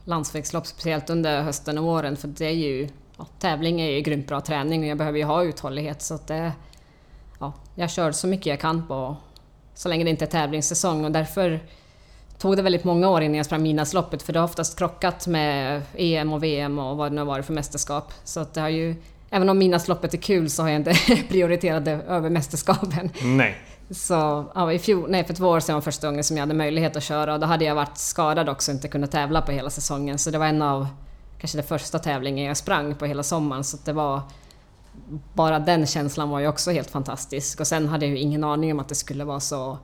landsvägslopp, 0.05 0.67
speciellt 0.67 1.09
under 1.09 1.41
hösten 1.41 1.77
och 1.77 1.83
våren, 1.83 2.17
för 2.17 2.27
det 2.27 2.45
är 2.45 2.51
ju... 2.51 2.87
Ja, 3.17 3.27
tävling 3.39 3.81
är 3.81 3.89
ju 3.89 4.01
grymt 4.01 4.27
bra 4.27 4.41
träning 4.41 4.81
och 4.81 4.87
jag 4.87 4.97
behöver 4.97 5.17
ju 5.17 5.25
ha 5.25 5.43
uthållighet 5.43 6.01
så 6.01 6.13
att 6.13 6.27
det... 6.27 6.51
Ja, 7.39 7.53
jag 7.75 7.91
kör 7.91 8.11
så 8.11 8.27
mycket 8.27 8.45
jag 8.45 8.59
kan 8.59 8.87
på... 8.87 9.17
Så 9.73 9.89
länge 9.89 10.03
det 10.03 10.09
inte 10.09 10.25
är 10.25 10.29
tävlingssäsong 10.29 11.05
och 11.05 11.11
därför 11.11 11.59
tog 12.39 12.57
det 12.57 12.61
väldigt 12.61 12.83
många 12.83 13.09
år 13.09 13.21
innan 13.21 13.35
jag 13.35 13.45
sprang 13.45 13.63
Midnattsloppet 13.63 14.23
för 14.23 14.33
det 14.33 14.39
har 14.39 14.45
oftast 14.45 14.77
krockat 14.77 15.27
med 15.27 15.81
EM 15.95 16.33
och 16.33 16.43
VM 16.43 16.79
och 16.79 16.97
vad 16.97 17.11
det 17.11 17.15
nu 17.15 17.21
har 17.21 17.25
varit 17.25 17.45
för 17.45 17.53
mästerskap. 17.53 18.13
Så 18.23 18.39
att 18.39 18.53
det 18.53 18.61
har 18.61 18.69
ju... 18.69 18.95
Även 19.29 19.49
om 19.49 19.57
Midnattsloppet 19.57 20.13
är 20.13 20.17
kul 20.17 20.49
så 20.49 20.61
har 20.61 20.69
jag 20.69 20.79
inte 20.79 20.93
prioriterat 21.29 21.85
det 21.85 21.91
över 21.91 22.29
mästerskapen. 22.29 23.09
Nej. 23.23 23.55
Så 23.89 24.45
ja, 24.55 24.73
i 24.73 24.79
fjol, 24.79 25.05
nej, 25.09 25.23
för 25.23 25.33
två 25.33 25.47
år 25.47 25.59
sedan 25.59 25.75
var 25.75 25.81
första 25.81 26.07
gången 26.07 26.23
som 26.23 26.37
jag 26.37 26.41
hade 26.41 26.53
möjlighet 26.53 26.95
att 26.95 27.03
köra 27.03 27.33
och 27.33 27.39
då 27.39 27.47
hade 27.47 27.65
jag 27.65 27.75
varit 27.75 27.97
skadad 27.97 28.49
också 28.49 28.71
och 28.71 28.75
inte 28.75 28.87
kunnat 28.87 29.11
tävla 29.11 29.41
på 29.41 29.51
hela 29.51 29.69
säsongen. 29.69 30.17
Så 30.17 30.31
det 30.31 30.37
var 30.37 30.45
en 30.45 30.61
av 30.61 30.87
kanske 31.39 31.57
den 31.57 31.67
första 31.67 31.99
tävlingen 31.99 32.45
jag 32.45 32.57
sprang 32.57 32.95
på 32.95 33.05
hela 33.05 33.23
sommaren. 33.23 33.63
Så 33.63 33.77
att 33.77 33.85
det 33.85 33.93
var... 33.93 34.21
Bara 35.33 35.59
den 35.59 35.87
känslan 35.87 36.29
var 36.29 36.39
ju 36.39 36.47
också 36.47 36.71
helt 36.71 36.89
fantastisk. 36.89 37.59
Och 37.59 37.67
sen 37.67 37.87
hade 37.87 38.05
jag 38.05 38.15
ju 38.15 38.21
ingen 38.21 38.43
aning 38.43 38.71
om 38.71 38.79
att 38.79 38.89
det 38.89 38.95
skulle 38.95 39.23
vara 39.23 39.39
så 39.39 39.77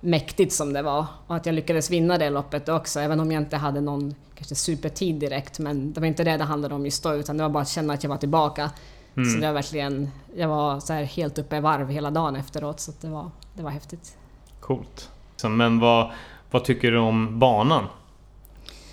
mäktigt 0.00 0.52
som 0.52 0.72
det 0.72 0.82
var. 0.82 1.06
Och 1.26 1.36
att 1.36 1.46
jag 1.46 1.54
lyckades 1.54 1.90
vinna 1.90 2.18
det 2.18 2.30
loppet 2.30 2.68
också, 2.68 3.00
även 3.00 3.20
om 3.20 3.32
jag 3.32 3.42
inte 3.42 3.56
hade 3.56 3.80
någon 3.80 4.14
kanske 4.34 4.54
supertid 4.54 5.14
direkt. 5.14 5.58
Men 5.58 5.92
det 5.92 6.00
var 6.00 6.06
inte 6.06 6.24
det 6.24 6.36
det 6.36 6.44
handlade 6.44 6.74
om 6.74 6.84
just 6.84 7.02
då, 7.02 7.14
utan 7.14 7.36
det 7.36 7.42
var 7.42 7.50
bara 7.50 7.62
att 7.62 7.68
känna 7.68 7.94
att 7.94 8.02
jag 8.02 8.10
var 8.10 8.16
tillbaka. 8.16 8.70
Så 9.14 9.40
det 9.40 9.46
var 9.46 9.52
verkligen... 9.52 10.10
Jag 10.36 10.48
var 10.48 10.80
så 10.80 10.92
här 10.92 11.02
helt 11.02 11.38
uppe 11.38 11.56
i 11.56 11.60
varv 11.60 11.90
hela 11.90 12.10
dagen 12.10 12.36
efteråt, 12.36 12.80
så 12.80 12.92
det, 13.00 13.08
var, 13.08 13.30
det 13.54 13.62
var 13.62 13.70
häftigt. 13.70 14.16
Coolt. 14.60 15.10
Men 15.42 15.80
vad, 15.80 16.10
vad 16.50 16.64
tycker 16.64 16.90
du 16.90 16.98
om 16.98 17.38
banan? 17.38 17.86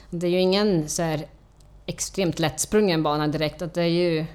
Det 0.10 0.28
är 0.28 0.32
ju 0.32 0.40
ingen 0.40 0.90
så 0.90 1.02
här 1.02 1.26
extremt 1.86 2.40
lättsprungen 2.40 3.04
bana 3.04 3.28
direkt. 3.28 3.62
Att 3.62 3.74
det, 3.74 3.82
är 3.82 3.88
ju, 3.88 4.26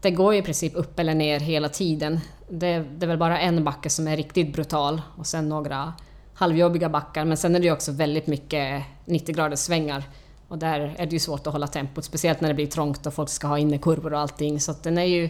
det 0.00 0.10
går 0.10 0.32
ju 0.32 0.38
i 0.38 0.42
princip 0.42 0.72
upp 0.76 0.98
eller 0.98 1.14
ner 1.14 1.40
hela 1.40 1.68
tiden. 1.68 2.20
Det, 2.48 2.78
det 2.78 3.06
är 3.06 3.08
väl 3.08 3.18
bara 3.18 3.40
en 3.40 3.64
backe 3.64 3.90
som 3.90 4.08
är 4.08 4.16
riktigt 4.16 4.52
brutal 4.52 5.02
och 5.16 5.26
sen 5.26 5.48
några 5.48 5.92
halvjobbiga 6.34 6.88
backar. 6.88 7.24
Men 7.24 7.36
sen 7.36 7.54
är 7.54 7.60
det 7.60 7.66
ju 7.66 7.72
också 7.72 7.92
väldigt 7.92 8.26
mycket 8.26 8.82
90 9.04 9.34
graders 9.34 9.58
svängar. 9.58 10.02
Och 10.48 10.58
där 10.58 10.94
är 10.96 11.06
det 11.06 11.12
ju 11.12 11.18
svårt 11.18 11.46
att 11.46 11.52
hålla 11.52 11.66
tempot, 11.66 12.04
speciellt 12.04 12.40
när 12.40 12.48
det 12.48 12.54
blir 12.54 12.66
trångt 12.66 13.06
och 13.06 13.14
folk 13.14 13.28
ska 13.28 13.46
ha 13.46 13.58
innekurvor 13.58 14.12
och 14.12 14.20
allting. 14.20 14.60
Så 14.60 14.70
att 14.70 14.82
den 14.82 14.98
är 14.98 15.04
ju... 15.04 15.28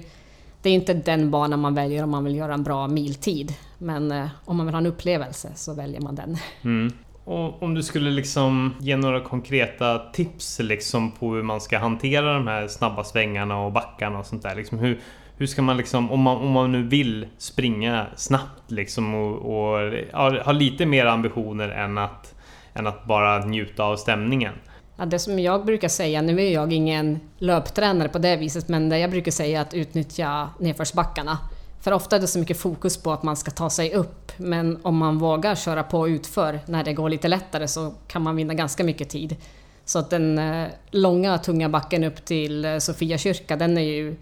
Det 0.63 0.71
är 0.71 0.75
inte 0.75 0.95
den 0.95 1.31
banan 1.31 1.61
man 1.61 1.75
väljer 1.75 2.05
om 2.05 2.11
man 2.11 2.25
vill 2.25 2.37
göra 2.37 2.55
en 2.55 2.63
bra 2.63 2.89
miltid. 2.89 3.55
Men 3.79 4.13
eh, 4.13 4.27
om 4.45 4.57
man 4.57 4.67
vill 4.67 4.75
ha 4.75 4.81
en 4.81 4.87
upplevelse 4.87 5.53
så 5.55 5.75
väljer 5.75 6.01
man 6.01 6.15
den. 6.15 6.37
Mm. 6.63 6.93
Och 7.25 7.63
om 7.63 7.75
du 7.75 7.83
skulle 7.83 8.11
liksom 8.11 8.75
ge 8.81 8.97
några 8.97 9.21
konkreta 9.21 9.99
tips 9.99 10.61
liksom 10.61 11.11
på 11.11 11.35
hur 11.35 11.43
man 11.43 11.61
ska 11.61 11.79
hantera 11.79 12.35
de 12.35 12.47
här 12.47 12.69
snabba 12.69 13.05
svängarna 13.05 13.61
och 13.61 13.73
backarna 13.73 14.19
och 14.19 14.27
sånt 14.27 14.43
där. 14.43 14.55
Liksom 14.55 14.79
hur, 14.79 15.01
hur 15.37 15.47
ska 15.47 15.63
man 15.63 15.77
liksom, 15.77 16.11
om 16.11 16.21
man, 16.21 16.37
om 16.37 16.51
man 16.51 16.73
nu 16.73 16.83
vill 16.83 17.27
springa 17.39 18.07
snabbt 18.17 18.71
liksom 18.71 19.15
och, 19.15 19.37
och 19.37 19.93
ja, 20.13 20.43
ha 20.45 20.53
lite 20.53 20.87
mer 20.87 21.07
ambitioner 21.07 21.69
än 21.69 21.99
att, 21.99 22.35
än 22.75 22.87
att 22.87 23.05
bara 23.05 23.45
njuta 23.45 23.85
av 23.85 23.97
stämningen. 23.97 24.55
Ja, 24.97 25.05
det 25.05 25.19
som 25.19 25.39
jag 25.39 25.65
brukar 25.65 25.89
säga, 25.89 26.23
nu 26.23 26.41
är 26.41 26.53
jag 26.53 26.73
ingen 26.73 27.21
löptränare 27.39 28.09
på 28.09 28.19
det 28.19 28.37
viset, 28.37 28.69
men 28.69 28.89
det 28.89 28.99
jag 28.99 29.11
brukar 29.11 29.33
säga 29.33 29.59
är 29.59 29.63
att 29.63 29.75
utnyttja 29.75 30.51
nedförsbackarna. 30.59 31.39
För 31.81 31.93
ofta 31.93 32.17
är 32.17 32.21
det 32.21 32.27
så 32.27 32.39
mycket 32.39 32.59
fokus 32.59 33.03
på 33.03 33.13
att 33.13 33.23
man 33.23 33.37
ska 33.37 33.51
ta 33.51 33.71
sig 33.71 33.95
upp, 33.95 34.33
men 34.37 34.79
om 34.83 34.97
man 34.97 35.19
vågar 35.19 35.55
köra 35.55 35.83
på 35.83 36.09
utför 36.09 36.61
när 36.67 36.85
det 36.85 36.93
går 36.93 37.09
lite 37.09 37.29
lättare 37.29 37.69
så 37.69 37.95
kan 38.07 38.23
man 38.23 38.37
vinna 38.37 38.55
ganska 38.55 38.85
mycket 38.85 39.09
tid. 39.11 39.37
Så 39.85 39.99
att 39.99 40.11
den 40.11 40.39
eh, 40.39 40.69
långa 40.91 41.39
tunga 41.39 41.69
backen 41.69 42.05
upp 42.05 42.25
till 42.25 42.65
eh, 42.65 42.79
Sofia 42.79 43.19
kyrka, 43.19 43.57
den 43.57 43.79
är 43.79 43.83
ju 43.83 44.17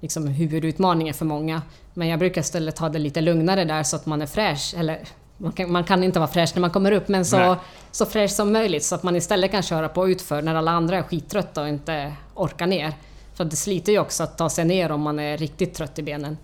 liksom 0.00 0.26
huvudutmaningen 0.26 1.14
för 1.14 1.24
många. 1.24 1.62
Men 1.94 2.08
jag 2.08 2.18
brukar 2.18 2.40
istället 2.40 2.76
ta 2.76 2.88
det 2.88 2.98
lite 2.98 3.20
lugnare 3.20 3.64
där 3.64 3.82
så 3.82 3.96
att 3.96 4.06
man 4.06 4.22
är 4.22 4.26
fräsch, 4.26 4.74
eller 4.78 4.98
man 5.36 5.52
kan, 5.52 5.72
man 5.72 5.84
kan 5.84 6.04
inte 6.04 6.18
vara 6.18 6.30
fräsch 6.30 6.50
när 6.54 6.60
man 6.60 6.70
kommer 6.70 6.92
upp, 6.92 7.08
men 7.08 7.24
så, 7.24 7.56
så 7.90 8.06
fräsch 8.06 8.30
som 8.30 8.52
möjligt 8.52 8.84
så 8.84 8.94
att 8.94 9.02
man 9.02 9.16
istället 9.16 9.50
kan 9.50 9.62
köra 9.62 9.88
på 9.88 10.08
utför 10.08 10.42
när 10.42 10.54
alla 10.54 10.70
andra 10.70 10.96
är 10.98 11.02
skittrötta 11.02 11.62
och 11.62 11.68
inte 11.68 12.12
orkar 12.34 12.66
ner. 12.66 12.92
För 13.34 13.44
det 13.44 13.56
sliter 13.56 13.92
ju 13.92 13.98
också 13.98 14.22
att 14.22 14.38
ta 14.38 14.48
sig 14.50 14.64
ner 14.64 14.90
om 14.92 15.00
man 15.00 15.18
är 15.18 15.36
riktigt 15.38 15.74
trött 15.74 15.98
i 15.98 16.02
benen. 16.02 16.38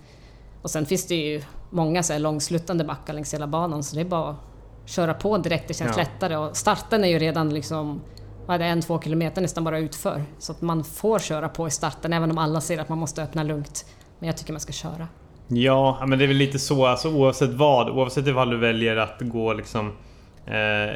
Och 0.61 0.71
sen 0.71 0.85
finns 0.85 1.07
det 1.07 1.15
ju 1.15 1.41
många 1.69 2.03
så 2.03 2.13
här 2.13 2.19
långslutande 2.19 2.83
backar 2.83 3.13
längs 3.13 3.33
hela 3.33 3.47
banan 3.47 3.83
så 3.83 3.95
det 3.95 4.01
är 4.01 4.05
bara 4.05 4.29
att 4.29 4.35
köra 4.85 5.13
på 5.13 5.37
direkt, 5.37 5.67
det 5.67 5.73
känns 5.73 5.97
Ja. 5.97 6.03
lättare. 6.03 6.35
Och 6.35 6.57
starten 6.57 7.03
är 7.03 7.07
ju 7.07 7.19
redan 7.19 7.49
liksom, 7.53 8.01
vad 8.45 8.55
är 8.55 8.59
det, 8.59 8.65
en, 8.65 8.81
två 8.81 9.01
kilometer 9.01 9.41
nästan 9.41 9.63
bara 9.63 9.79
utför. 9.79 10.23
Så 10.39 10.51
att 10.51 10.61
man 10.61 10.83
får 10.83 11.19
köra 11.19 11.49
på 11.49 11.67
i 11.67 11.71
starten 11.71 12.13
även 12.13 12.31
om 12.31 12.37
alla 12.37 12.61
säger 12.61 12.81
att 12.81 12.89
man 12.89 12.97
måste 12.97 13.23
öppna 13.23 13.43
lugnt. 13.43 13.85
Men 14.19 14.27
jag 14.27 14.37
tycker 14.37 14.53
man 14.53 14.59
ska 14.59 14.73
köra. 14.73 15.07
Ja, 15.47 16.05
men 16.07 16.19
det 16.19 16.25
är 16.25 16.27
väl 16.27 16.37
lite 16.37 16.59
så 16.59 16.85
alltså, 16.85 17.09
oavsett 17.09 17.53
vad. 17.53 17.89
Oavsett 17.89 18.27
ifall 18.27 18.49
du 18.49 18.57
väljer 18.57 18.97
att 18.97 19.17
gå 19.19 19.53
liksom 19.53 19.91
eh, 20.45 20.95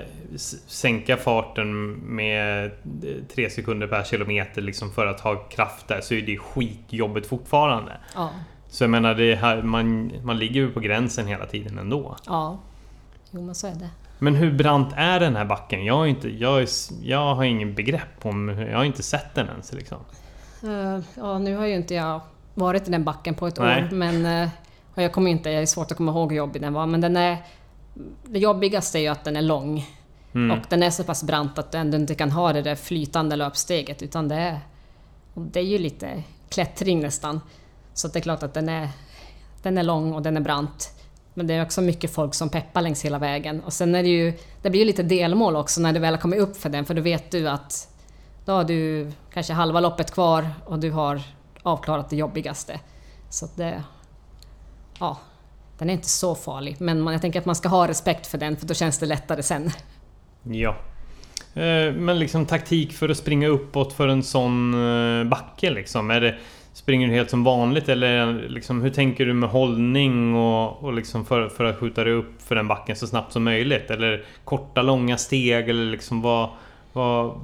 sänka 0.68 1.18
farten 1.18 1.92
med 1.92 2.66
eh, 2.66 2.72
tre 3.36 3.50
sekunder 3.50 3.88
per 3.88 4.04
kilometer 4.04 4.62
liksom 4.62 4.92
för 4.92 5.06
att 5.06 5.20
ha 5.20 5.36
kraft 5.36 5.88
där 5.88 6.02
så 6.02 6.14
är 6.14 6.22
det 6.22 6.38
skitjobbigt 6.38 7.28
fortfarande. 7.28 7.92
Ja. 8.16 8.30
Så 8.70 8.84
jag 8.84 8.92
menar, 8.92 9.36
här, 9.36 9.62
man, 9.62 10.12
man 10.24 10.40
ligger 10.40 10.62
ju 10.62 10.72
på 10.72 10.80
gränsen 10.80 11.28
hela 11.28 11.46
tiden 11.46 11.78
ändå. 11.78 12.16
Ja. 12.26 12.60
Jo 13.32 13.42
men 13.42 13.56
så 13.56 13.68
är 13.68 13.76
det. 13.76 13.90
Men 14.20 14.36
hur 14.36 14.52
brant 14.52 14.94
är 14.96 15.20
den 15.20 15.36
här 15.36 15.46
backen? 15.46 15.86
Jag 15.86 15.94
har, 15.94 16.06
inte, 16.06 16.30
jag, 16.30 16.62
är, 16.62 16.68
jag 17.02 17.36
har 17.36 17.44
ingen 17.44 17.74
begrepp 17.74 18.26
om... 18.26 18.50
Jag 18.50 18.78
har 18.78 18.86
inte 18.86 19.04
sett 19.04 19.36
den 19.36 19.48
ens 19.48 19.74
liksom. 19.74 19.98
Eh, 20.64 21.00
ja, 21.16 21.40
nu 21.40 21.56
har 21.56 21.66
ju 21.66 21.76
inte 21.76 21.94
jag 21.94 22.22
varit 22.54 22.88
i 22.88 22.92
den 22.92 23.04
backen 23.04 23.36
på 23.36 23.48
ett 23.48 23.60
Nej. 23.60 23.84
år, 23.84 23.90
men 23.92 24.50
och 25.00 25.04
jag 25.04 25.12
kommer 25.12 25.32
inte, 25.32 25.50
jag 25.50 25.62
är 25.62 25.66
svårt 25.66 25.92
att 25.92 25.98
komma 25.98 26.12
ihåg 26.12 26.32
hur 26.32 26.38
jobbig 26.38 26.62
den 26.62 26.74
var, 26.74 26.86
men 26.86 27.02
den 27.02 27.18
är... 27.18 27.38
Det 28.24 28.40
jobbigaste 28.40 29.00
är 29.00 29.02
ju 29.02 29.08
att 29.08 29.24
den 29.24 29.36
är 29.36 29.42
lång. 29.42 29.86
Mm. 30.34 30.58
Och 30.58 30.66
den 30.70 30.84
är 30.84 30.90
så 30.90 31.04
pass 31.04 31.24
brant 31.24 31.58
att 31.58 31.72
du 31.72 31.78
ändå 31.78 31.98
inte 31.98 32.16
kan 32.16 32.32
ha 32.32 32.54
det 32.54 32.62
där 32.62 32.76
flytande 32.76 33.36
löpsteget, 33.36 34.02
utan 34.02 34.28
det 34.28 34.36
är... 34.36 34.60
Det 35.34 35.60
är 35.60 35.64
ju 35.64 35.78
lite 35.78 36.24
klättring 36.50 37.00
nästan. 37.00 37.42
Så 37.94 38.08
att 38.08 38.14
det 38.14 38.20
är 38.20 38.22
klart 38.22 38.44
att 38.44 38.54
den 38.54 38.70
är, 38.70 38.90
den 39.62 39.78
är 39.78 39.84
lång 39.84 40.14
och 40.14 40.22
den 40.22 40.38
är 40.38 40.42
brant. 40.42 40.92
Men 41.40 41.48
det 41.48 41.54
är 41.54 41.62
också 41.62 41.82
mycket 41.82 42.14
folk 42.14 42.34
som 42.34 42.50
peppar 42.50 42.82
längs 42.82 43.06
hela 43.06 43.20
vägen. 43.20 43.62
Och 43.64 43.74
sen 43.74 43.96
är 43.96 44.04
det 44.04 44.10
ju... 44.10 44.34
Det 44.62 44.70
blir 44.70 44.80
ju 44.80 44.86
lite 44.86 45.04
delmål 45.04 45.56
också 45.56 45.82
när 45.82 45.94
du 45.94 46.00
väl 46.00 46.14
har 46.14 46.22
kommit 46.22 46.40
upp 46.40 46.58
för 46.58 46.70
den, 46.70 46.86
för 46.86 46.94
då 46.94 47.02
vet 47.02 47.32
du 47.32 47.50
att 47.50 47.88
då 48.46 48.52
har 48.52 48.64
du 48.64 49.12
kanske 49.34 49.54
halva 49.54 49.80
loppet 49.80 50.12
kvar 50.12 50.50
och 50.66 50.80
du 50.80 50.92
har 50.92 51.22
avklarat 51.64 52.10
det 52.10 52.16
jobbigaste. 52.16 52.80
Så 53.30 53.48
det... 53.56 53.84
Ja, 55.00 55.18
den 55.78 55.90
är 55.90 55.94
inte 55.94 56.10
så 56.10 56.36
farlig. 56.36 56.76
Men 56.80 57.02
man, 57.02 57.14
jag 57.14 57.22
tänker 57.22 57.40
att 57.40 57.46
man 57.46 57.56
ska 57.56 57.70
ha 57.70 57.88
respekt 57.88 58.28
för 58.28 58.38
den, 58.38 58.58
för 58.58 58.68
då 58.68 58.74
känns 58.74 59.00
det 59.00 59.06
lättare 59.06 59.44
sen. 59.44 59.72
Ja. 60.44 60.76
Eh, 61.54 61.94
men 61.94 62.20
liksom 62.20 62.46
taktik 62.46 62.94
för 62.94 63.10
att 63.10 63.18
springa 63.18 63.48
uppåt 63.48 63.94
för 63.94 64.08
en 64.08 64.24
sån 64.24 64.74
eh, 64.74 65.24
backe 65.30 65.70
liksom? 65.70 66.12
Är 66.12 66.22
det, 66.22 66.38
springer 66.74 67.08
du 67.08 67.14
helt 67.14 67.30
som 67.30 67.44
vanligt 67.44 67.90
eller 67.90 68.34
liksom, 68.50 68.82
hur 68.82 68.90
tänker 68.90 69.26
du 69.26 69.34
med 69.34 69.50
hållning 69.50 70.36
och, 70.36 70.84
och 70.84 70.94
liksom 70.94 71.26
för, 71.26 71.50
för 71.50 71.64
att 71.64 71.78
skjuta 71.78 72.04
dig 72.04 72.14
upp 72.14 72.42
för 72.42 72.56
den 72.56 72.68
backen 72.68 72.96
så 72.96 73.08
snabbt 73.08 73.34
som 73.34 73.44
möjligt? 73.44 73.92
Eller 73.92 74.26
korta, 74.44 74.82
långa 74.82 75.18
steg 75.18 75.70
eller 75.70 75.92
liksom 75.92 76.22
vad... 76.22 76.50
vad, 76.94 77.40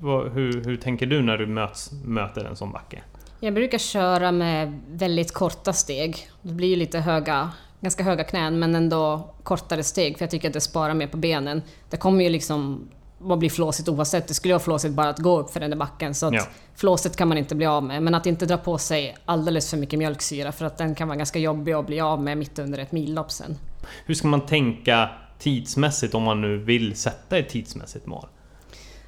vad 0.00 0.32
hur, 0.32 0.64
hur 0.64 0.76
tänker 0.76 1.06
du 1.06 1.22
när 1.22 1.38
du 1.38 1.46
möts, 1.46 1.92
möter 2.04 2.44
en 2.44 2.56
sån 2.56 2.72
backe? 2.72 3.02
Jag 3.40 3.54
brukar 3.54 3.78
köra 3.78 4.32
med 4.32 4.80
väldigt 4.88 5.32
korta 5.32 5.72
steg. 5.72 6.28
Det 6.42 6.52
blir 6.52 6.68
ju 6.68 6.76
lite 6.76 6.98
höga, 6.98 7.50
ganska 7.80 8.02
höga 8.02 8.24
knän 8.24 8.58
men 8.58 8.74
ändå 8.74 9.34
kortare 9.42 9.82
steg 9.82 10.18
för 10.18 10.24
jag 10.24 10.30
tycker 10.30 10.48
att 10.48 10.54
det 10.54 10.60
sparar 10.60 10.94
mer 10.94 11.06
på 11.06 11.16
benen. 11.16 11.62
Det 11.90 11.96
kommer 11.96 12.24
ju 12.24 12.30
liksom 12.30 12.88
att 13.30 13.38
bli 13.38 13.50
flåsigt 13.50 13.88
oavsett. 13.88 14.28
Det 14.28 14.34
skulle 14.34 14.54
vara 14.54 14.62
flåsigt 14.62 14.94
bara 14.94 15.08
att 15.08 15.18
gå 15.18 15.40
upp 15.40 15.50
för 15.50 15.60
den 15.60 15.70
där 15.70 15.76
backen 15.76 16.14
så 16.14 16.26
att 16.26 16.34
Ja. 16.34 16.46
flåset 16.74 17.16
kan 17.16 17.28
man 17.28 17.38
inte 17.38 17.54
bli 17.54 17.66
av 17.66 17.82
med. 17.82 18.02
Men 18.02 18.14
att 18.14 18.26
inte 18.26 18.46
dra 18.46 18.56
på 18.56 18.78
sig 18.78 19.16
alldeles 19.24 19.70
för 19.70 19.76
mycket 19.76 19.98
mjölksyra 19.98 20.52
för 20.52 20.66
att 20.66 20.78
den 20.78 20.94
kan 20.94 21.08
vara 21.08 21.18
ganska 21.18 21.38
jobbig 21.38 21.72
att 21.72 21.86
bli 21.86 22.00
av 22.00 22.22
med 22.22 22.38
mitt 22.38 22.58
under 22.58 22.78
ett 22.78 22.92
millopp 22.92 23.30
sen. 23.30 23.58
Hur 24.06 24.14
ska 24.14 24.28
man 24.28 24.46
tänka 24.46 25.10
tidsmässigt 25.38 26.14
om 26.14 26.22
man 26.22 26.40
nu 26.40 26.58
vill 26.58 26.96
sätta 26.96 27.38
ett 27.38 27.48
tidsmässigt 27.48 28.06
mål? 28.06 28.26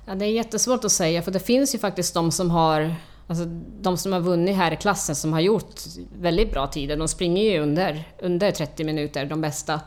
Ja, 0.06 0.14
det 0.14 0.24
är 0.24 0.30
jättesvårt 0.30 0.84
att 0.84 0.92
säga 0.92 1.22
för 1.22 1.30
det 1.30 1.40
finns 1.40 1.74
ju 1.74 1.78
faktiskt 1.78 2.14
de 2.14 2.30
som 2.30 2.50
har 2.50 2.94
Alltså 3.26 3.44
de 3.80 3.96
som 3.96 4.12
har 4.12 4.20
vunnit 4.20 4.56
här 4.56 4.72
i 4.72 4.76
klassen 4.76 5.14
som 5.16 5.32
har 5.32 5.40
gjort 5.40 5.74
väldigt 6.20 6.52
bra 6.52 6.66
tider, 6.66 6.96
de 6.96 7.08
springer 7.08 7.42
ju 7.42 7.58
under, 7.58 8.04
under 8.18 8.50
30 8.50 8.84
minuter, 8.84 9.24
de 9.26 9.40
bästa. 9.40 9.80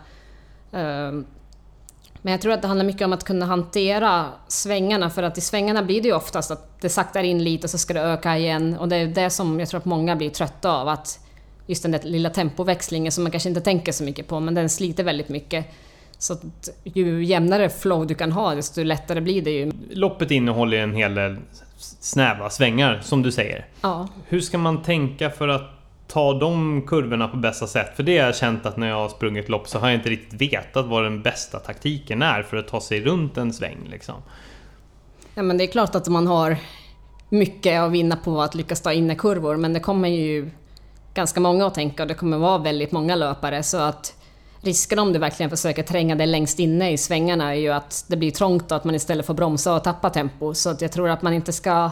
Men 2.25 2.31
jag 2.31 2.41
tror 2.41 2.53
att 2.53 2.61
det 2.61 2.67
handlar 2.67 2.85
mycket 2.85 3.05
om 3.05 3.13
att 3.13 3.23
kunna 3.23 3.45
hantera 3.45 4.25
svängarna, 4.47 5.09
för 5.09 5.23
att 5.23 5.37
i 5.37 5.41
svängarna 5.41 5.83
blir 5.83 6.01
det 6.01 6.07
ju 6.07 6.15
oftast 6.15 6.51
att 6.51 6.81
det 6.81 6.89
saktar 6.89 7.23
in 7.23 7.43
lite 7.43 7.65
och 7.65 7.69
så 7.69 7.77
ska 7.77 7.93
det 7.93 8.01
öka 8.01 8.37
igen. 8.37 8.77
Och 8.77 8.89
det 8.89 8.95
är 8.95 9.07
det 9.07 9.29
som 9.29 9.59
jag 9.59 9.69
tror 9.69 9.77
att 9.77 9.85
många 9.85 10.15
blir 10.15 10.29
trötta 10.29 10.71
av, 10.71 10.87
att 10.87 11.19
just 11.67 11.83
den 11.83 11.91
där 11.91 11.99
lilla 12.03 12.29
tempoväxlingen 12.29 13.11
som 13.11 13.23
man 13.23 13.31
kanske 13.31 13.49
inte 13.49 13.61
tänker 13.61 13.91
så 13.91 14.03
mycket 14.03 14.27
på, 14.27 14.39
men 14.39 14.53
den 14.53 14.69
sliter 14.69 15.03
väldigt 15.03 15.29
mycket. 15.29 15.65
Så 16.17 16.33
att 16.33 16.69
ju 16.83 17.23
jämnare 17.25 17.69
flow 17.69 18.07
du 18.07 18.15
kan 18.15 18.31
ha, 18.31 18.55
desto 18.55 18.83
lättare 18.83 19.21
blir 19.21 19.41
det 19.41 19.51
ju. 19.51 19.71
Loppet 19.91 20.31
innehåller 20.31 20.77
en 20.77 20.95
hel 20.95 21.15
del 21.15 21.37
snäva 21.77 22.49
svängar, 22.49 23.01
som 23.03 23.21
du 23.21 23.31
säger. 23.31 23.65
Ja, 23.81 24.07
Hur 24.27 24.41
ska 24.41 24.57
man 24.57 24.83
tänka 24.83 25.29
för 25.29 25.47
att 25.47 25.72
ta 26.13 26.33
de 26.33 26.81
kurvorna 26.87 27.27
på 27.27 27.37
bästa 27.37 27.67
sätt? 27.67 27.95
För 27.95 28.03
det 28.03 28.17
har 28.17 28.25
jag 28.25 28.35
känt 28.35 28.65
att 28.65 28.77
när 28.77 28.87
jag 28.87 28.95
har 28.95 29.09
sprungit 29.09 29.49
lopp 29.49 29.67
så 29.67 29.79
har 29.79 29.87
jag 29.87 29.97
inte 29.97 30.09
riktigt 30.09 30.41
vetat 30.41 30.85
vad 30.85 31.03
den 31.03 31.21
bästa 31.21 31.59
taktiken 31.59 32.21
är 32.21 32.43
för 32.43 32.57
att 32.57 32.67
ta 32.67 32.81
sig 32.81 33.01
runt 33.01 33.37
en 33.37 33.53
sväng 33.53 33.87
liksom. 33.91 34.15
Ja, 35.35 35.43
men 35.43 35.57
det 35.57 35.63
är 35.63 35.67
klart 35.67 35.95
att 35.95 36.07
man 36.07 36.27
har 36.27 36.57
mycket 37.29 37.81
att 37.81 37.91
vinna 37.91 38.15
på 38.15 38.41
att 38.41 38.55
lyckas 38.55 38.81
ta 38.81 38.93
innerkurvor, 38.93 39.57
men 39.57 39.73
det 39.73 39.79
kommer 39.79 40.09
ju 40.09 40.49
ganska 41.13 41.39
många 41.39 41.67
att 41.67 41.73
tänka 41.73 42.03
och 42.03 42.07
det 42.07 42.13
kommer 42.13 42.37
vara 42.37 42.57
väldigt 42.57 42.91
många 42.91 43.15
löpare 43.15 43.63
så 43.63 43.77
att 43.77 44.13
risken 44.61 44.99
om 44.99 45.13
du 45.13 45.19
verkligen 45.19 45.49
försöker 45.49 45.83
tränga 45.83 46.15
dig 46.15 46.27
längst 46.27 46.59
inne 46.59 46.91
i 46.91 46.97
svängarna 46.97 47.51
är 47.51 47.59
ju 47.59 47.69
att 47.69 48.05
det 48.07 48.17
blir 48.17 48.31
trångt 48.31 48.71
och 48.71 48.77
att 48.77 48.83
man 48.83 48.95
istället 48.95 49.25
får 49.25 49.33
bromsa 49.33 49.75
och 49.75 49.83
tappa 49.83 50.09
tempo. 50.09 50.53
Så 50.53 50.69
att 50.69 50.81
jag 50.81 50.91
tror 50.91 51.09
att 51.09 51.21
man 51.21 51.33
inte 51.33 51.53
ska 51.53 51.91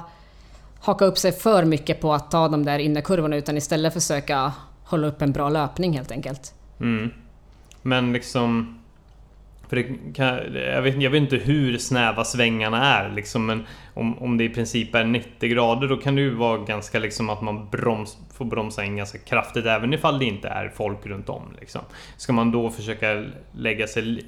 haka 0.81 1.05
upp 1.05 1.17
sig 1.17 1.31
för 1.31 1.65
mycket 1.65 2.01
på 2.01 2.13
att 2.13 2.31
ta 2.31 2.47
de 2.47 2.65
där 2.65 2.79
innerkurvorna 2.79 3.35
utan 3.35 3.57
istället 3.57 3.93
försöka 3.93 4.53
hålla 4.83 5.07
upp 5.07 5.21
en 5.21 5.31
bra 5.31 5.49
löpning 5.49 5.93
helt 5.93 6.11
enkelt. 6.11 6.53
Mm. 6.79 7.11
Men 7.81 8.13
liksom... 8.13 8.77
För 9.69 9.75
det 9.75 10.13
kan, 10.13 10.27
jag, 10.53 10.81
vet, 10.81 11.01
jag 11.01 11.11
vet 11.11 11.21
inte 11.21 11.35
hur 11.35 11.77
snäva 11.77 12.23
svängarna 12.23 12.95
är 12.95 13.09
liksom, 13.09 13.45
men 13.45 13.65
om, 13.93 14.19
om 14.19 14.37
det 14.37 14.43
i 14.43 14.49
princip 14.49 14.95
är 14.95 15.03
90 15.03 15.49
grader 15.49 15.87
då 15.87 15.97
kan 15.97 16.15
det 16.15 16.21
ju 16.21 16.35
vara 16.35 16.57
ganska 16.57 16.99
liksom 16.99 17.29
att 17.29 17.41
man 17.41 17.69
broms, 17.69 18.17
får 18.33 18.45
bromsa 18.45 18.83
in 18.83 18.95
ganska 18.95 19.17
kraftigt 19.17 19.65
även 19.65 19.93
ifall 19.93 20.19
det 20.19 20.25
inte 20.25 20.47
är 20.47 20.69
folk 20.69 21.05
runt 21.05 21.29
om. 21.29 21.43
Liksom. 21.59 21.81
Ska 22.17 22.33
man 22.33 22.51
då 22.51 22.69
försöka 22.69 23.25
lägga 23.51 23.87
sig... 23.87 24.25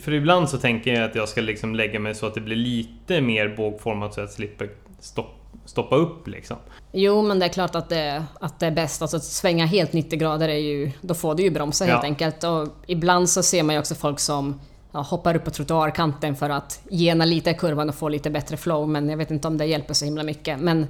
För 0.00 0.12
ibland 0.12 0.48
så 0.48 0.58
tänker 0.58 0.94
jag 0.94 1.04
att 1.04 1.14
jag 1.14 1.28
ska 1.28 1.40
liksom 1.40 1.74
lägga 1.74 2.00
mig 2.00 2.14
så 2.14 2.26
att 2.26 2.34
det 2.34 2.40
blir 2.40 2.56
lite 2.56 3.20
mer 3.20 3.48
bågformat 3.56 4.14
så 4.14 4.20
att 4.20 4.24
jag 4.24 4.34
slipper 4.34 4.68
stopp, 5.00 5.34
stoppa 5.64 5.96
upp 5.96 6.28
liksom. 6.28 6.56
Jo, 6.92 7.22
men 7.22 7.38
det 7.38 7.44
är 7.44 7.48
klart 7.48 7.74
att 7.74 7.88
det, 7.88 8.24
att 8.40 8.60
det 8.60 8.66
är 8.66 8.70
bäst. 8.70 9.02
Alltså 9.02 9.16
att 9.16 9.24
svänga 9.24 9.66
helt 9.66 9.92
90 9.92 10.18
grader 10.18 10.48
är 10.48 10.58
ju... 10.58 10.92
Då 11.00 11.14
får 11.14 11.34
du 11.34 11.42
ju 11.42 11.50
bromsa 11.50 11.84
helt 11.84 12.02
Ja. 12.02 12.08
enkelt. 12.08 12.44
Och 12.44 12.68
ibland 12.86 13.30
så 13.30 13.42
ser 13.42 13.62
man 13.62 13.74
ju 13.74 13.78
också 13.80 13.94
folk 13.94 14.20
som 14.20 14.60
ja, 14.92 15.00
hoppar 15.00 15.34
upp 15.36 15.44
på 15.44 15.50
trottoarkanten 15.50 16.36
för 16.36 16.50
att 16.50 16.80
gena 16.90 17.24
lite 17.24 17.50
i 17.50 17.54
kurvan 17.54 17.88
och 17.88 17.94
få 17.94 18.08
lite 18.08 18.30
bättre 18.30 18.56
flow. 18.56 18.88
Men 18.88 19.08
jag 19.08 19.16
vet 19.16 19.30
inte 19.30 19.48
om 19.48 19.58
det 19.58 19.64
hjälper 19.64 19.94
så 19.94 20.04
himla 20.04 20.22
mycket. 20.22 20.60
Men, 20.60 20.86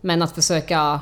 men 0.00 0.22
att 0.22 0.32
försöka 0.34 1.00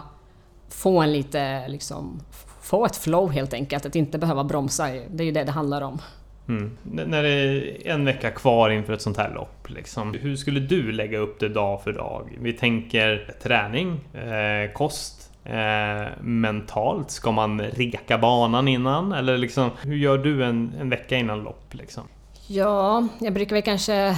få 0.68 1.00
en 1.00 1.12
lite... 1.12 1.68
Liksom, 1.68 2.20
få 2.62 2.86
ett 2.86 2.96
flow 2.96 3.30
helt 3.32 3.54
enkelt. 3.54 3.86
Att 3.86 3.96
inte 3.96 4.18
behöva 4.18 4.44
bromsa. 4.44 4.86
Det 4.86 5.22
är 5.22 5.24
ju 5.24 5.32
det 5.32 5.44
det 5.44 5.52
handlar 5.52 5.82
om. 5.82 6.00
Mm. 6.48 6.76
När 6.82 7.22
det 7.22 7.28
är 7.28 7.86
en 7.88 8.04
vecka 8.04 8.30
kvar 8.30 8.70
inför 8.70 8.92
ett 8.92 9.02
sånt 9.02 9.16
här 9.16 9.34
lopp, 9.34 9.70
liksom, 9.70 10.14
hur 10.14 10.36
skulle 10.36 10.60
du 10.60 10.92
lägga 10.92 11.18
upp 11.18 11.40
det 11.40 11.48
dag 11.48 11.82
för 11.82 11.92
dag? 11.92 12.38
Vi 12.40 12.52
tänker 12.52 13.34
träning, 13.42 14.00
eh, 14.14 14.72
kost, 14.72 15.30
eh, 15.44 16.08
mentalt. 16.20 17.10
Ska 17.10 17.32
man 17.32 17.60
reka 17.60 18.18
banan 18.18 18.68
innan? 18.68 19.12
Eller 19.12 19.38
liksom, 19.38 19.70
hur 19.82 19.96
gör 19.96 20.18
du 20.18 20.44
en, 20.44 20.72
en 20.80 20.90
vecka 20.90 21.16
innan 21.16 21.40
lopp? 21.42 21.74
Liksom? 21.74 22.02
Ja, 22.46 23.08
jag 23.20 23.34
brukar 23.34 23.56
väl 23.56 23.62
kanske 23.62 24.16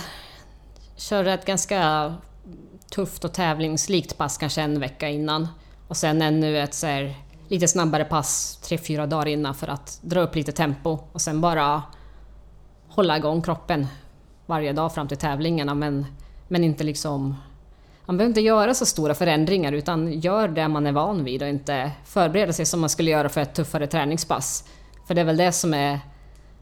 köra 0.96 1.34
ett 1.34 1.46
ganska 1.46 2.14
tufft 2.94 3.24
och 3.24 3.34
tävlingslikt 3.34 4.18
pass 4.18 4.38
kanske 4.38 4.62
en 4.62 4.80
vecka 4.80 5.08
innan. 5.08 5.48
Och 5.88 5.96
sen 5.96 6.22
ännu 6.22 6.58
ett 6.58 6.74
så 6.74 6.86
här 6.86 7.14
lite 7.48 7.68
snabbare 7.68 8.04
pass 8.04 8.56
tre 8.56 8.78
fyra 8.78 9.06
dagar 9.06 9.26
innan 9.26 9.54
för 9.54 9.68
att 9.68 10.00
dra 10.02 10.20
upp 10.20 10.34
lite 10.34 10.52
tempo 10.52 10.98
och 11.12 11.20
sen 11.20 11.40
bara 11.40 11.82
hålla 12.94 13.16
igång 13.16 13.42
kroppen 13.42 13.86
varje 14.46 14.72
dag 14.72 14.94
fram 14.94 15.08
till 15.08 15.16
tävlingarna 15.16 15.74
men, 15.74 16.06
men 16.48 16.64
inte 16.64 16.84
liksom 16.84 17.36
man 18.04 18.16
behöver 18.16 18.30
inte 18.30 18.40
göra 18.40 18.74
så 18.74 18.86
stora 18.86 19.14
förändringar 19.14 19.72
utan 19.72 20.20
gör 20.20 20.48
det 20.48 20.68
man 20.68 20.86
är 20.86 20.92
van 20.92 21.24
vid 21.24 21.42
och 21.42 21.48
inte 21.48 21.90
förbereda 22.04 22.52
sig 22.52 22.66
som 22.66 22.80
man 22.80 22.90
skulle 22.90 23.10
göra 23.10 23.28
för 23.28 23.40
ett 23.40 23.54
tuffare 23.54 23.86
träningspass. 23.86 24.64
För 25.06 25.14
det 25.14 25.20
är 25.20 25.24
väl 25.24 25.36
det 25.36 25.52
som 25.52 25.74
är 25.74 26.00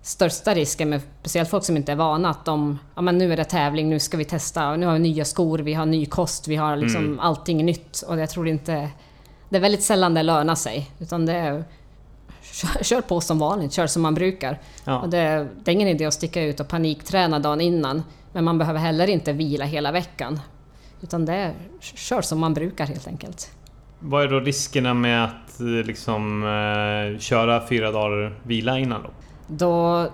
största 0.03 0.55
risken 0.55 0.91
med 0.91 1.01
speciellt 1.21 1.51
folk 1.51 1.65
som 1.65 1.77
inte 1.77 1.93
är 1.93 1.97
vana 1.97 2.31
att 2.31 2.45
de, 2.45 2.79
ja 2.95 3.03
men 3.03 3.19
nu 3.19 3.33
är 3.33 3.37
det 3.37 3.45
tävling, 3.45 3.91
nu 3.91 4.01
ska 4.01 4.17
vi 4.17 4.25
testa, 4.25 4.77
nu 4.77 4.87
har 4.87 4.93
vi 4.93 4.99
nya 4.99 5.25
skor, 5.25 5.59
vi 5.59 5.75
har 5.75 5.87
ny 5.87 6.07
kost, 6.07 6.49
vi 6.49 6.57
har 6.57 6.77
liksom 6.77 7.05
mm. 7.05 7.21
allting 7.21 7.67
nytt 7.67 8.03
och 8.09 8.21
jag 8.21 8.31
tror 8.31 8.49
inte... 8.49 8.89
Det 9.49 9.57
är 9.57 9.61
väldigt 9.61 9.83
sällan 9.83 10.15
det 10.15 10.23
lönar 10.23 10.55
sig 10.55 10.91
utan 10.99 11.27
det 11.27 11.33
är 11.33 11.65
kör, 12.53 12.85
kör 12.85 13.01
på 13.01 13.21
som 13.21 13.39
vanligt, 13.39 13.73
kör 13.73 13.87
som 13.87 14.03
man 14.03 14.15
brukar. 14.15 14.61
Ja. 14.85 14.99
Och 14.99 15.09
det, 15.09 15.49
det 15.65 15.71
är 15.71 15.73
ingen 15.73 15.89
idé 15.89 16.05
att 16.05 16.15
sticka 16.15 16.43
ut 16.43 16.61
och 16.61 16.69
panikträna 16.69 17.39
dagen 17.39 17.61
innan 17.61 18.03
men 18.33 18.45
man 18.45 18.59
behöver 18.59 18.81
heller 18.81 19.07
inte 19.07 19.33
vila 19.33 19.65
hela 19.65 19.93
veckan. 19.93 20.41
Utan 21.03 21.25
det 21.25 21.35
är 21.35 21.55
kör 21.81 22.23
som 22.23 22.39
man 22.39 22.55
brukar 22.55 22.87
helt 22.87 23.07
enkelt. 23.07 23.51
Vad 23.99 24.25
är 24.25 24.29
då 24.29 24.41
riskerna 24.41 24.95
med 24.95 25.25
att 25.25 25.61
liksom, 25.87 26.43
eh, 26.43 27.19
köra 27.19 27.67
fyra 27.69 27.93
dagar 27.93 28.41
vila 28.43 28.79
innan 28.79 29.03
då? 29.03 29.11
Då 29.47 30.09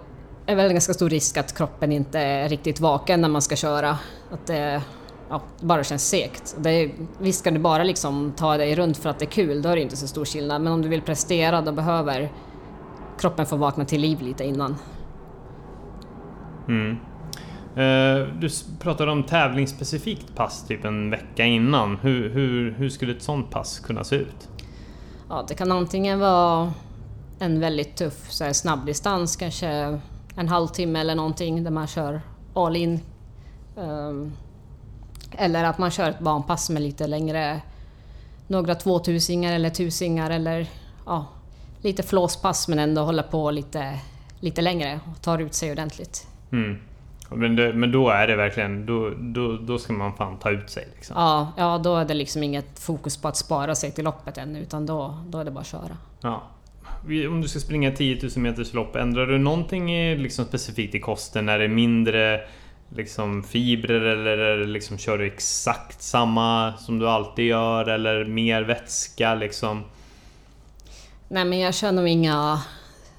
är 0.47 0.57
väl 0.57 0.66
en 0.66 0.72
ganska 0.72 0.95
stor 0.95 1.11
risk 1.11 1.37
att 1.37 1.57
kroppen 1.57 1.93
inte 1.93 2.18
är 2.18 2.49
riktigt 2.49 2.80
vaken 2.80 3.20
när 3.20 3.28
man 3.28 3.43
ska 3.43 3.57
köra. 3.57 3.99
Att 4.32 4.47
det 4.47 4.82
ja, 5.31 5.43
bara 5.61 5.85
känns 5.85 6.09
segt. 6.09 6.57
Det 6.59 6.91
visst 7.18 7.45
kan 7.45 7.55
du 7.55 7.61
bara 7.61 7.85
liksom 7.85 8.33
ta 8.37 8.57
dig 8.57 8.74
runt 8.74 8.97
för 8.97 9.11
att 9.11 9.18
det 9.18 9.24
är 9.24 9.31
kul, 9.31 9.62
då 9.62 9.68
är 9.68 9.77
det 9.77 9.83
inte 9.83 9.97
så 9.97 10.07
stor 10.07 10.24
skillnad. 10.24 10.62
Men 10.62 10.72
om 10.72 10.83
du 10.83 10.89
vill 10.89 11.03
prestera, 11.03 11.61
då 11.61 11.72
behöver 11.72 12.33
kroppen 13.18 13.47
få 13.47 13.57
vakna 13.57 13.85
till 13.85 14.01
liv 14.01 14.22
lite 14.22 14.45
innan. 14.45 14.77
Mm. 16.68 16.97
Eh, 17.77 18.29
du 18.39 18.49
pratade 18.81 19.12
om 19.12 19.22
tävlingsspecifikt 19.22 20.35
pass 20.35 20.66
typ 20.66 20.85
en 20.85 21.11
vecka 21.11 21.45
innan. 21.45 21.97
Hur, 21.97 22.31
hur, 22.31 22.70
hur 22.70 22.89
skulle 22.89 23.12
ett 23.12 23.22
sånt 23.22 23.51
pass 23.51 23.81
kunna 23.81 24.05
se 24.05 24.16
ut? 24.16 24.49
Ja, 25.29 25.45
det 25.49 25.55
kan 25.55 25.72
antingen 25.72 26.20
vara 26.20 26.72
en 27.39 27.61
väldigt 27.61 27.97
tuff 27.97 28.31
så 28.31 28.45
här, 28.45 28.53
snabbdistans, 28.53 29.37
kanske 29.37 30.01
en 30.37 30.49
halvtimme 30.49 31.01
eller 31.01 31.14
någonting 31.14 31.64
där 31.64 31.70
man 31.70 31.87
kör 31.87 32.20
all 32.55 32.77
in. 32.77 33.01
Um, 33.77 34.33
eller 35.39 35.64
att 35.64 35.78
man 35.78 35.91
kör 35.91 36.11
ett 36.11 36.18
banpass 36.18 36.70
med 36.70 36.82
lite 36.82 37.07
längre, 37.07 37.61
några 38.47 38.74
tvåtusingar 38.74 39.53
eller 39.53 39.70
tusingar 39.70 40.30
eller 40.30 40.66
ja, 41.07 41.26
lite 41.82 42.03
flåspass 42.03 42.68
men 42.68 42.78
ändå 42.78 43.03
hålla 43.03 43.22
på 43.22 43.51
lite, 43.51 43.99
lite 44.41 44.62
längre 44.62 45.01
och 45.11 45.22
tar 45.22 45.39
ut 45.39 45.55
sig 45.55 45.72
ordentligt. 45.72 46.26
Mm. 46.53 46.78
Men, 47.30 47.57
det, 47.57 47.72
men 47.72 47.93
då 47.93 48.11
är 48.11 48.26
det 48.26 48.37
verkligen, 48.37 48.87
då, 48.87 49.11
då, 49.18 49.57
då 49.57 49.78
ska 49.78 49.93
man 49.93 50.12
fan 50.12 50.39
ta 50.39 50.51
ut 50.51 50.70
sig. 50.70 50.89
Liksom. 50.97 51.16
Ja, 51.16 51.53
ja, 51.57 51.78
då 51.78 51.97
är 51.97 52.05
det 52.05 52.14
liksom 52.14 52.43
inget 52.43 52.78
fokus 52.78 53.16
på 53.16 53.28
att 53.28 53.37
spara 53.37 53.74
sig 53.74 53.91
till 53.91 54.05
loppet 54.05 54.39
än 54.39 54.57
utan 54.57 54.87
då, 54.87 55.18
då 55.28 55.39
är 55.39 55.45
det 55.45 55.51
bara 55.51 55.61
att 55.61 55.66
köra. 55.66 55.97
Ja. 56.20 56.43
Om 57.28 57.41
du 57.41 57.49
ska 57.49 57.59
springa 57.59 57.91
10 57.91 58.18
000 58.22 58.30
meters 58.37 58.72
lopp, 58.74 58.97
ändrar 58.97 59.26
du 59.26 59.39
någonting 59.39 59.87
liksom 60.16 60.45
specifikt 60.45 60.95
i 60.95 61.01
kosten? 61.01 61.49
Är 61.49 61.59
det 61.59 61.68
mindre 61.68 62.41
liksom 62.89 63.43
fibrer 63.43 64.01
eller 64.01 64.66
liksom 64.66 64.99
kör 64.99 65.18
du 65.18 65.26
exakt 65.26 66.03
samma 66.03 66.74
som 66.78 66.99
du 66.99 67.09
alltid 67.09 67.47
gör 67.47 67.89
eller 67.89 68.24
mer 68.24 68.62
vätska 68.62 69.34
liksom? 69.34 69.84
Nej 71.28 71.45
men 71.45 71.59
jag 71.59 71.74
kör 71.74 71.93
nog 71.93 72.09
inga 72.09 72.62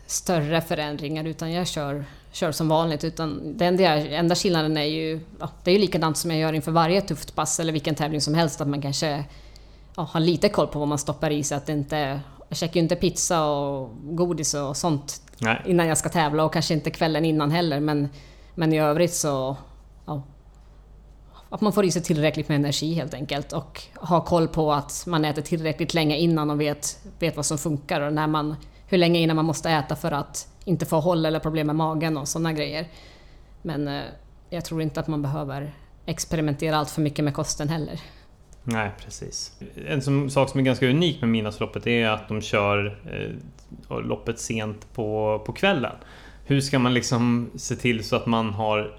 större 0.05 0.61
förändringar 0.61 1.25
utan 1.25 1.51
jag 1.51 1.67
kör 1.67 2.05
kör 2.37 2.51
som 2.51 2.69
vanligt. 2.69 3.03
Utan 3.03 3.57
den 3.57 3.79
enda 3.79 4.35
skillnaden 4.35 4.77
är 4.77 4.83
ju... 4.83 5.19
Ja, 5.39 5.49
det 5.63 5.71
är 5.71 5.75
ju 5.75 5.81
likadant 5.81 6.17
som 6.17 6.31
jag 6.31 6.39
gör 6.39 6.53
inför 6.53 6.71
varje 6.71 7.01
tufft 7.01 7.35
pass 7.35 7.59
eller 7.59 7.73
vilken 7.73 7.95
tävling 7.95 8.21
som 8.21 8.33
helst. 8.33 8.61
Att 8.61 8.67
man 8.67 8.81
kanske 8.81 9.25
ja, 9.95 10.09
har 10.11 10.19
lite 10.19 10.49
koll 10.49 10.67
på 10.67 10.79
vad 10.79 10.87
man 10.87 10.97
stoppar 10.97 11.31
i 11.31 11.43
sig. 11.43 11.57
Att 11.57 11.65
det 11.65 11.73
inte, 11.73 12.19
jag 12.49 12.57
käkar 12.57 12.73
ju 12.73 12.81
inte 12.81 12.95
pizza 12.95 13.45
och 13.45 13.89
godis 14.03 14.53
och 14.53 14.77
sånt 14.77 15.21
Nej. 15.37 15.61
innan 15.65 15.87
jag 15.87 15.97
ska 15.97 16.09
tävla 16.09 16.43
och 16.43 16.53
kanske 16.53 16.73
inte 16.73 16.89
kvällen 16.89 17.25
innan 17.25 17.51
heller. 17.51 17.79
Men, 17.79 18.09
men 18.57 18.73
i 18.73 18.79
övrigt 18.79 19.13
så... 19.13 19.57
Ja, 20.05 20.23
att 21.49 21.61
man 21.61 21.73
får 21.73 21.85
i 21.85 21.91
sig 21.91 22.03
tillräckligt 22.03 22.49
med 22.49 22.55
energi 22.55 22.93
helt 22.93 23.13
enkelt 23.13 23.53
och 23.53 23.81
ha 23.95 24.21
koll 24.21 24.47
på 24.47 24.73
att 24.73 25.03
man 25.07 25.25
äter 25.25 25.41
tillräckligt 25.41 25.93
länge 25.93 26.17
innan 26.17 26.49
och 26.49 26.61
vet, 26.61 26.99
vet 27.19 27.35
vad 27.35 27.45
som 27.45 27.57
funkar 27.57 28.01
och 28.01 28.13
när 28.13 28.27
man, 28.27 28.55
hur 28.87 28.97
länge 28.97 29.19
innan 29.19 29.35
man 29.35 29.45
måste 29.45 29.69
äta 29.69 29.95
för 29.95 30.11
att 30.11 30.47
inte 30.65 30.85
få 30.85 30.99
håll 30.99 31.25
eller 31.25 31.39
problem 31.39 31.67
med 31.67 31.75
magen 31.75 32.17
och 32.17 32.27
sådana 32.27 32.53
grejer. 32.53 32.87
Men 33.61 33.87
eh, 33.87 34.03
jag 34.49 34.65
tror 34.65 34.81
inte 34.81 34.99
att 34.99 35.07
man 35.07 35.21
behöver 35.21 35.73
experimentera 36.05 36.77
allt 36.77 36.89
för 36.89 37.01
mycket 37.01 37.25
med 37.25 37.33
kosten 37.33 37.69
heller. 37.69 38.01
Nej, 38.63 38.91
precis. 39.03 39.59
En 39.87 40.01
som, 40.01 40.29
sak 40.29 40.49
som 40.49 40.59
är 40.59 40.63
ganska 40.63 40.89
unik 40.89 41.21
med 41.21 41.29
Midnattsloppet 41.29 41.87
är 41.87 42.07
att 42.09 42.27
de 42.27 42.41
kör 42.41 42.99
eh, 43.89 43.99
loppet 43.99 44.39
sent 44.39 44.93
på, 44.93 45.41
på 45.45 45.53
kvällen. 45.53 45.95
Hur 46.47 46.61
ska 46.61 46.79
man 46.79 46.93
liksom 46.93 47.49
se 47.55 47.75
till 47.75 48.03
så 48.03 48.15
att 48.15 48.25
man 48.25 48.53
har 48.53 48.97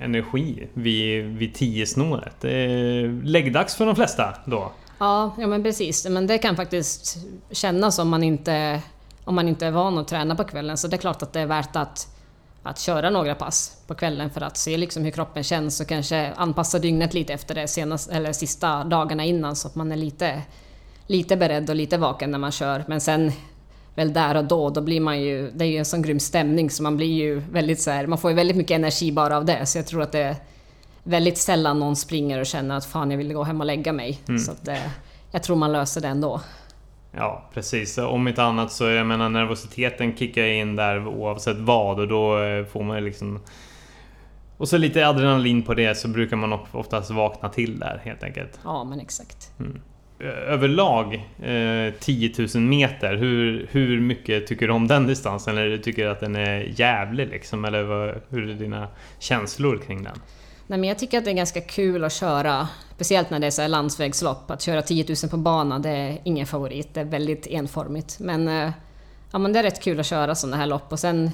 energi 0.00 0.68
vid, 0.74 1.24
vid 1.24 1.54
tio 1.54 1.86
snåret? 1.86 2.34
Det 2.40 2.50
är 2.50 3.22
läggdags 3.24 3.74
för 3.76 3.86
de 3.86 3.96
flesta 3.96 4.34
då. 4.44 4.72
Ja, 4.98 5.34
ja 5.38 5.46
men 5.46 5.62
precis. 5.62 6.08
Men 6.08 6.26
det 6.26 6.38
kan 6.38 6.56
faktiskt 6.56 7.16
kännas 7.50 7.98
om 7.98 8.08
man 8.08 8.22
inte 8.22 8.82
om 9.24 9.34
man 9.34 9.48
inte 9.48 9.66
är 9.66 9.70
van 9.70 9.98
att 9.98 10.08
träna 10.08 10.36
på 10.36 10.44
kvällen. 10.44 10.76
Så 10.76 10.88
det 10.88 10.96
är 10.96 10.98
klart 10.98 11.22
att 11.22 11.32
det 11.32 11.40
är 11.40 11.46
värt 11.46 11.76
att, 11.76 12.16
att 12.62 12.78
köra 12.78 13.10
några 13.10 13.34
pass 13.34 13.82
på 13.86 13.94
kvällen 13.94 14.30
för 14.30 14.40
att 14.40 14.56
se 14.56 14.76
liksom 14.76 15.04
hur 15.04 15.10
kroppen 15.10 15.44
känns 15.44 15.80
och 15.80 15.86
kanske 15.86 16.32
anpassa 16.36 16.78
dygnet 16.78 17.14
lite 17.14 17.32
efter 17.32 17.54
det 17.54 17.68
senast, 17.68 18.10
eller 18.10 18.32
sista 18.32 18.84
dagarna 18.84 19.24
innan 19.24 19.56
så 19.56 19.68
att 19.68 19.74
man 19.74 19.92
är 19.92 19.96
lite, 19.96 20.42
lite 21.06 21.36
beredd 21.36 21.70
och 21.70 21.76
lite 21.76 21.98
vaken 21.98 22.30
när 22.30 22.38
man 22.38 22.52
kör. 22.52 22.84
Men 22.88 23.00
sen 23.00 23.32
väl 23.94 24.12
där 24.12 24.34
och 24.34 24.44
då, 24.44 24.70
då 24.70 24.80
blir 24.80 25.00
man 25.00 25.20
ju... 25.20 25.50
Det 25.50 25.64
är 25.64 25.68
ju 25.68 25.76
en 25.76 25.84
sån 25.84 26.02
grym 26.02 26.20
stämning 26.20 26.70
så 26.70 26.82
man 26.82 26.96
blir 26.96 27.12
ju 27.12 27.42
väldigt 27.52 27.80
så 27.80 27.90
här, 27.90 28.06
Man 28.06 28.18
får 28.18 28.30
ju 28.30 28.36
väldigt 28.36 28.56
mycket 28.56 28.74
energi 28.74 29.12
bara 29.12 29.36
av 29.36 29.44
det. 29.44 29.66
Så 29.66 29.78
jag 29.78 29.86
tror 29.86 30.02
att 30.02 30.12
det 30.12 30.22
är 30.22 30.36
väldigt 31.02 31.38
sällan 31.38 31.78
någon 31.78 31.96
springer 31.96 32.40
och 32.40 32.46
känner 32.46 32.76
att 32.76 32.84
fan 32.84 33.10
jag 33.10 33.18
vill 33.18 33.32
gå 33.32 33.42
hem 33.42 33.60
och 33.60 33.66
lägga 33.66 33.92
mig. 33.92 34.18
Mm. 34.28 34.38
Så 34.38 34.52
att 34.52 34.64
det, 34.64 34.90
jag 35.30 35.42
tror 35.42 35.56
man 35.56 35.72
löser 35.72 36.00
det 36.00 36.08
ändå. 36.08 36.40
Ja, 37.12 37.50
precis. 37.54 37.98
Om 37.98 38.28
inte 38.28 38.42
annat 38.42 38.72
så, 38.72 38.84
jag 38.84 39.06
menar 39.06 39.28
nervositeten 39.28 40.16
kickar 40.16 40.44
in 40.44 40.76
där 40.76 41.06
oavsett 41.06 41.56
vad 41.56 42.00
och 42.00 42.08
då 42.08 42.42
eh, 42.42 42.64
får 42.64 42.82
man 42.82 43.04
liksom... 43.04 43.40
Och 44.56 44.68
så 44.68 44.78
lite 44.78 45.08
adrenalin 45.08 45.62
på 45.62 45.74
det 45.74 45.94
så 45.94 46.08
brukar 46.08 46.36
man 46.36 46.58
oftast 46.72 47.10
vakna 47.10 47.48
till 47.48 47.78
där 47.78 48.00
helt 48.04 48.22
enkelt. 48.22 48.60
Ja, 48.64 48.84
men 48.84 49.00
exakt. 49.00 49.52
Mm. 49.58 49.80
Eh, 50.20 50.52
överlag 50.52 51.14
eh, 51.42 51.94
10 52.00 52.32
000 52.54 52.62
meter, 52.62 53.16
hur, 53.16 53.66
hur 53.70 54.00
mycket 54.00 54.46
tycker 54.46 54.66
du 54.66 54.72
om 54.72 54.88
den 54.88 55.06
distansen? 55.06 55.58
Eller 55.58 55.78
tycker 55.78 56.04
du 56.04 56.10
att 56.10 56.20
den 56.20 56.36
är 56.36 56.72
jävlig 56.76 57.28
liksom? 57.28 57.64
Eller 57.64 57.82
vad, 57.82 58.14
hur 58.28 58.50
är 58.50 58.54
dina 58.54 58.88
känslor 59.18 59.80
kring 59.86 60.02
den? 60.02 60.20
Nej, 60.66 60.78
men 60.78 60.88
jag 60.88 60.98
tycker 60.98 61.18
att 61.18 61.24
det 61.24 61.30
är 61.30 61.34
ganska 61.34 61.60
kul 61.60 62.04
att 62.04 62.12
köra, 62.12 62.68
speciellt 62.94 63.30
när 63.30 63.38
det 63.38 63.46
är 63.46 63.50
så 63.50 63.66
landsvägslopp. 63.66 64.50
Att 64.50 64.62
köra 64.62 64.82
10 64.82 65.04
000 65.22 65.30
på 65.30 65.36
bana, 65.36 65.78
det 65.78 65.90
är 65.90 66.18
ingen 66.24 66.46
favorit. 66.46 66.94
Det 66.94 67.00
är 67.00 67.04
väldigt 67.04 67.46
enformigt. 67.46 68.18
Men, 68.20 68.48
eh, 68.48 68.70
ja, 69.32 69.38
men 69.38 69.52
det 69.52 69.58
är 69.58 69.62
rätt 69.62 69.82
kul 69.82 70.00
att 70.00 70.06
köra 70.06 70.34
sådana 70.34 70.56
här 70.56 70.66
lopp. 70.66 70.92
Och 70.92 71.00
sen 71.00 71.30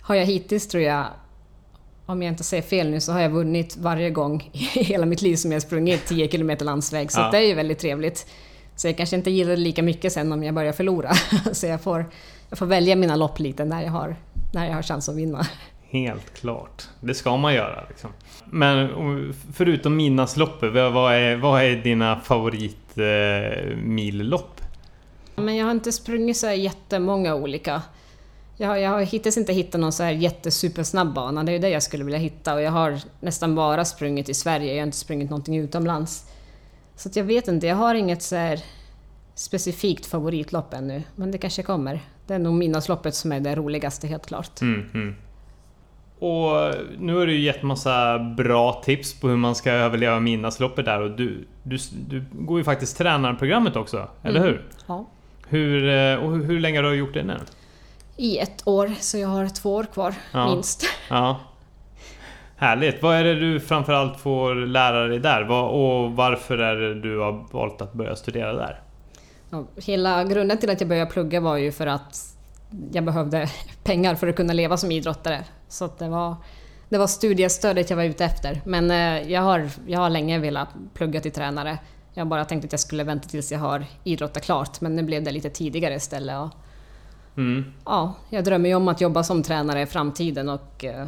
har 0.00 0.14
jag 0.14 0.26
hittills, 0.26 0.68
tror 0.68 0.82
jag, 0.82 1.06
om 2.06 2.22
jag 2.22 2.32
inte 2.32 2.44
säger 2.44 2.62
fel 2.62 2.90
nu, 2.90 3.00
så 3.00 3.12
har 3.12 3.20
jag 3.20 3.30
vunnit 3.30 3.76
varje 3.76 4.10
gång 4.10 4.50
i 4.52 4.58
hela 4.58 5.06
mitt 5.06 5.22
liv 5.22 5.36
som 5.36 5.52
jag 5.52 5.62
sprungit 5.62 6.06
10 6.06 6.28
km 6.28 6.50
landsväg. 6.60 7.12
Så 7.12 7.20
ja. 7.20 7.30
det 7.30 7.38
är 7.38 7.48
ju 7.48 7.54
väldigt 7.54 7.78
trevligt. 7.78 8.26
Så 8.76 8.88
jag 8.88 8.96
kanske 8.96 9.16
inte 9.16 9.30
gillar 9.30 9.50
det 9.50 9.56
lika 9.56 9.82
mycket 9.82 10.12
sen 10.12 10.32
om 10.32 10.42
jag 10.42 10.54
börjar 10.54 10.72
förlora. 10.72 11.12
Så 11.52 11.66
jag 11.66 11.80
får, 11.80 12.06
jag 12.48 12.58
får 12.58 12.66
välja 12.66 12.96
mina 12.96 13.16
lopp 13.16 13.38
lite 13.38 13.64
när 13.64 13.82
jag 13.82 13.90
har, 13.90 14.16
när 14.52 14.66
jag 14.66 14.74
har 14.74 14.82
chans 14.82 15.08
att 15.08 15.16
vinna. 15.16 15.46
Helt 15.90 16.34
klart. 16.34 16.82
Det 17.00 17.14
ska 17.14 17.36
man 17.36 17.54
göra. 17.54 17.84
Liksom. 17.88 18.10
Men 18.44 18.88
förutom 19.54 19.96
Midnattsloppet, 19.96 20.72
vad 20.72 21.14
är, 21.14 21.36
vad 21.36 21.62
är 21.62 21.76
dina 21.76 22.20
favoritmillopp? 22.20 24.60
Eh, 24.60 24.66
Men 25.42 25.56
jag 25.56 25.64
har 25.64 25.72
inte 25.72 25.92
sprungit 25.92 26.36
så 26.36 26.50
jättemånga 26.50 27.34
olika. 27.34 27.82
Jag 28.56 28.68
har, 28.68 28.76
jag 28.76 28.90
har 28.90 29.00
hittills 29.00 29.36
inte 29.36 29.52
hittat 29.52 29.80
någon 29.80 29.92
så 29.92 30.02
här 30.02 30.10
jättesupersnabb 30.10 31.14
bana. 31.14 31.44
Det 31.44 31.52
är 31.52 31.58
det 31.58 31.68
jag 31.68 31.82
skulle 31.82 32.04
vilja 32.04 32.18
hitta. 32.18 32.54
Och 32.54 32.62
jag 32.62 32.70
har 32.70 32.98
nästan 33.20 33.54
bara 33.54 33.84
sprungit 33.84 34.28
i 34.28 34.34
Sverige. 34.34 34.72
Jag 34.72 34.80
har 34.80 34.86
inte 34.86 34.96
sprungit 34.96 35.30
någonting 35.30 35.58
utomlands. 35.58 36.30
Så 36.96 37.10
jag 37.14 37.24
vet 37.24 37.48
inte. 37.48 37.66
Jag 37.66 37.76
har 37.76 37.94
inget 37.94 38.22
så 38.22 38.36
här 38.36 38.60
specifikt 39.34 40.06
favoritlopp 40.06 40.74
ännu. 40.74 41.02
Men 41.16 41.30
det 41.30 41.38
kanske 41.38 41.62
kommer. 41.62 42.00
Det 42.26 42.34
är 42.34 42.38
nog 42.38 42.54
Midnattsloppet 42.54 43.14
som 43.14 43.32
är 43.32 43.40
det 43.40 43.54
roligaste 43.54 44.06
helt 44.06 44.26
klart. 44.26 44.60
Mm, 44.60 44.90
mm. 44.94 45.14
Och 46.18 46.74
nu 46.98 47.14
har 47.14 47.26
du 47.26 47.38
gett 47.38 47.62
massa 47.62 48.18
bra 48.18 48.82
tips 48.84 49.20
på 49.20 49.28
hur 49.28 49.36
man 49.36 49.54
ska 49.54 49.72
överleva 49.72 50.20
midnattsloppet 50.20 50.84
där 50.84 51.00
och 51.00 51.10
du, 51.10 51.46
du, 51.62 51.76
du 52.08 52.24
går 52.32 52.58
ju 52.58 52.64
faktiskt 52.64 52.98
tränarprogrammet 52.98 53.76
också, 53.76 54.08
eller 54.22 54.40
mm. 54.40 54.52
hur? 54.52 54.64
Ja. 54.86 55.06
Hur, 55.48 55.88
eh, 55.88 56.14
och 56.14 56.32
hur, 56.32 56.44
hur 56.44 56.60
länge 56.60 56.78
har 56.78 56.90
du 56.90 56.94
gjort 56.94 57.14
det 57.14 57.22
nu? 57.22 57.36
I 58.16 58.38
ett 58.38 58.68
år, 58.68 58.92
så 59.00 59.18
jag 59.18 59.28
har 59.28 59.48
två 59.48 59.74
år 59.74 59.84
kvar 59.92 60.14
Ja. 60.32 60.46
minst. 60.54 60.84
Ja. 61.08 61.40
Härligt. 62.56 63.02
Vad 63.02 63.16
är 63.16 63.24
det 63.24 63.40
du 63.40 63.60
framförallt 63.60 64.20
får 64.20 64.54
lära 64.54 65.06
dig 65.06 65.18
där? 65.18 65.50
Och 65.50 66.12
varför 66.12 66.58
är 66.58 66.76
det 66.76 67.00
du 67.00 67.18
har 67.18 67.44
valt 67.52 67.82
att 67.82 67.92
börja 67.92 68.16
studera 68.16 68.52
där? 68.52 68.80
Hela 69.76 70.24
grunden 70.24 70.58
till 70.58 70.70
att 70.70 70.80
jag 70.80 70.88
började 70.88 71.10
plugga 71.10 71.40
var 71.40 71.56
ju 71.56 71.72
för 71.72 71.86
att 71.86 72.36
jag 72.92 73.04
behövde 73.04 73.48
pengar 73.84 74.14
för 74.14 74.26
att 74.28 74.36
kunna 74.36 74.52
leva 74.52 74.76
som 74.76 74.90
idrottare. 74.92 75.44
Så 75.68 75.90
det, 75.98 76.08
var, 76.08 76.36
det 76.88 76.98
var 76.98 77.06
studiestödet 77.06 77.90
jag 77.90 77.96
var 77.96 78.04
ute 78.04 78.24
efter. 78.24 78.60
Men 78.64 78.90
eh, 78.90 79.32
jag 79.32 79.40
har, 79.40 79.68
jag 79.86 80.00
har 80.00 80.10
länge 80.10 80.38
velat 80.38 80.68
plugga 80.94 81.20
till 81.20 81.32
tränare. 81.32 81.78
Jag 82.14 82.26
bara 82.26 82.44
tänkte 82.44 82.66
att 82.66 82.72
jag 82.72 82.80
skulle 82.80 83.04
vänta 83.04 83.28
tills 83.28 83.52
jag 83.52 83.58
har 83.58 83.84
idrottat 84.04 84.42
klart, 84.44 84.80
men 84.80 84.96
nu 84.96 85.02
blev 85.02 85.22
det 85.22 85.30
lite 85.32 85.50
tidigare 85.50 85.94
istället. 85.94 86.40
Och, 86.40 86.50
Mm. 87.36 87.64
ja, 87.84 88.14
jag 88.30 88.44
drömmer 88.44 88.68
ju 88.68 88.74
om 88.74 88.88
att 88.88 89.00
jobba 89.00 89.22
som 89.22 89.42
tränare 89.42 89.82
i 89.82 89.86
framtiden 89.86 90.48
och 90.48 90.84
eh, 90.84 91.06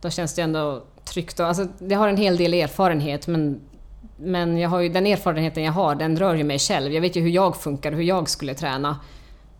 då 0.00 0.10
känns 0.10 0.34
det 0.34 0.42
ändå 0.42 0.82
tryggt. 1.04 1.40
Och, 1.40 1.46
alltså, 1.46 1.66
jag 1.78 1.98
har 1.98 2.08
en 2.08 2.16
hel 2.16 2.36
del 2.36 2.54
erfarenhet 2.54 3.26
men, 3.26 3.60
men 4.16 4.58
jag 4.58 4.68
har 4.68 4.80
ju, 4.80 4.88
den 4.88 5.06
erfarenheten 5.06 5.62
jag 5.62 5.72
har 5.72 5.94
den 5.94 6.16
rör 6.16 6.34
ju 6.34 6.44
mig 6.44 6.58
själv. 6.58 6.92
Jag 6.92 7.00
vet 7.00 7.16
ju 7.16 7.20
hur 7.20 7.30
jag 7.30 7.56
funkar 7.56 7.92
och 7.92 7.98
hur 7.98 8.04
jag 8.04 8.28
skulle 8.28 8.54
träna. 8.54 9.00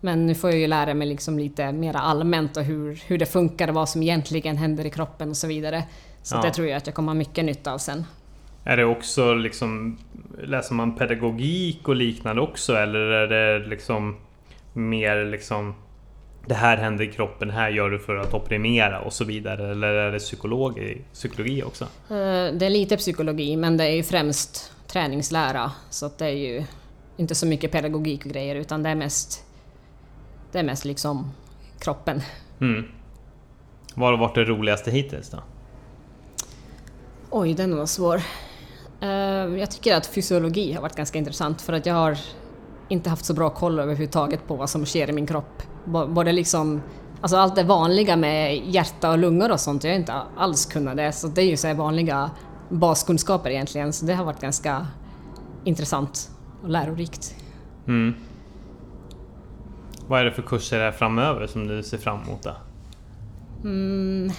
Men 0.00 0.26
nu 0.26 0.34
får 0.34 0.50
jag 0.50 0.58
ju 0.58 0.66
lära 0.66 0.94
mig 0.94 1.08
liksom 1.08 1.38
lite 1.38 1.72
mer 1.72 1.96
allmänt 1.96 2.56
och 2.56 2.62
hur, 2.62 3.02
hur 3.06 3.18
det 3.18 3.26
funkar 3.26 3.68
och 3.68 3.74
vad 3.74 3.88
som 3.88 4.02
egentligen 4.02 4.56
händer 4.56 4.86
i 4.86 4.90
kroppen 4.90 5.30
och 5.30 5.36
så 5.36 5.46
vidare. 5.46 5.84
Så 6.22 6.36
Ja. 6.36 6.42
det 6.42 6.50
tror 6.50 6.68
jag 6.68 6.76
att 6.76 6.86
jag 6.86 6.94
kommer 6.94 7.12
ha 7.12 7.14
mycket 7.14 7.44
nytta 7.44 7.72
av 7.72 7.78
sen. 7.78 8.04
Är 8.64 8.76
det 8.76 8.84
också 8.84 9.34
liksom... 9.34 9.98
Läser 10.44 10.74
man 10.74 10.94
pedagogik 10.96 11.88
och 11.88 11.96
liknande 11.96 12.42
också? 12.42 12.74
Eller 12.74 13.00
är 13.00 13.26
det 13.26 13.66
liksom 13.68 14.16
mer 14.72 15.24
liksom... 15.24 15.74
Det 16.46 16.54
här 16.54 16.76
händer 16.76 17.04
i 17.04 17.12
kroppen, 17.12 17.48
det 17.48 17.54
här 17.54 17.70
gör 17.70 17.90
du 17.90 17.98
för 17.98 18.16
att 18.16 18.34
optimera 18.34 19.00
och 19.00 19.12
så 19.12 19.24
vidare. 19.24 19.70
Eller 19.70 19.88
är 19.88 20.12
det 20.12 20.18
psykologi, 20.18 21.02
psykologi 21.12 21.62
också? 21.62 21.84
Eh, 21.84 22.54
Det 22.54 22.66
är 22.66 22.70
lite 22.70 22.96
psykologi 22.96 23.56
men 23.56 23.76
det 23.76 23.84
är 23.84 23.94
ju 23.96 24.02
främst 24.02 24.72
träningslära. 24.86 25.72
Så 25.90 26.10
det 26.18 26.24
är 26.24 26.30
ju 26.30 26.64
inte 27.16 27.34
så 27.34 27.46
mycket 27.46 27.72
pedagogik 27.72 28.24
och 28.26 28.30
grejer 28.32 28.54
utan 28.54 28.82
det 28.82 28.88
är 28.90 28.94
mest, 28.94 29.44
det 30.52 30.58
är 30.58 30.62
mest 30.62 30.84
liksom 30.84 31.30
kroppen. 31.78 32.20
Mm. 32.60 32.84
Vad 33.94 34.10
har 34.10 34.16
varit 34.18 34.34
det 34.34 34.44
roligaste 34.44 34.90
hittills 34.90 35.30
då? 35.30 35.38
Oj, 37.30 37.54
den 37.54 37.76
var 37.76 37.86
svår. 37.86 38.20
Eh, 39.00 39.08
Jag 39.60 39.70
tycker 39.70 39.96
att 39.96 40.06
fysiologi 40.06 40.72
har 40.72 40.82
varit 40.82 40.96
ganska 40.96 41.18
intressant 41.18 41.62
för 41.62 41.72
att 41.72 41.86
jag 41.86 41.94
har 41.94 42.18
inte 42.88 43.10
haft 43.10 43.24
så 43.24 43.34
bra 43.34 43.50
koll 43.50 43.78
överhuvudtaget 43.80 44.46
på 44.48 44.56
vad 44.56 44.70
som 44.70 44.86
sker 44.86 45.10
i 45.10 45.12
min 45.12 45.26
kropp. 45.26 45.62
Både 45.84 46.32
liksom, 46.32 46.82
alltså 47.20 47.36
allt 47.36 47.56
det 47.56 47.62
vanliga 47.62 48.16
med 48.16 48.56
hjärta 48.56 49.10
och 49.10 49.18
lungor 49.18 49.52
och 49.52 49.60
sånt, 49.60 49.84
jag 49.84 49.90
har 49.90 49.98
inte 49.98 50.14
alls 50.36 50.66
kunnat 50.66 50.96
det. 50.96 51.12
Så 51.12 51.26
det 51.28 51.42
är 51.42 51.46
ju 51.46 51.56
så 51.56 51.74
vanliga 51.74 52.30
baskunskaper 52.68 53.50
egentligen, 53.50 53.92
så 53.92 54.06
det 54.06 54.14
har 54.14 54.24
varit 54.24 54.40
ganska 54.40 54.86
intressant 55.64 56.30
och 56.62 56.68
lärorikt. 56.68 57.34
Mm. 57.86 58.14
Vad 60.06 60.20
är 60.20 60.24
det 60.24 60.32
för 60.32 60.42
kurser 60.42 60.80
här 60.80 60.92
framöver 60.92 61.46
som 61.46 61.66
du 61.68 61.82
ser 61.82 61.98
fram 61.98 62.22
emot? 62.22 62.46
Mm, 63.64 64.32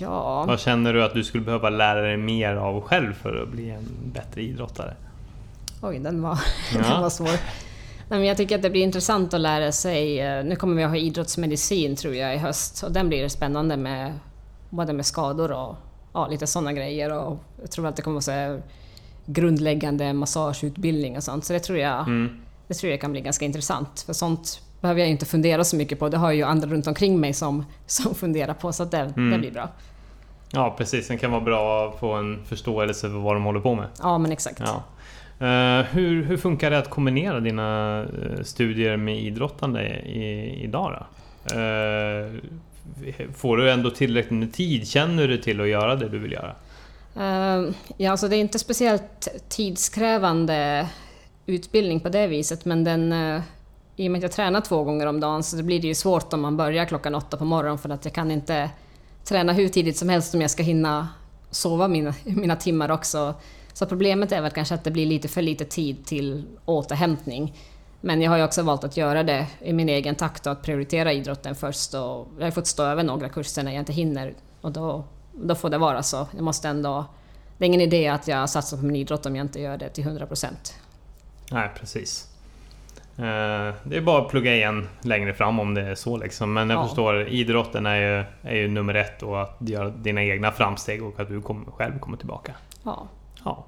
ja... 0.00 0.44
Vad 0.46 0.60
känner 0.60 0.92
du 0.92 1.04
att 1.04 1.14
du 1.14 1.24
skulle 1.24 1.44
behöva 1.44 1.70
lära 1.70 2.00
dig 2.00 2.16
mer 2.16 2.56
av 2.56 2.80
själv 2.80 3.12
för 3.12 3.42
att 3.42 3.48
bli 3.48 3.70
en 3.70 3.88
bättre 4.14 4.42
idrottare? 4.42 4.94
Oj, 5.82 5.98
den 5.98 6.22
var, 6.22 6.38
Ja. 6.74 6.78
den 6.92 7.02
var 7.02 7.10
svår. 7.10 7.30
Men 8.18 8.24
jag 8.24 8.36
tycker 8.36 8.56
att 8.56 8.62
det 8.62 8.70
blir 8.70 8.82
intressant 8.82 9.34
att 9.34 9.40
lära 9.40 9.72
sig. 9.72 10.20
eh, 10.20 10.44
Nu 10.44 10.56
kommer 10.56 10.76
vi 10.76 10.82
att 10.84 10.90
ha 10.90 10.96
idrottsmedicin 10.96 11.96
tror 11.96 12.14
jag 12.14 12.34
i 12.34 12.38
höst 12.38 12.82
och 12.82 12.92
den 12.92 13.08
blir 13.08 13.28
spännande 13.28 13.76
med 13.76 14.12
både 14.70 14.92
med 14.92 15.06
skador 15.06 15.52
och 15.52 15.76
ja, 16.12 16.28
lite 16.28 16.46
sådana 16.46 16.72
grejer. 16.72 17.12
Och 17.18 17.38
jag 17.60 17.70
tror 17.70 17.86
att 17.86 17.96
det 17.96 18.02
kommer 18.02 18.18
att 18.18 18.26
vara 18.26 18.58
grundläggande 19.26 20.12
massageutbildning 20.12 21.16
och 21.16 21.22
sånt. 21.22 21.44
Så 21.44 21.52
det 21.52 21.58
tror, 21.60 21.78
jag, 21.78 22.00
Mm. 22.00 22.40
det 22.68 22.74
tror 22.74 22.90
jag 22.90 23.00
kan 23.00 23.12
bli 23.12 23.20
ganska 23.20 23.44
intressant. 23.44 24.00
För 24.06 24.12
sånt 24.12 24.60
behöver 24.80 25.00
jag 25.00 25.10
inte 25.10 25.26
fundera 25.26 25.64
så 25.64 25.76
mycket 25.76 25.98
på. 25.98 26.08
Det 26.08 26.16
har 26.16 26.32
ju 26.32 26.42
andra 26.42 26.68
runt 26.68 26.86
omkring 26.86 27.20
mig 27.20 27.32
som, 27.32 27.64
som 27.86 28.14
funderar 28.14 28.54
på. 28.54 28.72
Så 28.72 28.82
att 28.82 28.90
det, 28.90 28.98
Mm. 29.16 29.30
det 29.30 29.38
blir 29.38 29.50
bra. 29.50 29.68
Ja 30.54 30.74
precis, 30.78 31.08
det 31.08 31.16
kan 31.18 31.30
vara 31.30 31.40
bra 31.40 31.88
att 31.88 32.00
få 32.00 32.12
en 32.12 32.44
förståelse 32.44 33.00
för 33.00 33.18
vad 33.18 33.36
de 33.36 33.44
håller 33.44 33.60
på 33.60 33.74
med. 33.74 33.86
Ja, 34.02 34.18
men 34.18 34.32
exakt. 34.32 34.60
Ja. 34.60 34.82
Eh, 35.42 35.84
hur, 35.84 36.22
hur 36.24 36.36
funkar 36.36 36.70
det 36.70 36.78
att 36.78 36.90
kombinera 36.90 37.40
dina 37.40 38.00
eh, 38.00 38.42
studier 38.42 38.96
med 38.96 39.18
idrottande 39.18 39.82
i, 39.90 40.60
idag 40.64 40.92
då? 40.92 41.56
Eh, 41.56 42.26
får 43.34 43.56
du 43.56 43.70
ändå 43.70 43.90
tillräckligt 43.90 44.38
med 44.38 44.52
tid? 44.52 44.88
Känner 44.88 45.28
du 45.28 45.36
till 45.36 45.60
att 45.60 45.68
göra 45.68 45.96
det 45.96 46.08
du 46.08 46.18
vill 46.18 46.32
göra? 46.32 46.54
Ja, 47.96 48.10
alltså 48.10 48.28
det 48.28 48.36
är 48.36 48.40
inte 48.40 48.58
speciellt 48.58 49.28
tidskrävande 49.48 50.88
utbildning 51.46 52.00
på 52.00 52.08
det 52.08 52.26
viset, 52.26 52.64
men 52.64 52.84
den, 52.84 53.12
i 53.96 54.08
och 54.08 54.12
med 54.12 54.18
att 54.18 54.22
jag 54.22 54.32
tränar 54.32 54.60
två 54.60 54.84
gånger 54.84 55.06
om 55.06 55.20
dagen 55.20 55.42
så 55.42 55.62
blir 55.62 55.80
det 55.80 55.86
ju 55.86 55.94
svårt 55.94 56.32
om 56.32 56.40
man 56.40 56.56
börjar 56.56 56.84
klockan 56.84 57.14
åtta 57.14 57.36
på 57.36 57.44
morgonen 57.44 57.78
för 57.78 57.88
att 57.88 58.04
jag 58.04 58.14
kan 58.14 58.30
inte 58.30 58.70
träna 59.24 59.52
hur 59.52 59.68
tidigt 59.68 59.96
som 59.96 60.08
helst 60.08 60.34
om 60.34 60.40
jag 60.40 60.50
ska 60.50 60.62
hinna 60.62 61.08
sova 61.50 61.88
mina, 61.88 62.14
mina 62.24 62.56
timmar 62.56 62.90
också. 62.90 63.34
Så 63.72 63.86
problemet 63.86 64.32
är 64.32 64.40
väl 64.42 64.50
kanske 64.50 64.74
att 64.74 64.84
det 64.84 64.90
blir 64.90 65.06
lite 65.06 65.28
för 65.28 65.42
lite 65.42 65.64
tid 65.64 66.04
till 66.06 66.44
återhämtning. 66.64 67.54
Men 68.00 68.22
jag 68.22 68.30
har 68.30 68.38
ju 68.38 68.44
också 68.44 68.62
valt 68.62 68.84
att 68.84 68.96
göra 68.96 69.22
det 69.22 69.46
i 69.60 69.72
min 69.72 69.88
egen 69.88 70.14
takt 70.14 70.46
och 70.46 70.52
att 70.52 70.62
prioritera 70.62 71.12
idrotten 71.12 71.54
först. 71.54 71.94
Och 71.94 72.28
jag 72.38 72.46
har 72.46 72.50
fått 72.50 72.66
stå 72.66 72.82
över 72.82 73.02
några 73.02 73.28
kurser 73.28 73.62
när 73.62 73.72
jag 73.72 73.80
inte 73.80 73.92
hinner 73.92 74.34
och 74.60 74.72
då, 74.72 75.04
då 75.32 75.54
får 75.54 75.70
det 75.70 75.78
vara 75.78 76.02
så. 76.02 76.28
Jag 76.34 76.42
måste 76.42 76.68
ändå... 76.68 77.04
Det 77.58 77.64
är 77.64 77.66
ingen 77.66 77.80
idé 77.80 78.08
att 78.08 78.28
jag 78.28 78.50
satsar 78.50 78.76
på 78.76 78.84
min 78.84 78.96
idrott 78.96 79.26
om 79.26 79.36
jag 79.36 79.44
inte 79.44 79.60
gör 79.60 79.76
det 79.78 79.88
till 79.88 80.04
100%. 80.04 80.46
Nej, 81.50 81.70
precis. 81.80 82.28
Eh, 83.16 83.22
Det 83.84 83.96
är 83.96 84.00
bara 84.00 84.22
att 84.22 84.30
plugga 84.30 84.54
igen 84.54 84.88
längre 85.00 85.34
fram 85.34 85.60
om 85.60 85.74
det 85.74 85.82
är 85.82 85.94
så 85.94 86.16
liksom. 86.16 86.52
Men 86.52 86.70
jag 86.70 86.78
Ja. 86.78 86.86
förstår, 86.86 87.28
idrotten 87.28 87.86
är 87.86 87.96
ju, 87.96 88.24
är 88.50 88.56
ju 88.56 88.68
nummer 88.68 88.94
ett 88.94 89.22
och 89.22 89.42
att 89.42 89.56
göra 89.60 89.88
dina 89.90 90.22
egna 90.24 90.52
framsteg 90.52 91.02
och 91.02 91.20
att 91.20 91.28
du 91.28 91.42
själv 91.76 91.98
kommer 91.98 92.16
tillbaka. 92.16 92.54
Ja. 92.84 93.06
Ja. 93.44 93.66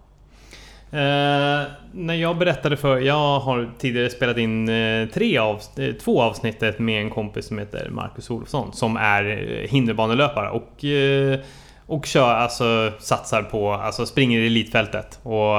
Eh, 0.95 1.63
när 1.93 2.15
jag 2.15 2.39
berättade 2.39 2.77
för... 2.77 2.99
Jag 2.99 3.41
har 3.41 3.71
tidigare 3.79 4.11
spelat 4.11 4.37
in 4.37 4.69
eh, 4.69 5.09
tre 5.09 5.39
av, 5.39 5.61
eh, 5.77 5.93
två 5.93 6.23
avsnittet 6.23 6.79
med 6.79 7.03
en 7.03 7.11
kompis 7.11 7.47
som 7.47 7.59
heter 7.59 7.91
Marcus 7.91 8.31
Olofsson 8.31 8.73
som 8.73 8.97
är 8.97 9.25
eh, 9.25 9.69
hinderbanelöpare 9.71 10.51
och, 10.51 10.85
eh, 10.85 11.39
och 11.87 12.07
kör, 12.07 12.35
alltså 12.35 12.93
satsar 12.99 13.43
på, 13.43 13.73
alltså 13.73 14.07
springer 14.07 14.41
i 14.41 14.47
elitfältet 14.47 15.21
och 15.23 15.57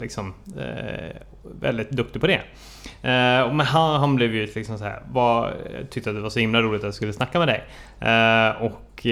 liksom 0.00 0.34
eh, 0.58 1.16
väldigt 1.60 1.90
duktig 1.90 2.20
på 2.20 2.26
det. 2.26 2.40
Eh, 3.02 3.52
men 3.52 3.60
han, 3.60 4.00
han 4.00 4.16
blev 4.16 4.34
ju 4.34 4.46
liksom 4.54 4.78
så 4.78 4.84
här, 4.84 5.02
var, 5.12 5.54
tyckte 5.90 6.10
att 6.10 6.16
det 6.16 6.22
var 6.22 6.30
så 6.30 6.38
himla 6.40 6.62
roligt 6.62 6.80
att 6.80 6.84
jag 6.84 6.94
skulle 6.94 7.12
snacka 7.12 7.38
med 7.38 7.48
dig. 7.48 7.64
Eh, 8.00 8.62
och 8.62 9.06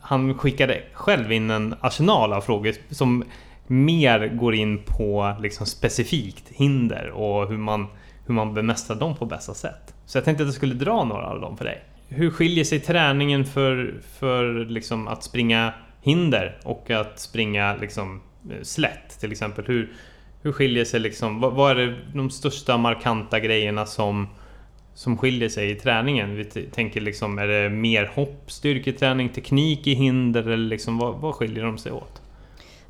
han 0.00 0.38
skickade 0.38 0.82
själv 0.92 1.32
in 1.32 1.50
en 1.50 1.74
arsenal 1.80 2.32
av 2.32 2.40
frågor 2.40 2.72
som 2.90 3.24
mer 3.66 4.28
går 4.28 4.54
in 4.54 4.82
på 4.84 5.36
liksom 5.40 5.66
specifikt 5.66 6.44
hinder 6.48 7.10
och 7.10 7.48
hur 7.48 7.58
man, 7.58 7.86
hur 8.26 8.34
man 8.34 8.54
bemästrar 8.54 8.96
dem 8.96 9.16
på 9.16 9.26
bästa 9.26 9.54
sätt. 9.54 9.94
Så 10.06 10.18
jag 10.18 10.24
tänkte 10.24 10.42
att 10.42 10.48
jag 10.48 10.54
skulle 10.54 10.74
dra 10.74 11.04
några 11.04 11.26
av 11.26 11.40
dem 11.40 11.56
för 11.56 11.64
dig. 11.64 11.84
Hur 12.08 12.30
skiljer 12.30 12.64
sig 12.64 12.80
träningen 12.80 13.44
för, 13.44 14.00
för 14.18 14.64
liksom 14.64 15.08
att 15.08 15.22
springa 15.22 15.72
hinder 16.02 16.58
och 16.64 16.90
att 16.90 17.20
springa 17.20 17.76
liksom 17.76 18.20
eh, 18.50 18.62
slätt 18.62 19.20
till 19.20 19.32
exempel? 19.32 19.64
Hur, 19.66 19.92
hur 20.42 20.52
skiljer 20.52 20.84
sig 20.84 21.00
liksom, 21.00 21.40
vad, 21.40 21.52
vad 21.52 21.70
är 21.70 21.74
det, 21.74 21.96
de 22.14 22.30
största 22.30 22.76
markanta 22.76 23.40
grejerna 23.40 23.86
som, 23.86 24.28
som 24.94 25.18
skiljer 25.18 25.48
sig 25.48 25.70
i 25.70 25.74
träningen? 25.74 26.36
Vi 26.36 26.44
tänker 26.44 27.00
liksom, 27.00 27.38
är 27.38 27.46
det 27.46 27.70
mer 27.70 28.10
hopp, 28.14 28.44
styrketräning, 28.46 29.28
teknik 29.28 29.86
i 29.86 29.94
hinder 29.94 30.42
eller 30.42 30.56
liksom, 30.56 30.98
vad, 30.98 31.14
vad 31.14 31.34
skiljer 31.34 31.64
de 31.64 31.78
sig 31.78 31.92
åt? 31.92 32.22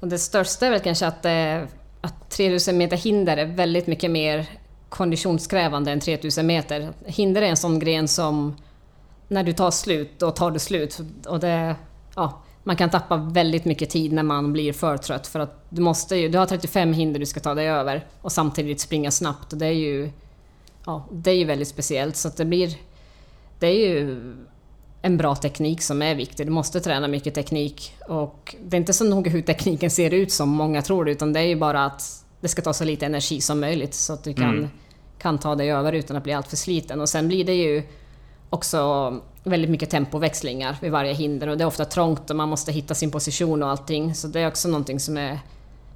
Och 0.01 0.09
det 0.09 0.19
största 0.19 0.67
är 0.67 0.71
väl 0.71 0.81
kanske 0.81 1.07
att, 1.07 1.25
eh, 1.25 1.63
att 2.01 2.31
3000 2.31 2.79
meter 2.79 2.97
hinder 2.97 3.37
är 3.37 3.47
väldigt 3.47 3.87
mycket 3.87 4.11
mer 4.11 4.47
konditionskrävande 4.89 5.93
än 5.93 6.01
3000 6.01 6.47
meter. 6.47 6.93
Hinder 7.07 7.43
är 7.43 7.47
en 7.47 7.57
sån 7.57 7.79
gren 7.79 8.09
som 8.09 8.57
när 9.29 9.45
du 9.45 9.53
tar 9.53 9.71
slut, 9.71 10.19
då 10.19 10.31
tar 10.31 10.51
du 10.51 10.59
slut. 10.59 11.01
Och 11.27 11.41
det, 11.41 11.77
ja, 12.15 12.43
man 12.67 12.77
kan 12.77 12.91
tappa 12.91 13.17
väldigt 13.17 13.65
mycket 13.65 13.91
tid 13.91 14.13
när 14.13 14.23
man 14.23 14.53
blir 14.53 14.73
för 14.73 14.97
trött 14.97 15.27
för 15.27 15.41
att 15.41 15.65
du 15.69 15.83
måste 15.83 16.17
ju, 16.17 16.29
du 16.29 16.39
har 16.39 16.47
35 16.47 16.93
hinder 16.93 17.21
du 17.21 17.27
ska 17.27 17.41
ta 17.41 17.55
dig 17.55 17.69
över 17.69 18.07
och 18.23 18.33
samtidigt 18.33 18.81
springa 18.81 19.11
snabbt 19.11 19.53
och 19.53 19.59
det 19.59 19.67
är 19.67 19.71
ju, 19.73 20.11
ja, 20.87 21.07
det 21.13 21.31
är 21.31 21.35
ju 21.35 21.45
väldigt 21.45 21.69
speciellt 21.69 22.17
så 22.17 22.29
att 22.29 22.37
det 22.37 22.45
blir, 22.45 22.77
det 23.59 23.67
är 23.67 23.89
ju 23.89 24.21
en 25.07 25.17
bra 25.17 25.35
teknik 25.35 25.83
som 25.83 26.03
är 26.03 26.15
viktig. 26.15 26.47
Du 26.47 26.51
måste 26.51 26.81
träna 26.81 27.09
mycket 27.09 27.35
teknik 27.35 27.93
och 28.09 28.57
det 28.65 28.77
är 28.77 28.79
inte 28.79 28.93
så 28.93 29.05
noga 29.05 29.31
hur 29.31 29.43
tekniken 29.43 29.91
ser 29.91 30.15
ut 30.15 30.33
som 30.33 30.49
många 30.49 30.83
tror 30.83 31.09
utan 31.09 31.33
det 31.33 31.41
är 31.41 31.45
ju 31.45 31.57
bara 31.57 31.85
att 31.85 32.25
det 32.41 32.49
ska 32.49 32.63
ta 32.63 32.73
så 32.73 32.85
lite 32.85 33.07
energi 33.07 33.41
som 33.41 33.61
möjligt 33.61 33.95
så 33.95 34.13
att 34.13 34.25
du 34.25 34.35
kan 34.35 34.59
Mm. 34.59 34.69
kan 35.19 35.39
ta 35.39 35.55
dig 35.55 35.73
över 35.73 35.93
utan 35.93 36.17
att 36.17 36.23
bli 36.23 36.33
alltför 36.33 36.57
sliten. 36.57 37.01
Och 37.01 37.09
sen 37.09 37.29
blir 37.29 37.45
det 37.45 37.55
ju 37.55 37.83
också 38.51 39.21
väldigt 39.45 39.71
mycket 39.71 39.91
tempoväxlingar 39.91 40.77
vid 40.81 40.93
varje 40.93 41.13
hinder 41.13 41.49
och 41.49 41.59
det 41.59 41.65
är 41.65 41.69
ofta 41.69 41.85
trångt 41.85 42.31
och 42.31 42.37
man 42.37 42.49
måste 42.49 42.73
hitta 42.73 42.95
sin 42.95 43.11
position 43.11 43.63
och 43.63 43.69
allting. 43.71 44.15
Så 44.15 44.29
det 44.29 44.41
är 44.41 44.49
också 44.49 44.69
någonting 44.69 45.01
som 45.01 45.17
är 45.17 45.39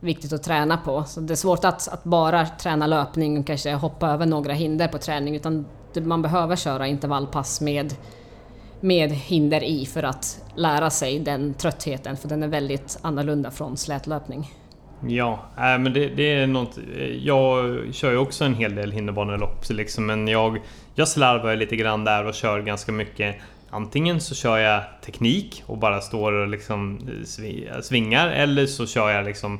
viktigt 0.00 0.32
att 0.32 0.42
träna 0.42 0.76
på. 0.76 1.04
Så 1.06 1.20
det 1.20 1.34
är 1.34 1.36
svårt 1.36 1.64
att, 1.64 1.88
att 1.88 2.04
bara 2.04 2.46
träna 2.46 2.86
löpning 2.86 3.38
och 3.38 3.46
kanske 3.46 3.72
hoppa 3.72 4.08
över 4.10 4.26
några 4.26 4.52
hinder 4.52 4.88
på 4.88 4.98
träning 4.98 5.36
utan 5.36 5.64
man 5.94 6.22
behöver 6.22 6.56
köra 6.56 6.86
intervallpass 6.86 7.60
med, 7.60 7.94
med 8.80 9.10
hinder 9.10 9.62
i 9.62 9.86
för 9.86 10.02
att 10.02 10.44
lära 10.54 10.90
sig 10.90 11.18
den 11.18 11.54
tröttheten 11.54 12.16
för 12.16 12.28
den 12.28 12.42
är 12.42 12.48
väldigt 12.48 12.98
annorlunda 13.02 13.50
från 13.50 13.76
slätlöpning. 13.76 14.50
Ja, 15.08 15.38
äh, 15.56 15.78
men 15.78 15.92
det, 15.92 16.08
det, 16.08 16.34
är 16.34 16.46
något... 16.46 16.78
Jag 17.22 17.80
kör 17.94 18.10
ju 18.10 18.16
också 18.16 18.44
en 18.44 18.54
hel 18.54 18.74
del 18.74 18.92
hinderbanelopp 18.92 19.70
liksom, 19.70 20.06
men 20.06 20.28
jag, 20.28 20.58
jag 20.94 21.08
slarvar 21.08 21.56
lite 21.56 21.76
grann 21.76 22.04
där 22.04 22.24
och 22.24 22.34
kör 22.34 22.60
ganska 22.60 22.92
mycket. 22.92 23.36
Antingen 23.70 24.20
så 24.20 24.34
kör 24.34 24.58
jag 24.58 24.82
teknik 25.04 25.62
och 25.66 25.78
bara 25.78 26.00
står 26.00 26.32
och 26.32 26.48
liksom 26.48 26.98
eh, 27.08 27.80
svingar 27.80 28.28
eller 28.28 28.66
så 28.66 28.86
kör 28.86 29.10
jag 29.10 29.24
liksom 29.24 29.58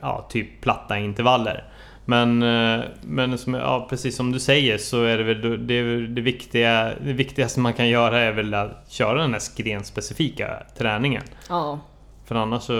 ja, 0.00 0.26
typ 0.30 0.60
platta 0.60 0.98
intervaller. 0.98 1.64
Men, 2.10 2.42
eh, 2.42 2.84
men 3.02 3.38
som, 3.38 3.54
ja, 3.54 3.86
precis 3.90 4.16
som 4.16 4.32
du 4.32 4.40
säger 4.40 4.78
så 4.78 5.02
är 5.04 5.18
det 5.18 5.24
väl 5.24 5.66
det, 5.66 6.06
det, 6.06 6.20
viktiga, 6.20 6.92
det 7.00 7.12
viktigaste 7.12 7.60
man 7.60 7.74
kan 7.74 7.88
göra 7.88 8.18
är 8.18 8.32
väl 8.32 8.54
att 8.54 8.84
köra 8.88 9.22
den 9.22 9.32
här 9.32 9.56
grenspecifika 9.56 10.62
träningen. 10.78 11.22
Ja. 11.48 11.78
För 12.24 12.34
annars 12.34 12.62
så 12.62 12.72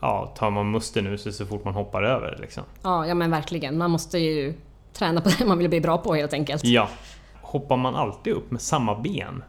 ja, 0.00 0.34
tar 0.36 0.50
man 0.50 0.70
musten 0.70 1.06
ur 1.06 1.16
sig 1.16 1.32
så 1.32 1.46
fort 1.46 1.64
man 1.64 1.74
hoppar 1.74 2.02
över. 2.02 2.38
Liksom. 2.40 2.62
Ja, 2.82 3.06
ja 3.06 3.14
men 3.14 3.30
verkligen. 3.30 3.78
Man 3.78 3.90
måste 3.90 4.18
ju 4.18 4.54
träna 4.92 5.20
på 5.20 5.28
det 5.38 5.46
man 5.46 5.58
vill 5.58 5.68
bli 5.68 5.80
bra 5.80 5.98
på 5.98 6.14
helt 6.14 6.32
enkelt. 6.32 6.64
Ja. 6.64 6.88
Hoppar 7.42 7.76
man 7.76 7.96
alltid 7.96 8.32
upp 8.32 8.50
med 8.50 8.60
samma 8.60 8.94
ben? 9.00 9.42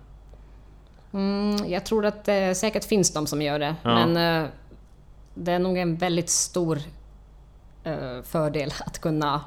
Mm, 1.14 1.72
jag 1.72 1.86
tror 1.86 2.06
att 2.06 2.26
det 2.26 2.56
säkert 2.56 2.86
finns 2.86 3.14
de 3.14 3.28
som 3.28 3.42
gör 3.42 3.60
det. 3.60 3.76
Ja. 3.84 4.06
Men 4.06 4.44
uh, 4.44 4.50
det 5.34 5.52
är 5.52 5.60
nog 5.60 5.78
en 5.78 5.96
väldigt 5.96 6.30
stor 6.30 6.80
Eh, 7.86 8.22
fördel 8.24 8.74
att 8.86 9.00
kunna 9.00 9.42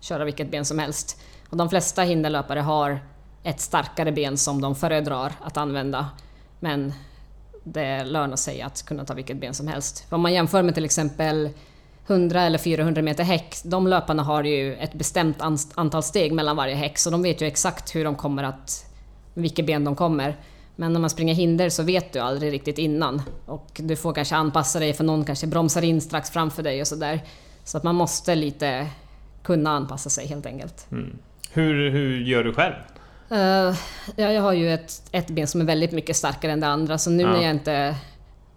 köra 0.00 0.24
vilket 0.24 0.50
ben 0.50 0.64
som 0.64 0.78
helst. 0.78 1.20
Och 1.50 1.56
de 1.56 1.70
flesta 1.70 2.02
hinderlöpare 2.02 2.60
har 2.60 3.00
ett 3.42 3.60
starkare 3.60 4.12
ben 4.12 4.36
som 4.36 4.60
de 4.60 4.74
föredrar 4.74 5.32
att 5.40 5.56
använda. 5.56 6.08
Men 6.60 6.92
det 7.64 8.04
lönar 8.04 8.36
sig 8.36 8.62
att 8.62 8.82
kunna 8.82 9.04
ta 9.04 9.14
vilket 9.14 9.36
ben 9.36 9.54
som 9.54 9.68
helst. 9.68 10.08
För 10.08 10.16
om 10.16 10.22
man 10.22 10.32
jämför 10.32 10.62
med 10.62 10.74
till 10.74 10.84
exempel 10.84 11.50
100 12.06 12.42
eller 12.42 12.58
400 12.58 13.02
meter 13.02 13.24
häck, 13.24 13.56
de 13.64 13.86
löparna 13.86 14.22
har 14.22 14.44
ju 14.44 14.74
ett 14.74 14.94
bestämt 14.94 15.40
antal 15.74 16.02
steg 16.02 16.32
mellan 16.32 16.56
varje 16.56 16.74
häck, 16.74 16.98
så 16.98 17.10
de 17.10 17.22
vet 17.22 17.42
ju 17.42 17.46
exakt 17.46 17.94
hur 17.94 18.04
de 18.04 18.14
kommer 18.14 18.42
att... 18.42 18.86
vilket 19.34 19.66
ben 19.66 19.84
de 19.84 19.96
kommer. 19.96 20.36
Men 20.76 20.92
när 20.92 21.00
man 21.00 21.10
springer 21.10 21.34
hinder 21.34 21.68
så 21.68 21.82
vet 21.82 22.12
du 22.12 22.18
aldrig 22.18 22.52
riktigt 22.52 22.78
innan. 22.78 23.22
Och 23.46 23.70
du 23.76 23.96
får 23.96 24.12
kanske 24.12 24.36
anpassa 24.36 24.78
dig 24.78 24.92
för 24.92 25.04
någon 25.04 25.24
kanske 25.24 25.46
bromsar 25.46 25.82
in 25.82 26.00
strax 26.00 26.30
framför 26.30 26.62
dig 26.62 26.80
och 26.80 26.86
sådär. 26.86 27.20
Så 27.64 27.76
att 27.76 27.84
man 27.84 27.94
måste 27.94 28.34
lite 28.34 28.86
kunna 29.42 29.70
anpassa 29.70 30.10
sig 30.10 30.26
helt 30.26 30.46
enkelt. 30.46 30.86
Mm. 30.92 31.18
Hur, 31.50 31.90
hur 31.90 32.20
gör 32.20 32.44
du 32.44 32.54
själv? 32.54 32.74
Uh, 33.32 33.76
ja, 34.16 34.32
jag 34.32 34.42
har 34.42 34.52
ju 34.52 34.74
ett, 34.74 35.02
ett 35.12 35.30
ben 35.30 35.46
som 35.46 35.60
är 35.60 35.64
väldigt 35.64 35.92
mycket 35.92 36.16
starkare 36.16 36.52
än 36.52 36.60
det 36.60 36.66
andra 36.66 36.98
så 36.98 37.10
nu 37.10 37.22
ja. 37.22 37.32
när 37.32 37.42
jag 37.42 37.50
inte 37.50 37.96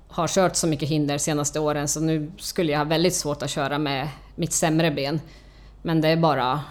har 0.08 0.28
kört 0.28 0.56
så 0.56 0.68
mycket 0.68 0.90
hinder 0.90 1.18
senaste 1.18 1.60
åren 1.60 1.88
så 1.88 2.00
nu 2.00 2.32
skulle 2.38 2.72
jag 2.72 2.80
ha 2.80 2.86
väldigt 2.86 3.16
svårt 3.16 3.44
att 3.44 3.50
köra 3.50 3.78
med 3.78 4.10
mitt 4.36 4.54
sämre 4.54 4.92
ben. 4.92 5.20
Men 5.82 6.02
det 6.02 6.08
är 6.08 6.18
bara, 6.18 6.62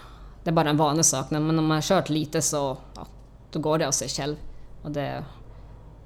det 0.44 0.50
är 0.50 0.54
bara 0.54 0.70
en 0.70 0.76
vanesak. 0.76 1.30
Men 1.30 1.58
om 1.58 1.66
man 1.66 1.70
har 1.70 1.82
kört 1.82 2.08
lite 2.08 2.42
så 2.42 2.78
ja, 2.94 3.06
då 3.50 3.58
går 3.58 3.78
det 3.78 3.86
av 3.86 3.92
sig 3.92 4.08
själv. 4.08 4.36
Och 4.82 4.90
det, 4.90 5.24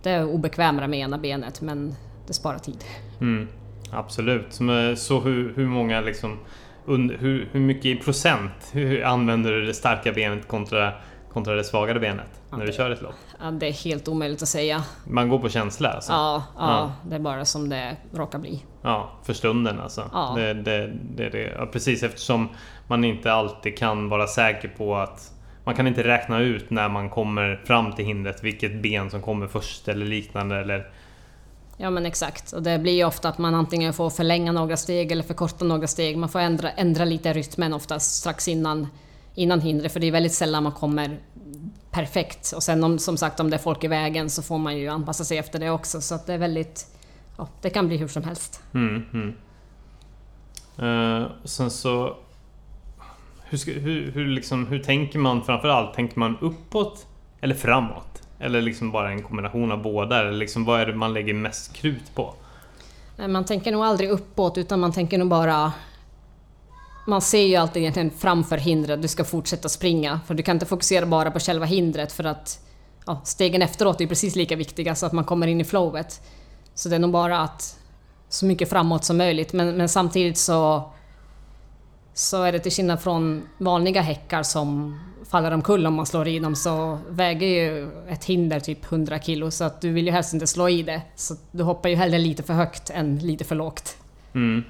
det 0.02 0.10
är 0.10 0.24
obekvämare 0.24 0.88
med 0.88 0.98
ena 0.98 1.18
benet 1.18 1.60
men 1.60 1.94
det 2.26 2.32
sparar 2.32 2.58
tid. 2.58 2.84
Mm, 3.20 3.48
absolut. 3.92 4.60
Så 4.96 5.20
hur, 5.20 5.54
hur 5.56 5.66
många 5.66 6.00
liksom, 6.00 6.38
hur, 6.86 7.48
hur 7.52 7.60
mycket 7.60 7.86
i 7.86 7.96
procent 7.96 8.52
hur 8.72 9.04
använder 9.04 9.52
du 9.52 9.66
det 9.66 9.74
starka 9.74 10.12
benet 10.12 10.48
kontra 10.48 10.92
kontra 11.32 11.54
det 11.54 11.64
svagare 11.64 12.00
benet 12.00 12.40
ja, 12.50 12.56
när 12.56 12.66
du 12.66 12.72
kör 12.72 12.90
ett 12.90 13.02
lopp? 13.02 13.14
Ja, 13.40 13.50
det 13.50 13.66
är 13.66 13.72
helt 13.72 14.08
omöjligt 14.08 14.42
att 14.42 14.48
säga. 14.48 14.84
Man 15.06 15.28
går 15.28 15.38
på 15.38 15.48
känsla 15.48 15.88
alltså? 15.88 16.12
Ja, 16.12 16.44
ja, 16.56 16.92
det 17.08 17.14
är 17.14 17.20
bara 17.20 17.44
som 17.44 17.68
det 17.68 17.96
råkar 18.12 18.38
bli. 18.38 18.64
Ja, 18.82 19.10
för 19.24 19.32
stunden 19.32 19.80
alltså? 19.80 20.10
Ja. 20.12 20.32
Det, 20.36 20.54
det, 20.54 20.90
det, 21.16 21.68
precis 21.72 22.02
eftersom 22.02 22.48
man 22.86 23.04
inte 23.04 23.32
alltid 23.32 23.78
kan 23.78 24.08
vara 24.08 24.26
säker 24.26 24.68
på 24.68 24.96
att 24.96 25.32
man 25.64 25.74
kan 25.74 25.86
inte 25.86 26.04
räkna 26.04 26.38
ut 26.38 26.70
när 26.70 26.88
man 26.88 27.10
kommer 27.10 27.60
fram 27.64 27.92
till 27.92 28.04
hindret 28.04 28.44
vilket 28.44 28.82
ben 28.82 29.10
som 29.10 29.22
kommer 29.22 29.46
först 29.46 29.88
eller 29.88 30.06
liknande 30.06 30.56
eller 30.56 30.86
Ja 31.82 31.90
men 31.90 32.06
exakt, 32.06 32.52
och 32.52 32.62
det 32.62 32.78
blir 32.78 32.92
ju 32.92 33.04
ofta 33.04 33.28
att 33.28 33.38
man 33.38 33.54
antingen 33.54 33.92
får 33.92 34.10
förlänga 34.10 34.52
några 34.52 34.76
steg 34.76 35.12
eller 35.12 35.22
förkorta 35.22 35.64
några 35.64 35.86
steg. 35.86 36.16
Man 36.16 36.28
får 36.28 36.38
ändra, 36.38 36.70
ändra 36.70 37.04
lite 37.04 37.32
rytmen 37.32 37.72
oftast 37.72 38.20
strax 38.20 38.48
innan 38.48 38.88
innan 39.34 39.60
hindret, 39.60 39.92
för 39.92 40.00
det 40.00 40.06
är 40.06 40.12
väldigt 40.12 40.32
sällan 40.32 40.62
man 40.62 40.72
kommer 40.72 41.18
perfekt. 41.90 42.52
Och 42.56 42.62
sen 42.62 42.84
om, 42.84 42.98
som 42.98 43.16
sagt 43.16 43.40
om 43.40 43.50
det 43.50 43.56
är 43.56 43.58
folk 43.58 43.84
i 43.84 43.88
vägen 43.88 44.30
så 44.30 44.42
får 44.42 44.58
man 44.58 44.78
ju 44.78 44.88
anpassa 44.88 45.24
sig 45.24 45.38
efter 45.38 45.58
det 45.58 45.70
också. 45.70 46.00
Så 46.00 46.14
att 46.14 46.26
det 46.26 46.34
är 46.34 46.38
väldigt... 46.38 46.86
Ja, 47.36 47.48
det 47.60 47.70
kan 47.70 47.88
bli 47.88 47.96
hur 47.96 48.08
som 48.08 48.24
helst. 48.24 48.62
Mm, 48.74 49.02
mm. 49.12 49.34
Uh, 50.88 51.28
sen 51.44 51.70
så... 51.70 52.16
Hur, 53.44 53.80
hur, 53.80 54.12
hur, 54.12 54.26
liksom, 54.26 54.66
hur 54.66 54.78
tänker 54.78 55.18
man 55.18 55.44
framförallt? 55.44 55.94
Tänker 55.94 56.18
man 56.18 56.36
uppåt 56.40 57.06
eller 57.40 57.54
framåt? 57.54 58.09
Eller 58.40 58.60
liksom 58.60 58.92
bara 58.92 59.10
en 59.10 59.22
kombination 59.22 59.72
av 59.72 59.82
båda? 59.82 60.20
Eller 60.20 60.32
liksom, 60.32 60.64
vad 60.64 60.80
är 60.80 60.86
det 60.86 60.94
man 60.94 61.12
lägger 61.12 61.34
mest 61.34 61.72
krut 61.72 62.14
på? 62.14 62.34
Man 63.28 63.44
tänker 63.44 63.72
nog 63.72 63.84
aldrig 63.84 64.10
uppåt 64.10 64.58
utan 64.58 64.80
man 64.80 64.92
tänker 64.92 65.18
nog 65.18 65.28
bara 65.28 65.72
man 67.06 67.20
ser 67.20 67.46
ju 67.46 67.56
alltid 67.56 67.82
egentligen 67.82 68.10
framför 68.10 68.56
hindret, 68.56 69.02
du 69.02 69.08
ska 69.08 69.24
fortsätta 69.24 69.68
springa. 69.68 70.20
För 70.26 70.34
du 70.34 70.42
kan 70.42 70.56
inte 70.56 70.66
fokusera 70.66 71.06
bara 71.06 71.30
på 71.30 71.38
själva 71.40 71.66
hindret 71.66 72.12
för 72.12 72.24
att 72.24 72.60
ja, 73.06 73.20
stegen 73.24 73.62
efteråt 73.62 74.00
är 74.00 74.06
precis 74.06 74.36
lika 74.36 74.56
viktiga 74.56 74.94
så 74.94 75.06
att 75.06 75.12
man 75.12 75.24
kommer 75.24 75.46
in 75.46 75.60
i 75.60 75.64
flowet. 75.64 76.20
Så 76.74 76.88
det 76.88 76.94
är 76.94 77.00
nog 77.00 77.10
bara 77.10 77.40
att 77.40 77.78
så 78.28 78.46
mycket 78.46 78.70
framåt 78.70 79.04
som 79.04 79.16
möjligt 79.16 79.52
men, 79.52 79.76
men 79.76 79.88
samtidigt 79.88 80.38
så 80.38 80.90
så 82.14 82.42
är 82.42 82.52
det 82.52 82.58
till 82.58 82.72
skillnad 82.72 83.02
från 83.02 83.48
vanliga 83.58 84.00
häckar 84.00 84.42
som 84.42 85.00
faller 85.30 85.50
omkull 85.50 85.86
om 85.86 85.94
man 85.94 86.06
slår 86.06 86.28
i 86.28 86.38
dem 86.38 86.56
så 86.56 86.98
väger 87.08 87.46
ju 87.46 87.90
ett 88.08 88.24
hinder 88.24 88.60
typ 88.60 88.92
100 88.92 89.20
kilo 89.20 89.50
så 89.50 89.64
att 89.64 89.80
du 89.80 89.92
vill 89.92 90.06
ju 90.06 90.12
helst 90.12 90.34
inte 90.34 90.46
slå 90.46 90.68
i 90.68 90.82
det. 90.82 91.02
Så 91.14 91.34
du 91.50 91.62
hoppar 91.62 91.88
ju 91.88 91.96
hellre 91.96 92.18
lite 92.18 92.42
för 92.42 92.54
högt 92.54 92.90
än 92.90 93.18
lite 93.18 93.44
för 93.44 93.54
lågt. 93.54 93.96
Mm. 94.34 94.64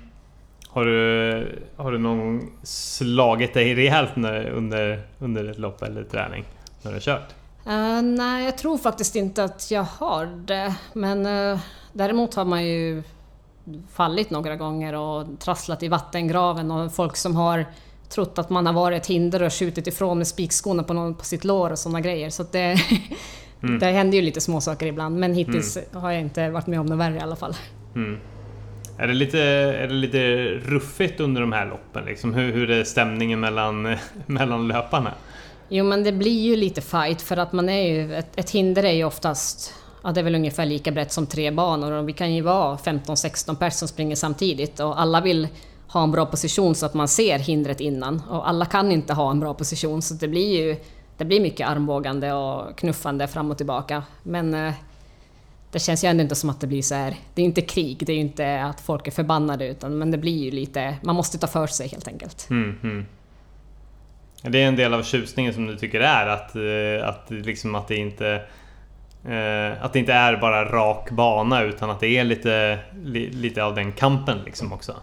Har 0.69 0.85
du, 0.85 1.63
har 1.77 1.93
du 1.93 1.99
någon 1.99 2.19
gång 2.19 2.51
slagit 2.63 3.55
dig 3.55 3.75
rejält 3.75 4.11
under, 4.55 5.07
under 5.19 5.51
ett 5.51 5.59
lopp 5.59 5.83
eller 5.83 6.05
träning? 6.05 6.45
När 6.83 6.91
du 6.91 6.97
har 6.97 7.01
kört? 7.01 7.35
Uh, 7.67 8.03
nej, 8.03 8.45
jag 8.45 8.59
tror 8.59 8.79
faktiskt 8.79 9.17
inte 9.17 9.45
att 9.45 9.71
jag 9.71 9.83
har 9.83 10.27
det. 10.27 10.75
Men 10.93 11.27
uh, 11.27 11.59
däremot 11.93 12.35
har 12.35 12.45
man 12.45 12.65
ju 12.65 13.03
fallit 13.93 14.31
några 14.31 14.57
gånger 14.57 14.95
och 14.95 15.27
trasslat 15.39 15.83
i 15.83 15.89
vattengraven 15.89 16.71
och 16.71 16.93
folk 16.93 17.17
som 17.17 17.37
har 17.37 17.67
trott 18.11 18.39
att 18.39 18.51
man 18.51 18.67
har 18.67 18.73
varit 18.73 19.03
ett 19.03 19.07
hinder 19.07 19.43
och 19.43 19.53
skjutit 19.53 19.87
ifrån 19.87 20.19
med 20.19 20.27
spikskorna 20.27 20.83
på, 20.83 20.95
någon, 20.95 21.15
på 21.15 21.25
sitt 21.25 21.45
lår 21.45 21.71
och 21.71 21.79
sådana 21.79 22.01
grejer. 22.01 22.31
Så 22.31 22.45
det, 22.53 22.77
mm. 23.63 23.79
det 23.79 23.87
händer 23.87 24.19
ju 24.19 24.25
lite 24.25 24.41
småsaker 24.41 24.87
ibland 24.87 25.19
men 25.19 25.35
hittills 25.35 25.77
mm. 25.77 26.03
har 26.03 26.11
jag 26.11 26.21
inte 26.21 26.51
varit 26.51 26.67
med 26.67 26.81
om 26.81 26.87
något 26.87 26.99
värre 26.99 27.17
i 27.17 27.21
alla 27.21 27.37
fall. 27.37 27.57
Mm. 27.95 28.19
Är 28.99 29.07
det 29.07 29.15
lite, 29.15 29.41
är 29.41 29.89
det 29.89 29.95
lite 29.95 30.19
ruffigt 30.71 31.21
under 31.21 31.41
de 31.41 31.53
här 31.53 31.67
loppen? 31.67 32.05
Liksom? 32.05 32.35
Hur, 32.35 32.53
hur 32.53 32.71
är 32.71 32.85
stämningen 32.85 33.41
mellan, 33.41 33.97
mellan 34.27 34.69
löparna? 34.69 35.13
Jo 35.69 35.85
men 35.85 36.05
det 36.05 36.13
blir 36.13 36.41
ju 36.41 36.57
lite 36.57 36.81
fight 36.81 37.23
för 37.23 37.37
att 37.37 37.53
man 37.53 37.69
är 37.69 37.89
ju... 37.89 38.15
Ett, 38.15 38.39
ett 38.39 38.51
hinder 38.51 38.83
är 38.83 38.93
ju 38.93 39.05
oftast... 39.05 39.75
Ja, 40.03 40.13
det 40.13 40.21
är 40.21 40.25
väl 40.25 40.35
ungefär 40.35 40.67
lika 40.67 40.93
brett 40.93 41.13
som 41.13 41.27
tre 41.27 41.51
banor 41.51 41.93
och 41.93 42.09
vi 42.09 42.13
kan 42.13 42.35
ju 42.35 42.43
vara 42.43 42.77
15-16 42.77 43.55
personer 43.55 43.71
som 43.71 43.89
springer 43.89 44.17
samtidigt 44.17 44.81
och 44.81 45.01
alla 45.01 45.21
vill 45.21 45.49
ha 45.93 46.03
en 46.03 46.11
bra 46.11 46.27
position 46.27 46.75
så 46.75 46.87
att 46.87 46.95
man 46.95 47.09
ser 47.09 47.39
hindret 47.39 47.81
innan 47.81 48.23
och 48.31 48.49
alla 48.49 48.65
kan 48.65 48.93
inte 48.93 49.15
ha 49.15 49.31
en 49.31 49.41
bra 49.41 49.55
position 49.55 50.03
så 50.03 50.15
det 50.15 50.29
blir 50.29 50.61
ju 50.61 50.77
det 51.17 51.25
blir 51.25 51.41
mycket 51.41 51.69
armbågande 51.69 52.33
och 52.33 52.79
knuffande 52.79 53.29
fram 53.29 53.51
och 53.51 53.57
tillbaka. 53.57 54.03
Men 54.23 54.55
eh, 54.55 54.73
det 55.73 55.79
känns 55.79 56.05
ju 56.05 56.09
ändå 56.09 56.23
inte 56.23 56.35
som 56.35 56.51
att 56.51 56.61
det 56.61 56.67
blir 56.67 56.83
så 56.83 56.95
här. 56.95 57.15
Det 57.35 57.43
är 57.43 57.47
inte 57.47 57.61
krig, 57.61 58.07
det 58.07 58.13
är 58.13 58.15
ju 58.15 58.21
inte 58.21 58.63
att 58.65 58.81
folk 58.81 59.07
är 59.07 59.11
förbannade 59.11 59.69
utan 59.69 59.99
men 59.99 60.11
det 60.11 60.19
blir 60.19 60.45
ju 60.45 60.51
lite... 60.51 60.97
Man 61.03 61.17
måste 61.17 61.39
ta 61.39 61.47
för 61.47 61.67
sig 61.67 61.89
helt 61.89 62.09
enkelt. 62.09 62.47
Mm, 62.51 62.79
mm. 62.83 63.07
Det 64.43 64.63
är 64.63 64.69
en 64.69 64.77
del 64.77 64.95
av 64.95 65.03
tjusningen 65.03 65.55
som 65.55 65.67
du 65.67 65.77
tycker 65.77 66.01
är 66.01 66.27
att, 66.27 66.57
eh, 66.57 67.09
att, 67.09 67.31
liksom 67.31 67.75
att 67.75 67.89
det 67.89 67.97
inte... 67.97 68.43
Eh, 69.25 69.85
att 69.85 69.93
det 69.93 69.99
inte 69.99 70.13
är 70.13 70.37
bara 70.37 70.65
rak 70.65 71.11
bana 71.11 71.63
utan 71.63 71.91
att 71.91 72.01
det 72.01 72.09
är 72.09 72.25
lite, 72.25 72.79
lite 73.33 73.65
av 73.65 73.75
den 73.75 73.93
kampen 73.93 74.39
liksom 74.45 74.73
också. 74.73 74.95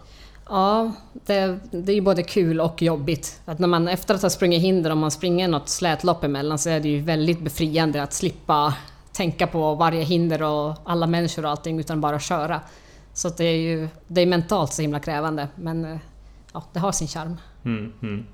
Ja, 0.48 0.92
det, 1.12 1.58
det 1.70 1.92
är 1.92 1.94
ju 1.94 2.00
både 2.00 2.22
kul 2.22 2.60
och 2.60 2.82
jobbigt. 2.82 3.40
Att 3.44 3.58
när 3.58 3.68
man 3.68 3.88
efter 3.88 4.14
att 4.14 4.22
ha 4.22 4.30
sprungit 4.30 4.62
hinder, 4.62 4.90
om 4.90 4.98
man 4.98 5.10
springer 5.10 5.48
något 5.48 5.68
slätlopp 5.68 6.24
emellan, 6.24 6.58
så 6.58 6.70
är 6.70 6.80
det 6.80 6.88
ju 6.88 7.00
väldigt 7.00 7.40
befriande 7.40 8.02
att 8.02 8.12
slippa 8.12 8.74
tänka 9.12 9.46
på 9.46 9.74
varje 9.74 10.02
hinder 10.02 10.42
och 10.42 10.74
alla 10.84 11.06
människor 11.06 11.44
och 11.44 11.50
allting, 11.50 11.80
utan 11.80 12.00
bara 12.00 12.20
köra. 12.20 12.60
Så 13.12 13.28
det 13.28 13.44
är 13.44 13.56
ju 13.56 13.88
det 14.06 14.20
är 14.20 14.26
mentalt 14.26 14.72
så 14.72 14.82
himla 14.82 15.00
krävande, 15.00 15.48
men 15.54 15.84
eh, 15.84 15.98
ja, 16.52 16.64
det 16.72 16.78
har 16.78 16.92
sin 16.92 17.08
charm. 17.08 17.36
Mm, 17.64 17.92
mm. 18.02 18.26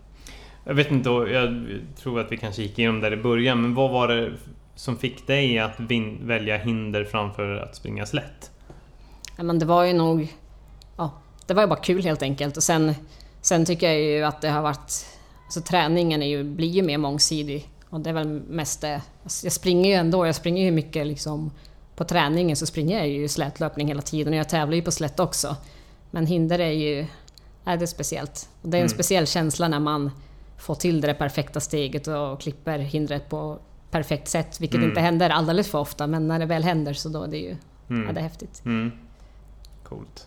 Jag 0.64 0.74
vet 0.74 0.90
inte, 0.90 1.08
jag 1.10 1.66
tror 1.96 2.20
att 2.20 2.32
vi 2.32 2.36
kanske 2.36 2.62
gick 2.62 2.78
igenom 2.78 3.00
det 3.00 3.12
i 3.12 3.16
början, 3.16 3.62
men 3.62 3.74
vad 3.74 3.90
var 3.90 4.08
det 4.08 4.32
som 4.74 4.96
fick 4.96 5.26
dig 5.26 5.58
att 5.58 5.80
välja 6.20 6.56
hinder 6.56 7.04
framför 7.04 7.56
att 7.56 7.76
springa 7.76 8.06
slätt? 8.06 8.50
Ja, 9.36 9.42
men 9.42 9.58
det 9.58 9.66
var 9.66 9.84
ju 9.84 9.92
nog... 9.92 10.32
Det 11.47 11.55
var 11.55 11.62
ju 11.62 11.68
bara 11.68 11.80
kul 11.80 12.05
helt 12.05 12.22
enkelt. 12.22 12.57
Och 12.57 12.62
sen, 12.62 12.95
sen 13.40 13.64
tycker 13.64 13.86
jag 13.86 14.01
ju 14.01 14.24
att 14.24 14.40
det 14.40 14.49
har 14.49 14.62
varit... 14.62 15.07
Alltså 15.45 15.61
träningen 15.61 16.22
är 16.22 16.26
ju, 16.26 16.45
blir 16.45 16.68
ju 16.68 16.82
mer 16.82 16.99
mångsidig. 16.99 17.68
Och 17.90 18.01
det 18.01 18.11
är 18.11 18.14
väl 18.14 18.42
mest 18.49 18.80
det. 18.80 19.03
Alltså 19.22 19.47
jag 19.47 19.53
springer 19.53 19.90
ju 19.90 19.97
ändå, 19.97 20.26
jag 20.26 20.34
springer 20.34 20.64
ju 20.64 20.70
mycket 20.70 21.07
liksom... 21.07 21.51
På 21.97 22.05
träningen 22.05 22.57
så 22.57 22.66
springer 22.66 22.99
jag 22.99 23.09
ju 23.09 23.28
slätlöpning 23.28 23.88
hela 23.88 24.03
tiden 24.03 24.32
och 24.32 24.38
jag 24.38 24.49
tävlar 24.49 24.76
ju 24.76 24.82
på 24.82 24.90
slätt 24.90 25.20
också. 25.20 25.57
Men 26.11 26.26
hinder 26.26 26.59
är 26.59 26.70
ju... 26.70 27.07
Nej, 27.64 27.78
det 27.78 27.84
är 27.84 27.86
speciellt. 27.86 28.49
Och 28.62 28.68
det 28.68 28.76
är 28.76 28.80
en 28.80 28.86
mm. 28.86 28.95
speciell 28.95 29.26
känsla 29.26 29.68
när 29.68 29.80
man 29.80 30.11
får 30.59 30.74
till 30.74 31.01
det 31.01 31.14
perfekta 31.14 31.61
steget 31.61 32.07
och 32.07 32.40
klipper 32.40 32.78
hindret 32.78 33.28
på 33.28 33.59
perfekt 33.90 34.28
sätt, 34.28 34.61
vilket 34.61 34.76
mm. 34.76 34.88
inte 34.88 35.01
händer 35.01 35.30
alldeles 35.30 35.70
för 35.70 35.78
ofta, 35.78 36.07
men 36.07 36.28
när 36.28 36.38
det 36.38 36.47
väl 36.47 36.64
händer 36.64 36.92
så 36.92 37.09
då 37.09 37.22
är 37.22 37.28
det 37.28 37.36
ju 37.36 37.57
mm. 37.90 38.07
ja, 38.07 38.12
det 38.12 38.20
är 38.20 38.22
häftigt. 38.22 38.62
Mm. 38.64 38.92
Coolt. 39.82 40.26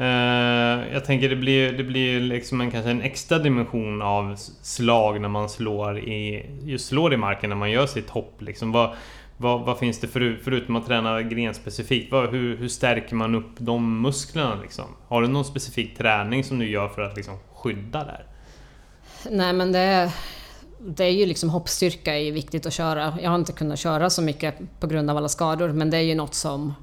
Eh, 0.00 0.92
jag 0.92 1.04
tänker 1.04 1.28
det 1.28 1.36
blir, 1.36 1.72
det 1.72 1.84
blir 1.84 2.20
liksom 2.20 2.60
en, 2.60 2.70
kanske 2.70 2.90
en 2.90 3.02
extra 3.02 3.38
dimension 3.38 4.02
av 4.02 4.36
slag 4.62 5.20
när 5.20 5.28
man 5.28 5.48
slår 5.48 5.98
i, 5.98 6.46
just 6.64 6.88
slår 6.88 7.14
i 7.14 7.16
marken 7.16 7.50
när 7.50 7.56
man 7.56 7.70
gör 7.70 7.86
sitt 7.86 8.10
hopp. 8.10 8.42
Liksom. 8.42 8.72
Vad, 8.72 8.94
vad, 9.36 9.60
vad 9.60 9.78
finns 9.78 10.00
det 10.00 10.08
för, 10.08 10.40
förutom 10.44 10.76
att 10.76 10.86
träna 10.86 11.22
grenspecifikt? 11.22 12.12
Vad, 12.12 12.30
hur, 12.30 12.56
hur 12.56 12.68
stärker 12.68 13.14
man 13.14 13.34
upp 13.34 13.50
de 13.58 14.02
musklerna? 14.02 14.58
Liksom? 14.62 14.84
Har 15.08 15.22
du 15.22 15.28
någon 15.28 15.44
specifik 15.44 15.98
träning 15.98 16.44
som 16.44 16.58
du 16.58 16.70
gör 16.70 16.88
för 16.88 17.02
att 17.02 17.16
liksom, 17.16 17.34
skydda 17.54 18.04
där? 18.04 18.24
Nej 19.30 19.52
men 19.52 19.72
det, 19.72 20.12
det 20.78 21.04
är 21.04 21.10
ju 21.10 21.26
liksom 21.26 21.50
hoppstyrka 21.50 22.18
är 22.18 22.32
viktigt 22.32 22.66
att 22.66 22.72
köra. 22.72 23.18
Jag 23.22 23.30
har 23.30 23.38
inte 23.38 23.52
kunnat 23.52 23.78
köra 23.78 24.10
så 24.10 24.22
mycket 24.22 24.54
på 24.80 24.86
grund 24.86 25.10
av 25.10 25.16
alla 25.16 25.28
skador 25.28 25.68
men 25.68 25.90
det 25.90 25.96
är 25.96 26.02
ju 26.02 26.14
något 26.14 26.34
som 26.34 26.74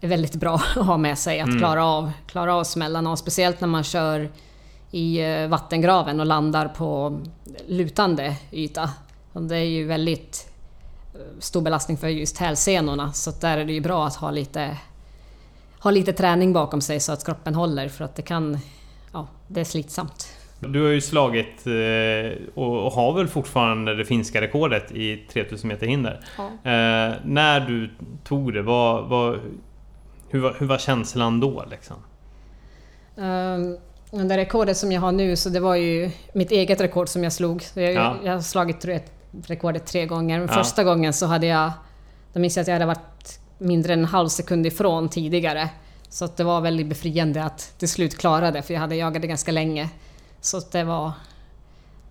är 0.00 0.08
väldigt 0.08 0.34
bra 0.34 0.54
att 0.76 0.86
ha 0.86 0.96
med 0.96 1.18
sig. 1.18 1.40
Att 1.40 1.48
mm. 1.48 1.58
klara, 1.58 1.84
av, 1.84 2.12
klara 2.26 2.54
av 2.54 2.64
smällarna 2.64 3.10
och 3.10 3.18
speciellt 3.18 3.60
när 3.60 3.68
man 3.68 3.84
kör 3.84 4.28
i 4.90 5.20
eh, 5.20 5.48
vattengraven 5.48 6.20
och 6.20 6.26
landar 6.26 6.68
på 6.68 7.20
lutande 7.66 8.36
yta. 8.50 8.90
Det 9.32 9.56
är 9.56 9.64
ju 9.64 9.86
väldigt 9.86 10.52
eh, 11.14 11.20
stor 11.38 11.62
belastning 11.62 11.96
för 11.96 12.08
just 12.08 12.38
hälsenorna 12.38 13.12
så 13.12 13.30
där 13.30 13.58
är 13.58 13.64
det 13.64 13.72
ju 13.72 13.80
bra 13.80 14.06
att 14.06 14.16
ha 14.16 14.30
lite, 14.30 14.76
ha 15.78 15.90
lite 15.90 16.12
träning 16.12 16.52
bakom 16.52 16.80
sig 16.80 17.00
så 17.00 17.12
att 17.12 17.24
kroppen 17.24 17.54
håller 17.54 17.88
för 17.88 18.04
att 18.04 18.16
det 18.16 18.22
kan... 18.22 18.58
Ja, 19.12 19.28
det 19.48 19.60
är 19.60 19.64
slitsamt. 19.64 20.36
Du 20.60 20.82
har 20.82 20.88
ju 20.88 21.00
slagit 21.00 21.66
eh, 21.66 22.54
och 22.54 22.92
har 22.92 23.12
väl 23.16 23.28
fortfarande 23.28 23.94
det 23.94 24.04
finska 24.04 24.40
rekordet 24.40 24.92
i 24.92 25.16
3000 25.32 25.68
meter 25.68 25.86
hinder. 25.86 26.20
Ja. 26.36 26.50
När 27.24 27.60
du 27.60 27.90
tog 28.24 28.54
det, 28.54 28.62
vad, 28.62 29.08
vad, 29.08 29.40
hur, 30.30 30.40
var, 30.40 30.56
hur 30.58 30.66
var 30.66 30.78
känslan 30.78 31.40
då? 31.40 31.64
Liksom? 31.70 31.96
Um, 33.16 33.78
det 34.28 34.36
rekordet 34.36 34.76
som 34.76 34.92
jag 34.92 35.00
har 35.00 35.12
nu, 35.12 35.36
så 35.36 35.48
det 35.48 35.60
var 35.60 35.74
ju 35.74 36.10
mitt 36.34 36.50
eget 36.50 36.80
rekord 36.80 37.08
som 37.08 37.24
jag 37.24 37.32
slog. 37.32 37.64
Jag, 37.74 37.92
ja. 37.92 38.16
jag 38.24 38.32
har 38.32 38.40
slagit 38.40 38.84
rekordet 39.46 39.86
tre 39.86 40.06
gånger. 40.06 40.38
Men 40.38 40.48
ja. 40.48 40.54
Första 40.54 40.84
gången 40.84 41.12
så 41.12 41.26
hade 41.26 41.46
jag... 41.46 41.72
Då 42.32 42.40
minns 42.40 42.56
jag 42.56 42.62
att 42.62 42.68
jag 42.68 42.74
hade 42.74 42.86
varit 42.86 43.40
mindre 43.58 43.92
än 43.92 43.98
en 43.98 44.04
halv 44.04 44.28
sekund 44.28 44.66
ifrån 44.66 45.08
tidigare. 45.08 45.68
Så 46.08 46.24
att 46.24 46.36
det 46.36 46.44
var 46.44 46.60
väldigt 46.60 46.86
befriande 46.86 47.44
att 47.44 47.74
till 47.78 47.88
slut 47.88 48.18
klara 48.18 48.50
det, 48.50 48.62
för 48.62 48.74
jag 48.74 48.80
hade 48.80 48.96
jagat 48.96 49.22
det 49.22 49.28
ganska 49.28 49.52
länge. 49.52 49.88
Så 50.40 50.60
det 50.72 50.84
var, 50.84 51.12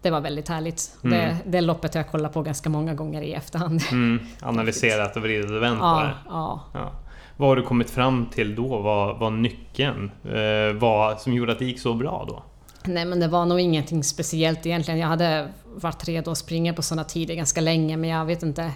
det 0.01 0.11
var 0.11 0.21
väldigt 0.21 0.49
härligt. 0.49 0.97
Mm. 1.03 1.17
Det, 1.17 1.37
det 1.45 1.61
loppet 1.61 1.93
har 1.93 2.01
jag 2.01 2.11
kollat 2.11 2.33
på 2.33 2.41
ganska 2.41 2.69
många 2.69 2.93
gånger 2.93 3.21
i 3.21 3.33
efterhand. 3.33 3.81
Mm. 3.91 4.25
Analyserat 4.41 5.15
och 5.15 5.21
vridit 5.21 5.51
och 5.51 5.63
vänt 5.63 5.79
ja. 5.81 6.11
Ja. 6.27 6.63
ja. 6.73 6.91
Vad 7.39 7.49
har 7.49 7.55
du 7.55 7.63
kommit 7.63 7.89
fram 7.89 8.25
till 8.25 8.55
då? 8.55 8.67
Vad 8.67 9.19
var 9.19 9.31
nyckeln? 9.31 10.11
Eh, 10.23 10.79
vad 10.79 11.21
som 11.21 11.33
gjorde 11.33 11.51
att 11.51 11.59
det 11.59 11.65
gick 11.65 11.79
så 11.79 11.93
bra 11.93 12.25
då? 12.27 12.43
Nej 12.85 13.05
men 13.05 13.19
det 13.19 13.27
var 13.27 13.45
nog 13.45 13.59
ingenting 13.59 14.03
speciellt 14.03 14.65
egentligen. 14.65 14.99
Jag 14.99 15.07
hade 15.07 15.47
varit 15.75 16.07
redo 16.07 16.31
att 16.31 16.37
springa 16.37 16.73
på 16.73 16.81
sådana 16.81 17.03
tider 17.03 17.35
ganska 17.35 17.61
länge 17.61 17.97
men 17.97 18.09
jag 18.09 18.25
vet 18.25 18.43
inte. 18.43 18.71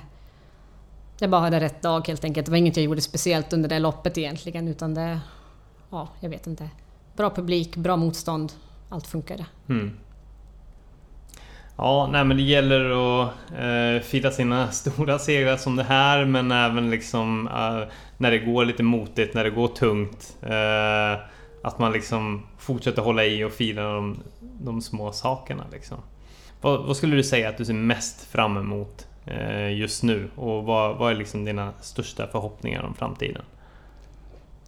Jag 1.20 1.30
bara 1.30 1.42
hade 1.42 1.60
rätt 1.60 1.82
dag 1.82 2.08
helt 2.08 2.24
enkelt. 2.24 2.46
Det 2.46 2.52
var 2.52 2.58
inget 2.58 2.78
jag 2.78 2.84
gjorde 2.84 3.02
speciellt 3.02 3.54
under 3.54 3.70
det 3.70 3.80
loppet 3.80 4.18
egentligen 4.18 4.68
utan 4.68 4.94
det... 4.94 5.20
Ja, 5.90 6.08
jag 6.20 6.30
vet 6.30 6.48
inte. 6.48 6.70
Bra 7.16 7.30
publik, 7.30 7.76
bra 7.76 7.98
motstånd 7.98 8.54
allt 8.90 9.08
funkade. 9.08 9.46
Mm. 9.70 9.98
Ja, 11.78 12.10
nej 12.12 12.26
men 12.26 12.38
det 12.38 12.44
gäller 12.44 12.86
att 13.22 13.30
eh, 13.58 14.04
fira 14.04 14.32
sina 14.32 14.72
stora 14.72 15.20
segrar 15.20 15.58
som 15.58 15.76
det 15.76 15.84
här 15.84 16.26
men 16.26 16.52
även 16.52 16.90
liksom 16.90 17.48
eh, 17.48 17.94
när 18.18 18.32
det 18.32 18.40
går 18.40 18.66
lite 18.66 18.84
motigt, 18.84 19.34
när 19.34 19.44
det 19.44 19.50
går 19.50 19.68
tungt. 19.68 20.38
Eh, 20.42 21.24
att 21.64 21.80
man 21.80 21.92
liksom 21.92 22.46
fortsätter 22.58 23.02
hålla 23.02 23.26
i 23.26 23.44
och 23.44 23.52
fira 23.52 23.94
de, 23.94 24.24
de 24.40 24.82
små 24.82 25.12
sakerna 25.12 25.64
liksom. 25.72 25.98
Vad, 26.62 26.86
vad, 26.86 26.98
skulle 26.98 27.16
du 27.16 27.24
säga 27.24 27.50
att 27.50 27.58
du 27.58 27.66
ser 27.66 27.74
mest 27.74 28.26
fram 28.26 28.58
emot 28.58 29.08
eh, 29.26 29.78
just 29.78 30.04
nu? 30.04 30.30
Och 30.36 30.64
vad, 30.64 30.98
vad 30.98 31.12
är 31.12 31.16
liksom 31.16 31.46
dina 31.46 31.74
största 31.82 32.28
förhoppningar 32.28 32.84
om 32.84 32.94
framtiden? 32.94 33.44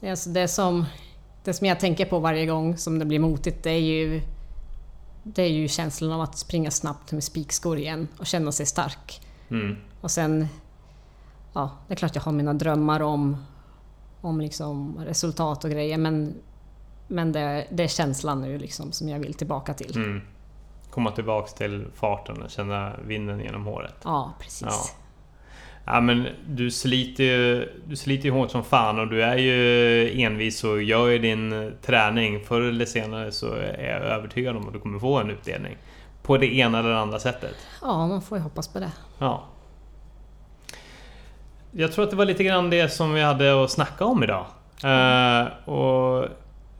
Alltså 0.03 0.29
det 0.29 0.47
som 0.47 0.85
det 1.43 1.53
som 1.53 1.67
jag 1.67 1.79
tänker 1.79 2.05
på 2.05 2.19
varje 2.19 2.45
gång 2.45 2.77
som 2.77 2.99
det 2.99 3.05
blir 3.05 3.19
motigt 3.19 3.63
det 3.63 3.71
är 3.71 3.79
ju 3.79 4.21
det 5.27 5.41
är 5.41 5.49
ju 5.49 5.67
känslan 5.67 6.11
av 6.11 6.21
att 6.21 6.37
springa 6.37 6.71
snabbt 6.71 7.11
med 7.11 7.23
spikskor 7.23 7.77
igen 7.77 8.07
och 8.17 8.25
känna 8.25 8.51
sig 8.51 8.65
stark. 8.65 9.21
Mm. 9.49 9.77
Och 10.01 10.11
sen... 10.11 10.47
Ja, 11.53 11.71
det 11.87 11.93
är 11.93 11.95
klart 11.95 12.15
jag 12.15 12.21
har 12.21 12.31
mina 12.31 12.53
drömmar 12.53 12.99
om, 13.01 13.45
om 14.21 14.41
liksom 14.41 14.99
resultat 15.05 15.63
och 15.63 15.71
grejer 15.71 15.97
men, 15.97 16.35
men 17.07 17.31
det, 17.31 17.67
det 17.71 17.83
är 17.83 17.87
känslan 17.87 18.41
nu 18.41 18.57
liksom 18.57 18.91
som 18.91 19.09
jag 19.09 19.19
vill 19.19 19.33
tillbaka 19.33 19.73
till. 19.73 19.95
Mm. 19.95 20.21
Komma 20.89 21.11
tillbaks 21.11 21.53
till 21.53 21.87
farten 21.93 22.41
och 22.41 22.49
känna 22.49 22.95
vinden 23.05 23.39
genom 23.39 23.65
håret. 23.65 23.95
Ja, 24.03 24.33
precis. 24.39 24.67
Ja. 24.67 25.04
Ja 25.85 26.01
men 26.01 26.27
du 26.47 26.71
sliter 26.71 27.23
ju 27.23 27.69
du 27.87 27.95
sliter 27.95 28.25
ju 28.25 28.31
hårt 28.31 28.51
som 28.51 28.63
fan 28.63 28.99
och 28.99 29.07
du 29.07 29.23
är 29.23 29.37
ju 29.37 30.21
envis 30.21 30.63
och 30.63 30.83
gör 30.83 31.07
ju 31.07 31.19
din 31.19 31.73
träning. 31.81 32.45
Förr 32.45 32.61
eller 32.61 32.85
senare 32.85 33.31
så 33.31 33.53
är 33.53 33.87
jag 33.87 34.01
övertygad 34.01 34.55
om 34.55 34.67
att 34.67 34.73
du 34.73 34.79
kommer 34.79 34.99
få 34.99 35.17
en 35.17 35.29
utdelning. 35.29 35.77
På 36.23 36.37
det 36.37 36.55
ena 36.55 36.79
eller 36.79 36.91
andra 36.91 37.19
sättet. 37.19 37.55
Ja, 37.81 38.07
man 38.07 38.21
får 38.21 38.37
ju 38.37 38.43
hoppas 38.43 38.67
på 38.67 38.79
det. 38.79 38.91
Ja. 39.19 39.43
Jag 41.71 41.91
tror 41.91 42.03
att 42.03 42.09
det 42.11 42.15
var 42.15 42.25
lite 42.25 42.43
grann 42.43 42.69
det 42.69 42.89
som 42.89 43.13
vi 43.13 43.21
hade 43.21 43.63
att 43.63 43.71
snacka 43.71 44.05
om 44.05 44.23
idag. 44.23 44.45
Mm. 44.83 45.45
Uh, 45.45 45.69
och 45.69 46.27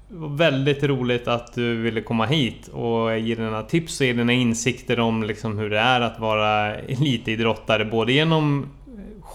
det 0.08 0.18
var 0.18 0.38
väldigt 0.38 0.84
roligt 0.84 1.28
att 1.28 1.54
du 1.54 1.82
ville 1.82 2.02
komma 2.02 2.26
hit 2.26 2.68
och 2.68 3.20
ge 3.20 3.36
dina 3.36 3.64
tips 3.64 4.00
och 4.00 4.06
ge 4.06 4.14
dina 4.14 4.34
insikter 4.34 5.00
om 5.00 5.24
liksom 5.24 5.58
hur 5.58 5.70
det 5.70 5.80
är 5.80 6.02
att 6.02 6.20
vara 6.20 6.76
elitidrottare. 6.76 7.86
Både 7.86 8.14
genom 8.14 8.68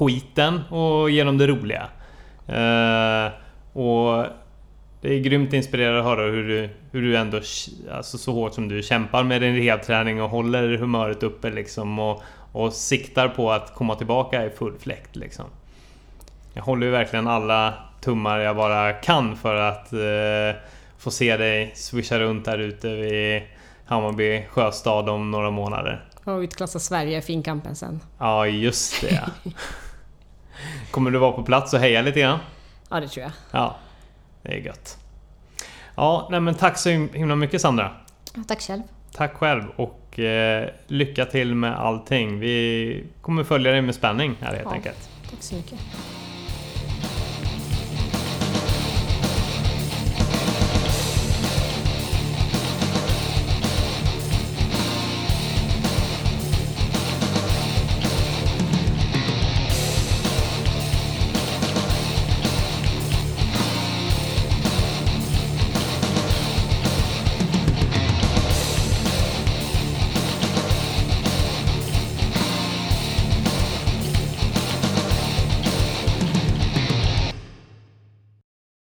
skiten 0.01 0.61
och 0.69 1.11
genom 1.11 1.39
det 1.39 1.47
roliga. 1.47 1.89
Uh, 2.49 3.33
och 3.73 4.27
det 5.01 5.15
är 5.15 5.21
grymt 5.21 5.53
inspirerande 5.53 5.99
att 5.99 6.05
höra 6.05 6.31
hur 6.31 6.49
du, 6.49 6.69
hur 6.93 7.03
du 7.03 7.17
ändå, 7.17 7.37
alltså 7.91 8.19
så 8.19 8.33
hårt 8.33 8.55
som 8.55 8.69
du 8.69 8.83
kämpar 8.83 9.25
med 9.25 9.41
din 9.41 9.57
rehabträning 9.57 10.23
och 10.23 10.31
håller 10.31 10.77
humöret 10.77 11.23
uppe 11.23 11.51
liksom 11.51 11.99
och, 11.99 12.23
och 12.53 12.73
siktar 12.73 13.29
på 13.29 13.53
att 13.53 13.75
komma 13.75 13.95
tillbaka 13.95 14.47
i 14.47 14.51
full 14.51 14.79
fläkt 14.79 15.17
liksom. 15.17 15.45
Jag 16.53 16.63
håller 16.63 16.87
ju 16.87 16.93
verkligen 16.93 17.29
alla 17.29 17.75
tummar 18.01 18.39
jag 18.39 18.57
bara 18.57 18.93
kan 18.93 19.37
för 19.37 19.55
att 19.55 19.93
uh, 19.93 20.61
få 20.99 21.11
se 21.11 21.37
dig 21.37 21.73
swisha 21.75 22.19
runt 22.19 22.45
där 22.45 22.59
ute 22.59 22.95
vid 22.95 23.43
Hammarby 23.87 24.45
sjöstad 24.51 25.09
om 25.09 25.31
några 25.31 25.51
månader. 25.51 26.05
Och 26.25 26.39
utklassa 26.39 26.79
Sverige 26.79 27.19
i 27.19 27.23
finkampen 27.23 27.77
sen. 27.77 28.01
Ja, 28.19 28.47
just 28.47 29.01
det. 29.01 29.31
Kommer 30.91 31.11
du 31.11 31.19
vara 31.19 31.33
på 31.33 31.43
plats 31.43 31.75
och 31.75 31.81
heja 31.81 32.03
lite 32.03 32.21
grann? 32.21 32.39
Ja, 32.91 33.01
det 33.01 33.09
tror 33.09 33.23
jag. 33.23 33.33
Ja, 33.51 33.77
det 34.43 34.53
är 34.53 34.57
gött. 34.57 34.99
Ja, 35.95 36.29
nej 36.31 36.41
men 36.41 36.55
tack 36.55 36.79
så 36.79 36.89
himla 36.91 37.37
mycket 37.37 37.61
Sandra. 37.61 37.91
Tack 38.49 38.61
själv. 38.63 38.83
Tack 39.13 39.35
själv 39.35 39.65
och 39.77 40.19
eh, 40.19 40.69
lycka 40.87 41.25
till 41.25 41.55
med 41.55 41.79
allting. 41.79 42.39
Vi 42.39 43.05
kommer 43.21 43.45
följa 43.45 43.73
dig 43.73 43.83
med 43.83 43.95
spänning 43.95 44.37
här 44.41 44.53
helt 44.53 44.63
ja, 44.65 44.73
enkelt. 44.73 45.11
Tack 45.31 45.43
så 45.43 45.55
mycket. 45.55 45.79